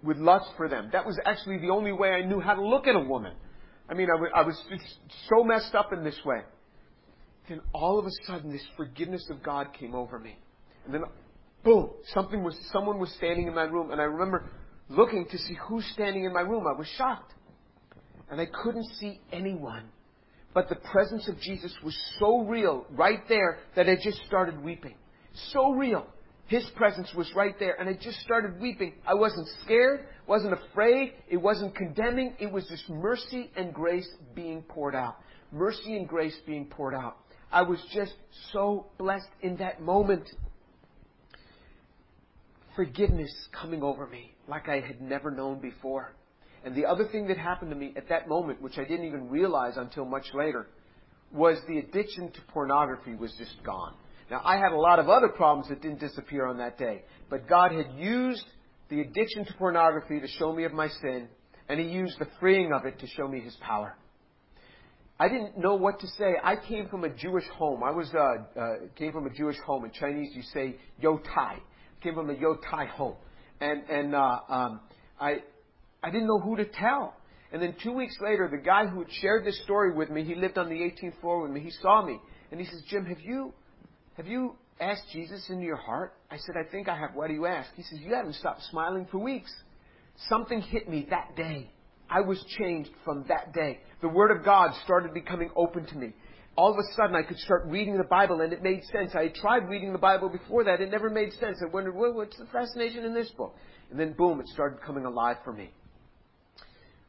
with 0.03 0.17
lust 0.17 0.51
for 0.56 0.69
them. 0.69 0.89
That 0.93 1.08
was 1.08 1.19
actually 1.25 1.58
the 1.58 1.71
only 1.71 1.93
way 1.93 2.12
I 2.12 2.21
knew 2.21 2.39
how 2.39 2.53
to 2.53 2.63
look 2.63 2.86
at 2.86 2.95
a 2.95 2.99
woman. 2.99 3.34
I 3.89 3.95
mean, 3.95 4.08
I, 4.08 4.17
w- 4.17 4.32
I 4.36 4.43
was 4.43 4.56
so 5.30 5.43
messed 5.43 5.73
up 5.73 5.91
in 5.91 6.03
this 6.03 6.19
way 6.23 6.41
then 7.47 7.62
all 7.73 7.99
of 7.99 8.05
a 8.05 8.12
sudden 8.25 8.51
this 8.51 8.65
forgiveness 8.75 9.25
of 9.29 9.43
God 9.43 9.73
came 9.73 9.95
over 9.95 10.19
me. 10.19 10.38
And 10.86 10.93
then, 10.93 11.03
boom, 11.63 11.91
something 12.13 12.43
was, 12.43 12.57
someone 12.71 12.99
was 12.99 13.12
standing 13.17 13.47
in 13.47 13.55
my 13.55 13.63
room, 13.63 13.91
and 13.91 14.01
I 14.01 14.05
remember 14.05 14.45
looking 14.89 15.25
to 15.29 15.38
see 15.38 15.55
who's 15.67 15.86
standing 15.93 16.25
in 16.25 16.33
my 16.33 16.41
room. 16.41 16.65
I 16.67 16.77
was 16.77 16.88
shocked. 16.97 17.33
And 18.29 18.41
I 18.41 18.47
couldn't 18.63 18.88
see 18.99 19.19
anyone. 19.31 19.86
But 20.53 20.69
the 20.69 20.75
presence 20.75 21.27
of 21.29 21.39
Jesus 21.39 21.73
was 21.83 21.97
so 22.19 22.39
real 22.39 22.86
right 22.91 23.21
there 23.29 23.60
that 23.75 23.88
I 23.88 23.95
just 23.95 24.17
started 24.25 24.62
weeping. 24.63 24.95
So 25.51 25.71
real. 25.71 26.07
His 26.47 26.65
presence 26.75 27.13
was 27.15 27.29
right 27.36 27.55
there, 27.60 27.75
and 27.79 27.89
I 27.89 27.93
just 27.93 28.19
started 28.21 28.60
weeping. 28.60 28.93
I 29.05 29.13
wasn't 29.13 29.47
scared, 29.63 30.05
wasn't 30.27 30.53
afraid, 30.53 31.13
it 31.27 31.38
wasn't 31.38 31.75
condemning. 31.75 32.36
It 32.39 32.51
was 32.51 32.65
just 32.69 32.89
mercy 32.89 33.51
and 33.57 33.73
grace 33.73 34.07
being 34.33 34.62
poured 34.62 34.95
out. 34.95 35.17
Mercy 35.51 35.97
and 35.97 36.07
grace 36.07 36.36
being 36.45 36.65
poured 36.65 36.95
out. 36.95 37.17
I 37.51 37.62
was 37.62 37.79
just 37.93 38.13
so 38.51 38.88
blessed 38.97 39.29
in 39.41 39.57
that 39.57 39.81
moment. 39.81 40.29
Forgiveness 42.75 43.31
coming 43.60 43.83
over 43.83 44.05
me 44.07 44.33
like 44.47 44.69
I 44.69 44.79
had 44.79 45.01
never 45.01 45.31
known 45.31 45.60
before. 45.60 46.13
And 46.63 46.75
the 46.75 46.86
other 46.86 47.07
thing 47.07 47.27
that 47.27 47.38
happened 47.38 47.71
to 47.71 47.77
me 47.77 47.93
at 47.95 48.10
that 48.10 48.27
moment, 48.27 48.62
which 48.62 48.77
I 48.77 48.83
didn't 48.83 49.05
even 49.05 49.29
realize 49.29 49.77
until 49.77 50.05
much 50.05 50.25
later, 50.33 50.67
was 51.31 51.57
the 51.67 51.79
addiction 51.79 52.31
to 52.31 52.41
pornography 52.53 53.15
was 53.15 53.33
just 53.38 53.55
gone. 53.63 53.93
Now, 54.29 54.41
I 54.43 54.57
had 54.57 54.73
a 54.73 54.77
lot 54.77 54.99
of 54.99 55.07
other 55.07 55.29
problems 55.29 55.69
that 55.69 55.81
didn't 55.81 55.99
disappear 55.99 56.45
on 56.45 56.57
that 56.57 56.77
day, 56.77 57.03
but 57.29 57.47
God 57.47 57.71
had 57.71 57.97
used 57.97 58.45
the 58.89 59.01
addiction 59.01 59.45
to 59.45 59.53
pornography 59.53 60.19
to 60.19 60.27
show 60.27 60.53
me 60.53 60.65
of 60.65 60.73
my 60.73 60.89
sin, 61.01 61.27
and 61.69 61.79
He 61.79 61.88
used 61.88 62.19
the 62.19 62.27
freeing 62.39 62.71
of 62.73 62.86
it 62.86 62.99
to 62.99 63.07
show 63.07 63.27
me 63.27 63.39
His 63.39 63.55
power. 63.62 63.95
I 65.19 65.30
didn't 65.30 65.58
know 65.58 65.75
what 65.75 65.99
to 66.01 66.08
say. 66.08 66.36
I 66.43 66.56
came 66.56 66.89
from 66.89 67.03
a 67.03 67.10
Jewish 67.10 67.45
home. 67.56 67.84
I 67.84 67.91
was 67.91 68.12
uh, 68.13 68.60
uh, 68.60 68.75
came 68.95 69.12
from 69.12 69.25
a 69.25 69.32
Jewish 69.32 69.58
home. 69.65 69.86
In 69.86 69.91
Chinese, 69.91 70.30
you 70.36 70.43
say 70.53 70.75
Yo 70.99 71.17
Tai. 71.17 71.58
Came 72.03 72.13
from 72.13 72.30
a 72.30 72.34
Yo 72.34 72.56
Tai 72.69 72.86
home, 72.86 73.15
and 73.60 73.84
and 73.89 74.13
uh, 74.13 74.39
um, 74.47 74.80
I 75.19 75.41
I 76.03 76.12
didn't 76.12 76.27
know 76.27 76.39
who 76.39 76.58
to 76.58 76.65
tell. 76.65 77.15
And 77.51 77.62
then 77.62 77.75
two 77.82 77.93
weeks 77.93 78.15
later, 78.21 78.47
the 78.51 78.63
guy 78.63 78.86
who 78.86 78.99
had 78.99 79.12
shared 79.21 79.45
this 79.45 79.60
story 79.63 79.93
with 79.93 80.10
me, 80.10 80.23
he 80.23 80.36
lived 80.36 80.58
on 80.58 80.69
the 80.69 80.75
18th 80.75 81.19
floor 81.21 81.41
with 81.41 81.51
me. 81.51 81.62
He 81.62 81.71
saw 81.71 82.06
me, 82.06 82.19
and 82.51 82.60
he 82.60 82.67
says, 82.67 82.84
"Jim, 82.88 83.06
have 83.06 83.21
you 83.21 83.53
have 84.17 84.27
you 84.27 84.56
asked 84.80 85.10
Jesus 85.12 85.49
into 85.49 85.63
your 85.63 85.77
heart?" 85.77 86.13
I 86.30 86.38
said, 86.38 86.56
"I 86.58 86.69
think 86.69 86.89
I 86.89 86.95
have. 86.95 87.15
Why 87.15 87.27
do 87.27 87.34
you 87.34 87.47
ask?" 87.47 87.73
He 87.75 87.82
says, 87.82 87.99
"You 87.99 88.13
haven't 88.13 88.36
stopped 88.36 88.62
smiling 88.69 89.08
for 89.10 89.17
weeks." 89.17 89.51
Something 90.30 90.62
hit 90.62 90.89
me 90.89 91.08
that 91.10 91.36
day. 91.36 91.71
I 92.10 92.22
was 92.22 92.43
changed 92.58 92.91
from 93.04 93.26
that 93.28 93.54
day. 93.54 93.80
The 94.02 94.08
Word 94.08 94.32
of 94.32 94.46
God 94.46 94.72
started 94.84 95.13
becoming 95.13 95.50
open 95.56 95.86
to 95.88 95.96
me. 95.96 96.13
All 96.56 96.72
of 96.72 96.78
a 96.78 96.96
sudden, 96.96 97.15
I 97.15 97.22
could 97.22 97.38
start 97.38 97.65
reading 97.67 97.98
the 97.98 98.04
Bible, 98.04 98.41
and 98.41 98.52
it 98.52 98.63
made 98.63 98.84
sense. 98.86 99.12
I 99.13 99.24
had 99.24 99.36
tried 99.36 99.70
reading 99.70 99.91
the 99.91 100.00
Bible 100.00 100.30
before 100.30 100.63
that; 100.63 100.82
it 100.82 100.89
never 100.89 101.10
made 101.10 101.34
sense. 101.34 101.62
I 101.62 101.72
wondered, 101.72 101.96
well, 101.96 102.13
what's 102.13 102.38
the 102.38 102.46
fascination 102.46 103.06
in 103.06 103.13
this 103.13 103.30
book? 103.30 103.56
And 103.91 104.00
then, 104.00 104.13
boom, 104.13 104.39
it 104.39 104.48
started 104.48 104.82
coming 104.82 105.06
alive 105.06 105.38
for 105.43 105.54
me. 105.54 105.70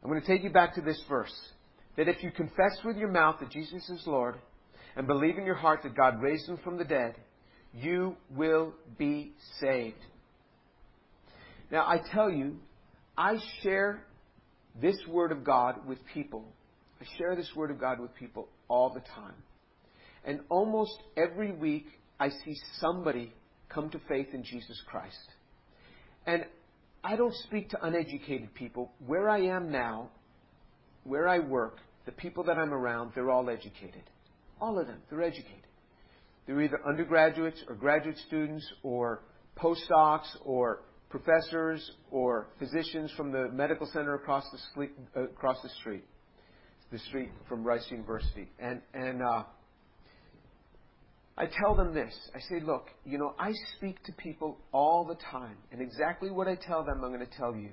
I'm 0.03 0.11
going 0.11 0.21
to 0.21 0.27
take 0.27 0.45
you 0.45 0.51
back 0.51 0.75
to 0.75 0.83
this 0.83 1.03
verse: 1.09 1.35
that 1.97 2.09
if 2.09 2.23
you 2.23 2.31
confess 2.31 2.79
with 2.85 2.97
your 2.97 3.11
mouth 3.11 3.37
that 3.41 3.51
Jesus 3.51 3.89
is 3.89 4.03
Lord, 4.07 4.37
and 4.97 5.07
believe 5.07 5.39
in 5.39 5.47
your 5.47 5.55
heart 5.55 5.81
that 5.85 5.97
God 5.97 6.21
raised 6.21 6.49
him 6.49 6.59
from 6.63 6.77
the 6.77 6.85
dead, 6.85 7.15
you 7.73 8.17
will 8.31 8.75
be 8.99 9.33
saved. 9.61 9.97
Now, 11.71 11.87
I 11.87 12.01
tell 12.13 12.31
you, 12.31 12.57
I 13.17 13.37
share 13.63 14.05
this 14.81 14.97
Word 15.09 15.33
of 15.33 15.45
God 15.45 15.87
with 15.87 15.99
people. 16.13 16.45
I 17.01 17.05
share 17.17 17.37
this 17.37 17.51
Word 17.55 17.71
of 17.71 17.81
God 17.81 18.01
with 18.01 18.15
people 18.15 18.49
all 18.69 18.93
the 18.93 19.01
time. 19.01 19.35
And 20.25 20.41
almost 20.49 20.93
every 21.17 21.53
week, 21.53 21.87
I 22.21 22.31
see 22.31 22.57
somebody 22.81 23.33
come 23.69 23.91
to 23.91 24.01
faith 24.09 24.29
in 24.33 24.43
Jesus 24.43 24.81
Christ. 24.89 25.17
And 26.27 26.45
I 27.03 27.17
don't 27.17 27.35
speak 27.47 27.71
to 27.71 27.85
uneducated 27.85 28.55
people. 28.55 28.93
Where 29.07 29.29
I 29.29 29.43
am 29.43 29.71
now, 29.71 30.11
where 31.05 31.29
I 31.29 31.39
work, 31.39 31.79
the 32.07 32.13
people 32.13 32.45
that 32.45 32.59
I'm 32.59 32.73
around, 32.73 33.13
they're 33.15 33.31
all 33.31 33.49
educated. 33.49 34.03
All 34.61 34.79
of 34.79 34.87
them, 34.87 34.99
they're 35.09 35.23
educated. 35.23 35.55
They're 36.47 36.61
either 36.63 36.81
undergraduates 36.87 37.63
or 37.69 37.75
graduate 37.75 38.17
students 38.27 38.67
or 38.83 39.23
postdocs 39.57 40.27
or 40.45 40.81
professors 41.11 41.91
or 42.11 42.49
physicians 42.59 43.11
from 43.17 43.33
the 43.33 43.49
medical 43.53 43.87
center 43.93 44.15
across 44.15 44.45
the, 44.53 44.59
street, 44.71 44.91
across 45.15 45.61
the 45.63 45.71
street, 45.81 46.05
the 46.93 46.99
street 46.99 47.31
from 47.49 47.65
Rice 47.65 47.87
University. 47.91 48.49
And, 48.59 48.83
uh, 49.23 49.45
I 51.39 51.47
tell 51.47 51.77
them 51.77 51.95
this. 51.95 52.13
I 52.35 52.41
say, 52.51 52.61
look, 52.61 52.89
you 53.05 53.17
know, 53.17 53.33
I 53.39 53.53
speak 53.77 54.03
to 54.05 54.13
people 54.13 54.59
all 54.73 55.05
the 55.05 55.15
time, 55.31 55.57
and 55.71 55.81
exactly 55.81 56.33
what 56.33 56.49
I 56.49 56.57
tell 56.57 56.85
them, 56.85 57.01
I'm 57.05 57.13
going 57.13 57.25
to 57.25 57.37
tell 57.39 57.55
you. 57.55 57.71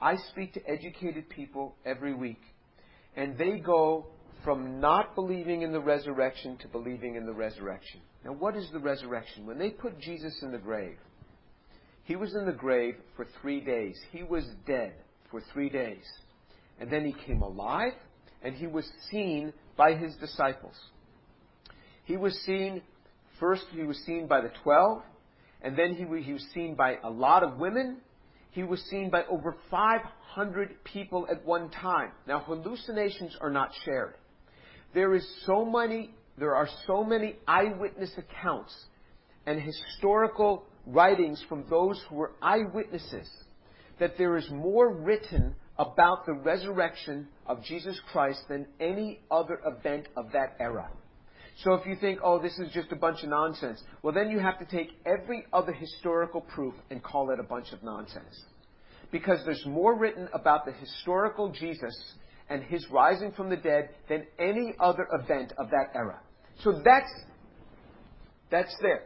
I 0.00 0.16
speak 0.30 0.54
to 0.54 0.60
educated 0.66 1.28
people 1.28 1.76
every 1.84 2.14
week, 2.14 2.40
and 3.14 3.36
they 3.36 3.58
go 3.58 4.06
from 4.42 4.80
not 4.80 5.14
believing 5.14 5.62
in 5.62 5.72
the 5.72 5.80
resurrection 5.80 6.56
to 6.62 6.68
believing 6.68 7.16
in 7.16 7.26
the 7.26 7.32
resurrection. 7.32 8.00
Now, 8.24 8.32
what 8.32 8.56
is 8.56 8.66
the 8.72 8.78
resurrection? 8.78 9.44
When 9.44 9.58
they 9.58 9.68
put 9.68 10.00
Jesus 10.00 10.40
in 10.42 10.50
the 10.50 10.58
grave, 10.58 10.96
he 12.08 12.16
was 12.16 12.34
in 12.34 12.46
the 12.46 12.52
grave 12.52 12.94
for 13.16 13.26
three 13.42 13.60
days. 13.60 14.00
He 14.12 14.22
was 14.22 14.42
dead 14.66 14.94
for 15.30 15.42
three 15.52 15.68
days. 15.68 16.02
And 16.80 16.90
then 16.90 17.04
he 17.04 17.14
came 17.26 17.42
alive, 17.42 17.92
and 18.42 18.54
he 18.54 18.66
was 18.66 18.90
seen 19.10 19.52
by 19.76 19.92
his 19.92 20.14
disciples. 20.16 20.72
He 22.04 22.16
was 22.16 22.34
seen, 22.46 22.80
first, 23.38 23.64
he 23.72 23.82
was 23.82 23.98
seen 24.06 24.26
by 24.26 24.40
the 24.40 24.50
twelve, 24.62 25.02
and 25.60 25.76
then 25.76 25.96
he, 25.96 26.22
he 26.22 26.32
was 26.32 26.46
seen 26.54 26.74
by 26.76 26.96
a 27.04 27.10
lot 27.10 27.42
of 27.42 27.58
women. 27.58 27.98
He 28.52 28.62
was 28.62 28.80
seen 28.88 29.10
by 29.10 29.24
over 29.24 29.54
500 29.70 30.82
people 30.84 31.26
at 31.30 31.44
one 31.44 31.68
time. 31.68 32.12
Now, 32.26 32.38
hallucinations 32.40 33.36
are 33.38 33.50
not 33.50 33.70
shared. 33.84 34.14
There 34.94 35.14
is 35.14 35.28
so 35.44 35.62
many, 35.66 36.14
there 36.38 36.56
are 36.56 36.70
so 36.86 37.04
many 37.04 37.36
eyewitness 37.46 38.12
accounts 38.16 38.74
and 39.44 39.60
historical 39.60 40.64
writings 40.86 41.42
from 41.48 41.64
those 41.68 42.02
who 42.08 42.16
were 42.16 42.32
eyewitnesses 42.42 43.28
that 43.98 44.16
there 44.16 44.36
is 44.36 44.48
more 44.50 44.92
written 44.92 45.54
about 45.78 46.26
the 46.26 46.32
resurrection 46.32 47.28
of 47.46 47.62
Jesus 47.64 47.98
Christ 48.12 48.40
than 48.48 48.66
any 48.80 49.20
other 49.30 49.60
event 49.64 50.08
of 50.16 50.32
that 50.32 50.56
era. 50.60 50.88
So 51.64 51.74
if 51.74 51.86
you 51.86 51.96
think, 51.96 52.20
oh, 52.22 52.40
this 52.40 52.56
is 52.58 52.72
just 52.72 52.92
a 52.92 52.96
bunch 52.96 53.22
of 53.24 53.30
nonsense, 53.30 53.82
well, 54.02 54.14
then 54.14 54.30
you 54.30 54.38
have 54.38 54.58
to 54.60 54.64
take 54.64 54.90
every 55.04 55.44
other 55.52 55.72
historical 55.72 56.40
proof 56.40 56.74
and 56.90 57.02
call 57.02 57.30
it 57.30 57.40
a 57.40 57.44
bunch 57.44 57.72
of 57.72 57.82
nonsense. 57.82 58.44
Because 59.10 59.40
there's 59.44 59.64
more 59.66 59.96
written 59.96 60.28
about 60.32 60.66
the 60.66 60.72
historical 60.72 61.50
Jesus 61.50 61.96
and 62.48 62.62
his 62.62 62.86
rising 62.90 63.32
from 63.32 63.50
the 63.50 63.56
dead 63.56 63.90
than 64.08 64.26
any 64.38 64.74
other 64.78 65.06
event 65.12 65.52
of 65.58 65.70
that 65.70 65.90
era. 65.94 66.20
So 66.62 66.80
that's, 66.84 67.10
that's 68.50 68.74
there. 68.80 69.02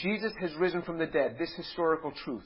Jesus 0.00 0.32
has 0.40 0.54
risen 0.54 0.82
from 0.82 0.98
the 0.98 1.06
dead, 1.06 1.36
this 1.38 1.52
historical 1.56 2.12
truth. 2.24 2.44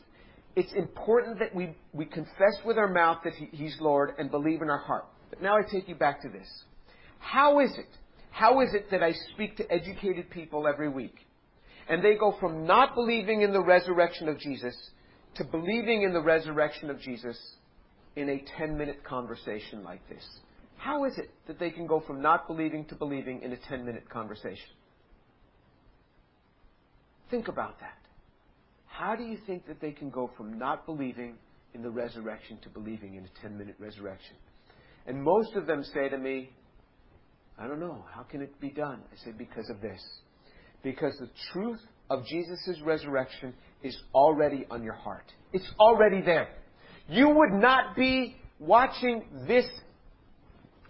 It's 0.55 0.73
important 0.75 1.39
that 1.39 1.55
we, 1.55 1.75
we 1.93 2.05
confess 2.05 2.57
with 2.65 2.77
our 2.77 2.89
mouth 2.89 3.19
that 3.25 3.35
he, 3.35 3.49
He's 3.53 3.77
Lord 3.81 4.13
and 4.19 4.31
believe 4.31 4.63
in 4.63 4.71
our 4.71 4.79
heart. 4.79 5.07
But 5.31 5.43
now 5.43 5.57
I 5.57 5.63
take 5.63 5.89
you 5.89 5.95
back 5.95 6.23
to 6.23 6.29
this. 6.29 6.49
How 7.19 7.61
is 7.61 7.73
it? 7.79 7.89
How 8.31 8.61
is 8.61 8.75
it 8.75 8.91
that 8.91 9.03
I 9.03 9.13
speak 9.33 9.57
to 9.59 9.73
educated 9.73 10.31
people 10.31 10.67
every 10.67 10.89
week? 10.89 11.15
And 11.89 12.03
they 12.03 12.15
go 12.17 12.37
from 12.41 12.67
not 12.67 12.95
believing 12.95 13.43
in 13.43 13.53
the 13.53 13.63
resurrection 13.63 14.29
of 14.29 14.39
Jesus 14.39 14.77
to 15.37 15.45
believing 15.45 16.03
in 16.03 16.13
the 16.13 16.23
resurrection 16.23 16.91
of 16.91 17.01
Jesus 17.01 17.39
in 18.17 18.29
a 18.29 18.45
10 18.59 18.77
minute 18.77 19.05
conversation 19.05 19.83
like 19.83 20.07
this. 20.09 20.25
How 20.77 21.05
is 21.05 21.17
it 21.17 21.31
that 21.47 21.59
they 21.59 21.71
can 21.71 21.87
go 21.87 22.01
from 22.01 22.21
not 22.21 22.47
believing 22.47 22.85
to 22.87 22.95
believing 22.95 23.43
in 23.43 23.53
a 23.53 23.57
10 23.57 23.85
minute 23.85 24.09
conversation? 24.09 24.69
Think 27.33 27.49
about 27.49 27.81
that. 27.81 27.97
How 28.85 29.17
do 29.17 29.25
you 29.25 29.39
think 29.47 29.67
that 29.67 29.81
they 29.81 29.93
can 29.93 30.11
go 30.11 30.31
from 30.37 30.59
not 30.59 30.85
believing 30.85 31.37
in 31.73 31.81
the 31.81 31.89
resurrection 31.89 32.59
to 32.63 32.69
believing 32.69 33.15
in 33.15 33.25
a 33.25 33.41
10 33.41 33.57
minute 33.57 33.75
resurrection? 33.79 34.37
And 35.07 35.23
most 35.23 35.55
of 35.55 35.67
them 35.67 35.83
say 35.83 36.11
to 36.11 36.19
me, 36.19 36.51
I 37.59 37.67
don't 37.67 37.81
know, 37.81 38.05
how 38.15 38.23
can 38.23 38.43
it 38.43 38.61
be 38.61 38.69
done? 38.69 39.01
I 39.11 39.25
say, 39.25 39.33
because 39.33 39.71
of 39.71 39.81
this. 39.81 39.99
Because 40.83 41.17
the 41.19 41.31
truth 41.55 41.81
of 42.11 42.27
Jesus' 42.27 42.79
resurrection 42.85 43.55
is 43.83 43.97
already 44.15 44.67
on 44.71 44.83
your 44.83 44.93
heart. 44.93 45.25
It's 45.55 45.71
already 45.81 46.21
there. 46.21 46.49
You 47.09 47.31
would 47.31 47.53
not 47.53 47.97
be 47.97 48.37
watching 48.59 49.25
this 49.49 49.65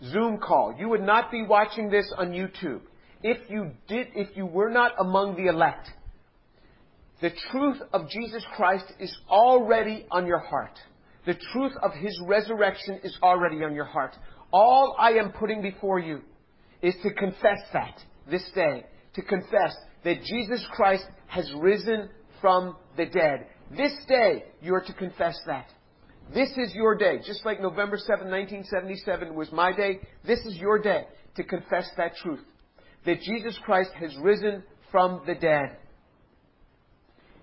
Zoom 0.06 0.38
call. 0.38 0.74
You 0.76 0.88
would 0.88 1.02
not 1.02 1.30
be 1.30 1.44
watching 1.44 1.88
this 1.88 2.12
on 2.16 2.32
YouTube 2.32 2.80
if 3.22 3.38
you 3.48 3.70
did, 3.86 4.08
if 4.16 4.36
you 4.36 4.44
were 4.44 4.70
not 4.70 4.90
among 4.98 5.36
the 5.36 5.46
elect. 5.46 5.88
The 7.22 7.30
truth 7.52 7.80
of 7.92 8.08
Jesus 8.10 8.44
Christ 8.56 8.84
is 8.98 9.16
already 9.30 10.04
on 10.10 10.26
your 10.26 10.40
heart. 10.40 10.76
The 11.24 11.36
truth 11.52 11.72
of 11.80 11.92
His 11.92 12.20
resurrection 12.26 12.98
is 13.04 13.16
already 13.22 13.62
on 13.62 13.76
your 13.76 13.84
heart. 13.84 14.16
All 14.52 14.96
I 14.98 15.12
am 15.12 15.30
putting 15.30 15.62
before 15.62 16.00
you 16.00 16.20
is 16.82 16.94
to 17.04 17.14
confess 17.14 17.60
that 17.72 18.02
this 18.28 18.44
day. 18.56 18.84
To 19.14 19.22
confess 19.22 19.72
that 20.02 20.24
Jesus 20.24 20.66
Christ 20.72 21.04
has 21.28 21.48
risen 21.60 22.08
from 22.40 22.74
the 22.96 23.06
dead. 23.06 23.46
This 23.70 23.92
day, 24.08 24.42
you 24.60 24.74
are 24.74 24.82
to 24.82 24.92
confess 24.92 25.38
that. 25.46 25.66
This 26.34 26.50
is 26.56 26.74
your 26.74 26.96
day. 26.96 27.20
Just 27.24 27.46
like 27.46 27.62
November 27.62 27.98
7, 27.98 28.28
1977 28.28 29.32
was 29.32 29.52
my 29.52 29.70
day, 29.70 30.00
this 30.26 30.40
is 30.40 30.56
your 30.56 30.80
day 30.80 31.04
to 31.36 31.44
confess 31.44 31.88
that 31.96 32.16
truth. 32.16 32.44
That 33.06 33.20
Jesus 33.20 33.56
Christ 33.64 33.90
has 34.00 34.12
risen 34.20 34.64
from 34.90 35.22
the 35.24 35.36
dead. 35.36 35.76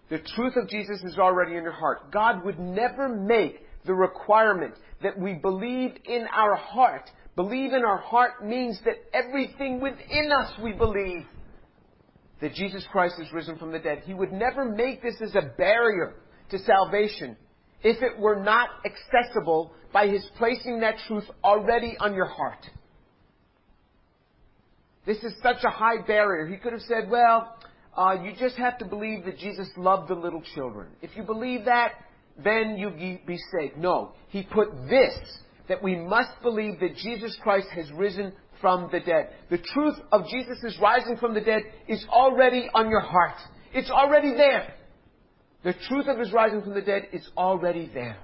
The 0.09 0.19
truth 0.35 0.55
of 0.55 0.67
Jesus 0.67 1.01
is 1.03 1.17
already 1.17 1.55
in 1.55 1.63
your 1.63 1.71
heart. 1.71 2.11
God 2.11 2.43
would 2.43 2.59
never 2.59 3.07
make 3.07 3.63
the 3.85 3.93
requirement 3.93 4.75
that 5.03 5.17
we 5.17 5.33
believe 5.33 5.91
in 6.05 6.25
our 6.33 6.55
heart. 6.55 7.09
Believe 7.35 7.73
in 7.73 7.85
our 7.85 7.99
heart 7.99 8.45
means 8.45 8.79
that 8.85 8.95
everything 9.13 9.79
within 9.79 10.31
us 10.31 10.51
we 10.61 10.73
believe 10.73 11.25
that 12.41 12.53
Jesus 12.53 12.85
Christ 12.91 13.15
is 13.21 13.31
risen 13.33 13.57
from 13.57 13.71
the 13.71 13.79
dead. 13.79 14.03
He 14.05 14.13
would 14.13 14.31
never 14.31 14.65
make 14.65 15.01
this 15.01 15.15
as 15.21 15.35
a 15.35 15.51
barrier 15.57 16.15
to 16.51 16.59
salvation 16.59 17.37
if 17.83 18.01
it 18.01 18.19
were 18.19 18.41
not 18.41 18.69
accessible 18.85 19.73
by 19.93 20.07
His 20.07 20.25
placing 20.37 20.79
that 20.81 20.95
truth 21.07 21.25
already 21.43 21.95
on 21.99 22.13
your 22.13 22.27
heart. 22.27 22.65
This 25.05 25.17
is 25.23 25.33
such 25.41 25.63
a 25.63 25.69
high 25.69 26.01
barrier. 26.05 26.47
He 26.47 26.57
could 26.57 26.73
have 26.73 26.81
said, 26.81 27.09
well, 27.09 27.55
uh, 27.99 28.13
you 28.23 28.31
just 28.39 28.55
have 28.55 28.77
to 28.77 28.85
believe 28.85 29.25
that 29.25 29.37
Jesus 29.37 29.67
loved 29.75 30.07
the 30.09 30.15
little 30.15 30.41
children. 30.55 30.87
If 31.01 31.11
you 31.17 31.23
believe 31.23 31.65
that, 31.65 31.91
then 32.41 32.77
you 32.77 32.91
be 32.91 33.37
saved. 33.59 33.77
No. 33.77 34.13
He 34.29 34.43
put 34.43 34.69
this, 34.89 35.13
that 35.67 35.83
we 35.83 35.97
must 35.97 36.41
believe 36.41 36.79
that 36.79 36.95
Jesus 36.95 37.37
Christ 37.43 37.67
has 37.75 37.91
risen 37.91 38.31
from 38.61 38.87
the 38.89 39.01
dead. 39.01 39.31
The 39.49 39.57
truth 39.57 39.95
of 40.13 40.21
Jesus' 40.27 40.77
rising 40.81 41.17
from 41.17 41.33
the 41.33 41.41
dead 41.41 41.63
is 41.89 42.05
already 42.09 42.69
on 42.73 42.89
your 42.89 43.01
heart. 43.01 43.35
It's 43.73 43.91
already 43.91 44.33
there. 44.33 44.73
The 45.65 45.73
truth 45.89 46.07
of 46.07 46.19
his 46.19 46.31
rising 46.31 46.61
from 46.61 46.75
the 46.75 46.81
dead 46.81 47.09
is 47.11 47.27
already 47.35 47.91
there. 47.93 48.17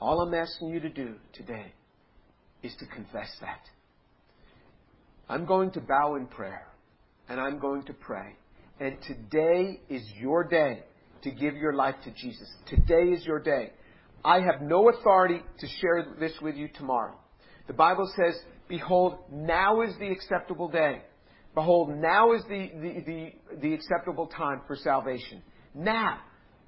All 0.00 0.20
I'm 0.20 0.34
asking 0.34 0.68
you 0.68 0.78
to 0.78 0.88
do 0.88 1.14
today 1.32 1.72
is 2.62 2.74
to 2.78 2.86
confess 2.86 3.30
that. 3.40 3.60
I'm 5.28 5.46
going 5.46 5.72
to 5.72 5.80
bow 5.80 6.14
in 6.14 6.26
prayer 6.26 6.66
and 7.28 7.40
I'm 7.40 7.58
going 7.58 7.84
to 7.84 7.92
pray. 7.92 8.36
And 8.80 8.96
today 9.06 9.80
is 9.88 10.02
your 10.18 10.44
day 10.44 10.84
to 11.22 11.30
give 11.30 11.54
your 11.54 11.72
life 11.72 11.94
to 12.04 12.10
Jesus. 12.10 12.48
Today 12.66 13.10
is 13.12 13.24
your 13.24 13.38
day. 13.38 13.72
I 14.24 14.40
have 14.40 14.60
no 14.60 14.88
authority 14.88 15.40
to 15.58 15.66
share 15.80 16.14
this 16.18 16.32
with 16.40 16.56
you 16.56 16.68
tomorrow. 16.74 17.14
The 17.66 17.72
Bible 17.72 18.10
says, 18.16 18.34
Behold, 18.68 19.18
now 19.30 19.82
is 19.82 19.94
the 19.98 20.10
acceptable 20.10 20.68
day. 20.68 21.02
Behold, 21.54 21.90
now 21.96 22.32
is 22.32 22.42
the, 22.48 22.70
the, 22.74 23.02
the, 23.04 23.58
the 23.60 23.74
acceptable 23.74 24.26
time 24.26 24.62
for 24.66 24.76
salvation. 24.76 25.42
Now, 25.74 26.20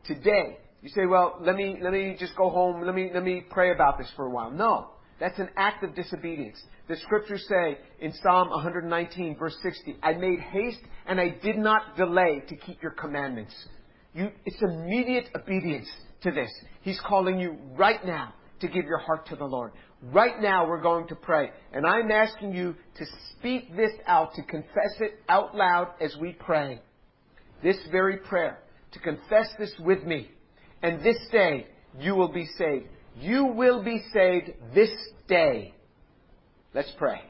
today. 0.05 0.59
You 0.83 0.91
say, 0.91 1.07
well, 1.07 1.39
let 1.41 1.57
me, 1.57 1.79
let 1.81 1.95
me 1.95 2.15
just 2.19 2.37
go 2.37 2.51
home, 2.51 2.85
let 2.85 2.95
me, 2.95 3.11
let 3.15 3.25
me 3.25 3.43
pray 3.49 3.73
about 3.73 3.97
this 3.97 4.11
for 4.17 4.27
a 4.27 4.31
while. 4.31 4.51
No. 4.51 4.91
That's 5.21 5.39
an 5.39 5.49
act 5.57 5.85
of 5.85 5.95
disobedience. 5.95 6.61
The 6.89 6.97
scriptures 6.97 7.45
say 7.49 7.79
in 8.01 8.13
Psalm 8.23 8.51
119 8.51 9.37
verse 9.39 9.57
60, 9.63 9.97
I 10.03 10.15
made 10.15 10.41
haste 10.41 10.81
and 11.07 11.21
I 11.21 11.37
did 11.43 11.57
not 11.57 11.97
delay 11.97 12.43
to 12.49 12.57
keep 12.57 12.83
your 12.83 12.93
commandments. 12.93 13.55
You, 14.13 14.31
it's 14.45 14.61
immediate 14.61 15.29
obedience 15.37 15.89
to 16.23 16.31
this. 16.31 16.51
He's 16.83 17.01
calling 17.07 17.39
you 17.39 17.57
right 17.77 18.05
now 18.05 18.35
to 18.61 18.69
give 18.69 18.85
your 18.85 18.99
heart 18.99 19.27
to 19.29 19.37
the 19.37 19.45
Lord. 19.45 19.73
Right 20.13 20.41
now 20.41 20.69
we're 20.69 20.83
going 20.83 21.09
to 21.09 21.15
pray. 21.15 21.51
And 21.73 21.87
I'm 21.87 22.11
asking 22.11 22.53
you 22.53 22.75
to 22.97 23.05
speak 23.33 23.75
this 23.77 23.93
out, 24.07 24.35
to 24.35 24.43
confess 24.43 24.95
it 25.01 25.21
out 25.29 25.55
loud 25.55 25.95
as 26.01 26.17
we 26.21 26.33
pray. 26.33 26.81
This 27.63 27.77
very 27.91 28.19
prayer. 28.19 28.59
To 28.93 28.99
confess 29.01 29.49
this 29.59 29.73
with 29.81 30.05
me. 30.05 30.31
And 30.83 31.03
this 31.03 31.17
day 31.33 31.67
you 31.99 32.15
will 32.15 32.33
be 32.33 32.47
saved. 32.59 32.87
You 33.21 33.47
will 33.47 33.83
be 33.83 34.03
saved 34.13 34.51
this 34.75 34.91
day. 35.29 35.75
Let's 36.75 36.93
pray. 36.99 37.21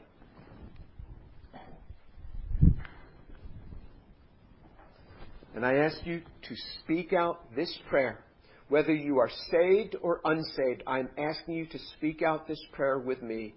And 5.55 5.65
I 5.65 5.75
ask 5.75 5.97
you 6.05 6.21
to 6.49 6.55
speak 6.81 7.13
out 7.13 7.55
this 7.55 7.73
prayer 7.89 8.25
whether 8.67 8.93
you 8.93 9.19
are 9.19 9.29
saved 9.51 9.95
or 10.01 10.21
unsaved, 10.25 10.83
I'm 10.87 11.09
asking 11.17 11.55
you 11.55 11.67
to 11.67 11.79
speak 11.95 12.21
out 12.23 12.47
this 12.47 12.59
prayer 12.71 12.97
with 12.97 13.21
me 13.21 13.53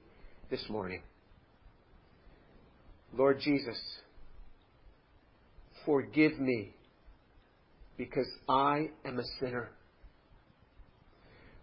this 0.50 0.62
morning. 0.68 1.02
Lord 3.14 3.40
Jesus, 3.40 3.78
forgive 5.86 6.38
me 6.38 6.74
because 7.96 8.28
I 8.48 8.90
am 9.04 9.18
a 9.18 9.24
sinner. 9.40 9.70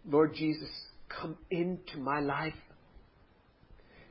Lord 0.07 0.33
Jesus, 0.35 0.69
come 1.09 1.37
into 1.49 1.97
my 1.97 2.19
life 2.19 2.53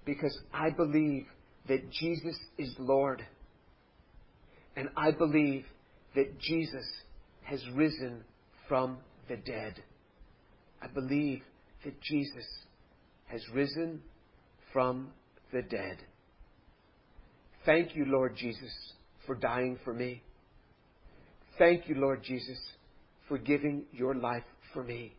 because 0.05 0.37
I 0.53 0.71
believe 0.71 1.27
that 1.69 1.91
Jesus 1.91 2.37
is 2.59 2.75
Lord. 2.79 3.25
And 4.77 4.89
I 4.97 5.13
believe 5.13 5.65
that 6.15 6.39
Jesus 6.39 6.85
has 7.43 7.63
risen 7.75 8.25
from 8.69 8.99
the 9.29 9.37
dead. 9.37 9.83
I 10.83 10.89
believe 10.89 11.43
that 11.85 12.01
Jesus 12.01 12.47
has 13.27 13.43
risen 13.53 14.03
from 14.73 15.09
the 15.53 15.63
dead. 15.63 15.99
Thank 17.65 17.95
you, 17.95 18.05
Lord 18.07 18.37
Jesus, 18.37 18.73
for 19.27 19.35
dying 19.35 19.79
for 19.85 19.95
me. 19.95 20.23
Thank 21.59 21.89
you, 21.89 21.95
Lord 21.95 22.23
Jesus, 22.23 22.59
for 23.29 23.39
giving 23.39 23.85
your 23.93 24.15
life 24.15 24.43
for 24.73 24.83
me. 24.83 25.15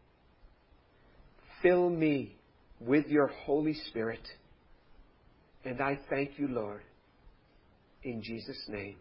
Fill 1.65 1.89
me 1.89 2.35
with 2.79 3.07
your 3.07 3.25
Holy 3.25 3.73
Spirit. 3.87 4.21
And 5.63 5.81
I 5.81 5.97
thank 6.11 6.37
you, 6.37 6.47
Lord, 6.47 6.83
in 8.03 8.21
Jesus' 8.21 8.63
name. 8.67 8.97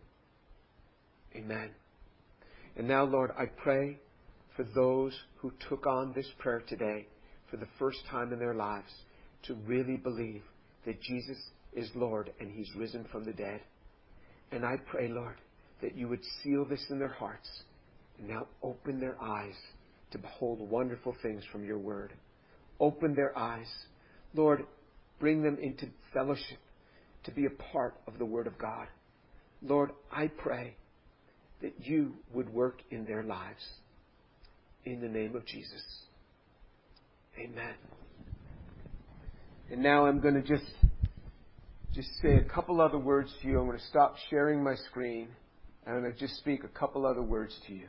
Amen. 1.36 1.72
And 2.76 2.88
now, 2.88 3.04
Lord, 3.04 3.32
I 3.38 3.44
pray 3.62 3.98
for 4.56 4.64
those 4.74 5.12
who 5.36 5.52
took 5.68 5.86
on 5.86 6.14
this 6.16 6.26
prayer 6.38 6.62
today 6.66 7.06
for 7.50 7.58
the 7.58 7.68
first 7.78 7.98
time 8.10 8.32
in 8.32 8.38
their 8.38 8.54
lives 8.54 8.90
to 9.42 9.56
really 9.66 9.98
believe 9.98 10.40
that 10.86 11.02
Jesus 11.02 11.36
is 11.74 11.90
Lord 11.94 12.32
and 12.40 12.50
He's 12.50 12.74
risen 12.78 13.04
from 13.12 13.26
the 13.26 13.34
dead. 13.34 13.60
And 14.52 14.64
I 14.64 14.76
pray, 14.90 15.08
Lord, 15.08 15.36
that 15.82 15.98
you 15.98 16.08
would 16.08 16.24
seal 16.42 16.64
this 16.64 16.86
in 16.88 16.98
their 16.98 17.08
hearts 17.12 17.50
and 18.18 18.26
now 18.26 18.46
open 18.62 19.00
their 19.00 19.20
eyes 19.20 19.52
to 20.12 20.18
behold 20.18 20.60
wonderful 20.60 21.14
things 21.22 21.42
from 21.52 21.62
your 21.62 21.78
word. 21.78 22.14
Open 22.80 23.14
their 23.14 23.36
eyes. 23.36 23.70
Lord, 24.34 24.64
bring 25.20 25.42
them 25.42 25.58
into 25.60 25.86
fellowship 26.12 26.58
to 27.24 27.30
be 27.30 27.46
a 27.46 27.50
part 27.50 27.94
of 28.06 28.18
the 28.18 28.24
word 28.24 28.46
of 28.46 28.58
God. 28.58 28.86
Lord, 29.62 29.92
I 30.12 30.28
pray 30.28 30.76
that 31.62 31.72
you 31.80 32.14
would 32.32 32.52
work 32.52 32.80
in 32.90 33.04
their 33.04 33.22
lives 33.22 33.64
in 34.84 35.00
the 35.00 35.08
name 35.08 35.34
of 35.34 35.46
Jesus. 35.46 35.82
Amen. 37.38 37.74
And 39.70 39.82
now 39.82 40.06
I'm 40.06 40.20
going 40.20 40.34
to 40.34 40.42
just 40.42 40.70
just 41.94 42.08
say 42.20 42.34
a 42.34 42.44
couple 42.44 42.80
other 42.80 42.98
words 42.98 43.32
to 43.40 43.48
you. 43.48 43.58
I'm 43.60 43.66
going 43.66 43.78
to 43.78 43.84
stop 43.86 44.16
sharing 44.28 44.62
my 44.62 44.74
screen. 44.90 45.28
I'm 45.86 46.00
going 46.00 46.12
to 46.12 46.18
just 46.18 46.36
speak 46.38 46.64
a 46.64 46.68
couple 46.68 47.06
other 47.06 47.22
words 47.22 47.54
to 47.68 47.72
you. 47.72 47.86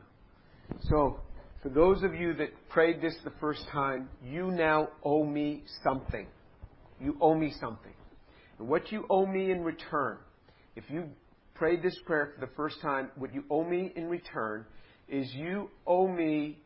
So, 0.89 1.19
for 1.65 1.69
those 1.69 2.03
of 2.03 2.13
you 2.13 2.31
that 2.35 2.49
prayed 2.69 3.01
this 3.01 3.15
the 3.23 3.31
first 3.41 3.67
time, 3.71 4.07
you 4.23 4.51
now 4.51 4.87
owe 5.03 5.23
me 5.25 5.63
something. 5.83 6.27
You 7.01 7.17
owe 7.19 7.33
me 7.33 7.55
something. 7.59 7.93
And 8.59 8.67
what 8.67 8.91
you 8.91 9.07
owe 9.09 9.25
me 9.25 9.49
in 9.49 9.63
return, 9.63 10.19
if 10.75 10.83
you 10.91 11.05
prayed 11.55 11.81
this 11.81 11.97
prayer 12.05 12.33
for 12.35 12.45
the 12.45 12.51
first 12.55 12.79
time, 12.83 13.09
what 13.15 13.33
you 13.33 13.45
owe 13.49 13.63
me 13.63 13.91
in 13.95 14.07
return 14.09 14.65
is 15.09 15.27
you 15.33 15.71
owe 15.87 16.07
me 16.07 16.59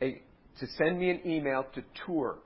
a, 0.00 0.22
to 0.60 0.66
send 0.78 0.96
me 0.96 1.10
an 1.10 1.22
email 1.26 1.66
to 1.74 1.82
tour, 2.06 2.38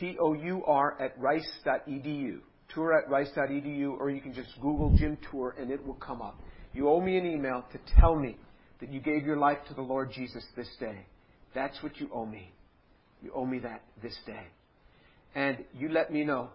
T-O-U-R, 0.00 1.00
at 1.00 1.16
rice.edu. 1.16 2.40
Tour 2.74 2.98
at 2.98 3.08
rice.edu, 3.08 4.00
or 4.00 4.10
you 4.10 4.20
can 4.20 4.34
just 4.34 4.48
Google 4.60 4.96
Jim 4.98 5.16
Tour 5.30 5.54
and 5.56 5.70
it 5.70 5.86
will 5.86 5.94
come 5.94 6.20
up. 6.20 6.40
You 6.74 6.88
owe 6.88 7.00
me 7.00 7.16
an 7.16 7.26
email 7.26 7.64
to 7.70 7.78
tell 8.00 8.16
me 8.16 8.36
that 8.80 8.90
you 8.90 9.00
gave 9.00 9.24
your 9.24 9.36
life 9.36 9.58
to 9.68 9.74
the 9.74 9.82
Lord 9.82 10.10
Jesus 10.12 10.44
this 10.56 10.68
day. 10.78 11.06
That's 11.54 11.82
what 11.82 11.98
you 11.98 12.08
owe 12.12 12.26
me. 12.26 12.52
You 13.22 13.32
owe 13.34 13.44
me 13.44 13.58
that 13.60 13.82
this 14.02 14.16
day. 14.26 14.46
And 15.34 15.58
you 15.74 15.88
let 15.90 16.12
me 16.12 16.24
know. 16.24 16.48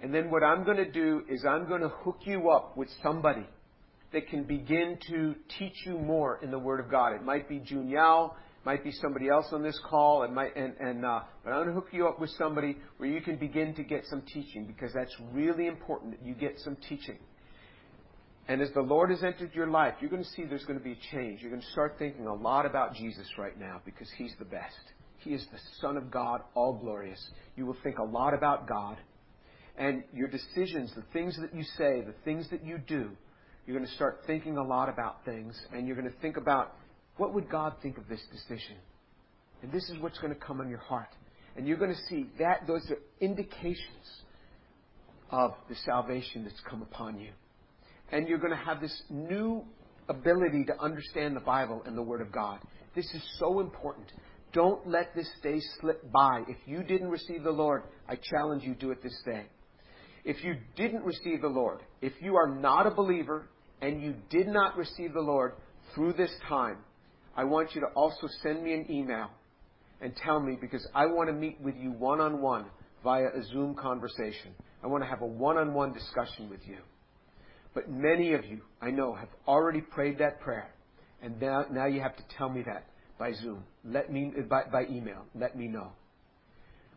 And 0.00 0.14
then 0.14 0.30
what 0.30 0.42
I'm 0.42 0.64
going 0.64 0.76
to 0.76 0.90
do 0.90 1.22
is 1.28 1.44
I'm 1.48 1.66
going 1.66 1.80
to 1.80 1.88
hook 1.88 2.18
you 2.24 2.50
up 2.50 2.76
with 2.76 2.88
somebody 3.02 3.46
that 4.12 4.28
can 4.28 4.44
begin 4.44 4.98
to 5.08 5.34
teach 5.58 5.74
you 5.84 5.98
more 5.98 6.38
in 6.42 6.50
the 6.50 6.58
Word 6.58 6.80
of 6.80 6.90
God. 6.90 7.14
It 7.14 7.22
might 7.22 7.48
be 7.48 7.58
June 7.58 7.88
Yao, 7.88 8.34
might 8.64 8.84
be 8.84 8.92
somebody 8.92 9.28
else 9.28 9.46
on 9.52 9.62
this 9.62 9.78
call, 9.88 10.22
it 10.22 10.32
might, 10.32 10.56
and, 10.56 10.74
and 10.80 11.04
uh, 11.04 11.20
but 11.42 11.50
I'm 11.50 11.64
going 11.64 11.68
to 11.68 11.74
hook 11.74 11.88
you 11.92 12.06
up 12.08 12.20
with 12.20 12.30
somebody 12.38 12.76
where 12.96 13.08
you 13.08 13.20
can 13.20 13.36
begin 13.36 13.74
to 13.74 13.82
get 13.82 14.04
some 14.06 14.22
teaching 14.22 14.66
because 14.66 14.92
that's 14.94 15.14
really 15.32 15.66
important 15.66 16.12
that 16.12 16.26
you 16.26 16.34
get 16.34 16.58
some 16.60 16.76
teaching. 16.88 17.18
And 18.46 18.60
as 18.60 18.70
the 18.74 18.82
Lord 18.82 19.10
has 19.10 19.22
entered 19.22 19.54
your 19.54 19.68
life, 19.68 19.94
you're 20.00 20.10
going 20.10 20.22
to 20.22 20.28
see 20.30 20.44
there's 20.44 20.64
going 20.64 20.78
to 20.78 20.84
be 20.84 20.92
a 20.92 21.16
change. 21.16 21.40
You're 21.40 21.50
going 21.50 21.62
to 21.62 21.72
start 21.72 21.96
thinking 21.98 22.26
a 22.26 22.34
lot 22.34 22.66
about 22.66 22.94
Jesus 22.94 23.26
right 23.38 23.58
now 23.58 23.80
because 23.84 24.08
He's 24.18 24.34
the 24.38 24.44
best. 24.44 24.74
He 25.18 25.30
is 25.30 25.46
the 25.50 25.58
Son 25.80 25.96
of 25.96 26.10
God, 26.10 26.42
all 26.54 26.74
glorious. 26.74 27.22
You 27.56 27.64
will 27.64 27.76
think 27.82 27.98
a 27.98 28.04
lot 28.04 28.34
about 28.34 28.68
God. 28.68 28.98
And 29.78 30.04
your 30.12 30.28
decisions, 30.28 30.92
the 30.94 31.04
things 31.12 31.38
that 31.40 31.54
you 31.54 31.64
say, 31.78 32.02
the 32.02 32.14
things 32.24 32.48
that 32.50 32.64
you 32.64 32.78
do, 32.78 33.10
you're 33.66 33.76
going 33.76 33.88
to 33.88 33.94
start 33.94 34.20
thinking 34.26 34.58
a 34.58 34.62
lot 34.62 34.90
about 34.90 35.24
things, 35.24 35.58
and 35.72 35.86
you're 35.86 35.96
going 35.96 36.10
to 36.10 36.18
think 36.20 36.36
about 36.36 36.76
what 37.16 37.32
would 37.32 37.48
God 37.48 37.74
think 37.82 37.96
of 37.96 38.06
this 38.08 38.20
decision? 38.30 38.76
And 39.62 39.72
this 39.72 39.88
is 39.88 39.98
what's 40.00 40.18
going 40.18 40.34
to 40.34 40.38
come 40.38 40.60
on 40.60 40.68
your 40.68 40.78
heart. 40.78 41.08
And 41.56 41.66
you're 41.66 41.78
going 41.78 41.94
to 41.94 42.02
see 42.08 42.26
that 42.38 42.66
those 42.66 42.82
are 42.90 42.98
indications 43.20 43.78
of 45.30 45.54
the 45.70 45.76
salvation 45.86 46.44
that's 46.44 46.60
come 46.68 46.82
upon 46.82 47.18
you. 47.18 47.30
And 48.14 48.28
you're 48.28 48.38
going 48.38 48.56
to 48.56 48.64
have 48.64 48.80
this 48.80 49.02
new 49.10 49.64
ability 50.08 50.64
to 50.66 50.80
understand 50.80 51.34
the 51.34 51.40
Bible 51.40 51.82
and 51.84 51.98
the 51.98 52.02
Word 52.02 52.20
of 52.20 52.30
God. 52.30 52.60
This 52.94 53.06
is 53.12 53.22
so 53.40 53.58
important. 53.58 54.06
Don't 54.52 54.86
let 54.86 55.16
this 55.16 55.28
day 55.42 55.60
slip 55.80 56.00
by. 56.12 56.44
If 56.46 56.58
you 56.64 56.84
didn't 56.84 57.08
receive 57.08 57.42
the 57.42 57.50
Lord, 57.50 57.82
I 58.08 58.14
challenge 58.14 58.62
you 58.62 58.76
do 58.76 58.92
it 58.92 59.02
this 59.02 59.20
day. 59.26 59.46
If 60.24 60.44
you 60.44 60.54
didn't 60.76 61.02
receive 61.02 61.42
the 61.42 61.48
Lord, 61.48 61.80
if 62.00 62.12
you 62.20 62.36
are 62.36 62.54
not 62.54 62.86
a 62.86 62.92
believer 62.92 63.48
and 63.82 64.00
you 64.00 64.14
did 64.30 64.46
not 64.46 64.76
receive 64.76 65.12
the 65.12 65.20
Lord 65.20 65.54
through 65.92 66.12
this 66.12 66.30
time, 66.48 66.78
I 67.36 67.42
want 67.42 67.74
you 67.74 67.80
to 67.80 67.88
also 67.96 68.28
send 68.44 68.62
me 68.62 68.74
an 68.74 68.86
email 68.88 69.30
and 70.00 70.14
tell 70.14 70.38
me 70.38 70.56
because 70.60 70.86
I 70.94 71.06
want 71.06 71.30
to 71.30 71.34
meet 71.34 71.60
with 71.60 71.74
you 71.74 71.90
one 71.90 72.20
on 72.20 72.40
one 72.40 72.66
via 73.02 73.26
a 73.26 73.42
Zoom 73.52 73.74
conversation. 73.74 74.54
I 74.84 74.86
want 74.86 75.02
to 75.02 75.10
have 75.10 75.22
a 75.22 75.26
one 75.26 75.58
on 75.58 75.74
one 75.74 75.92
discussion 75.92 76.48
with 76.48 76.60
you. 76.64 76.78
But 77.74 77.90
many 77.90 78.32
of 78.34 78.44
you, 78.44 78.60
I 78.80 78.90
know, 78.90 79.14
have 79.14 79.28
already 79.46 79.80
prayed 79.80 80.18
that 80.18 80.40
prayer. 80.40 80.70
And 81.22 81.40
now, 81.40 81.66
now 81.70 81.86
you 81.86 82.00
have 82.00 82.16
to 82.16 82.22
tell 82.38 82.48
me 82.48 82.62
that 82.62 82.86
by 83.18 83.32
Zoom. 83.32 83.64
Let 83.84 84.12
me, 84.12 84.32
by, 84.48 84.62
by 84.70 84.86
email. 84.86 85.24
Let 85.34 85.56
me 85.56 85.66
know. 85.66 85.92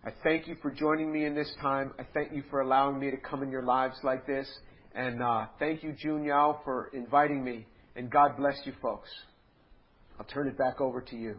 I 0.06 0.12
thank 0.24 0.48
you 0.48 0.56
for 0.62 0.72
joining 0.72 1.12
me 1.12 1.26
in 1.26 1.36
this 1.36 1.52
time. 1.62 1.94
I 2.00 2.04
thank 2.14 2.32
you 2.32 2.44
for 2.50 2.62
allowing 2.62 3.00
me 3.00 3.12
to 3.12 3.18
come 3.18 3.44
in 3.44 3.50
your 3.50 3.64
lives 3.64 3.98
like 4.04 4.28
this. 4.28 4.48
And 4.94 5.22
uh, 5.22 5.48
thank 5.60 5.84
you, 5.84 5.94
June 5.94 6.24
Yao, 6.24 6.62
for 6.64 6.90
inviting 6.94 7.44
me. 7.44 7.66
And 7.96 8.10
God 8.10 8.38
bless 8.38 8.56
you 8.66 8.74
folks. 8.82 9.10
I'll 10.20 10.26
turn 10.26 10.48
it 10.48 10.58
back 10.58 10.80
over 10.80 11.02
to 11.02 11.16
you. 11.16 11.38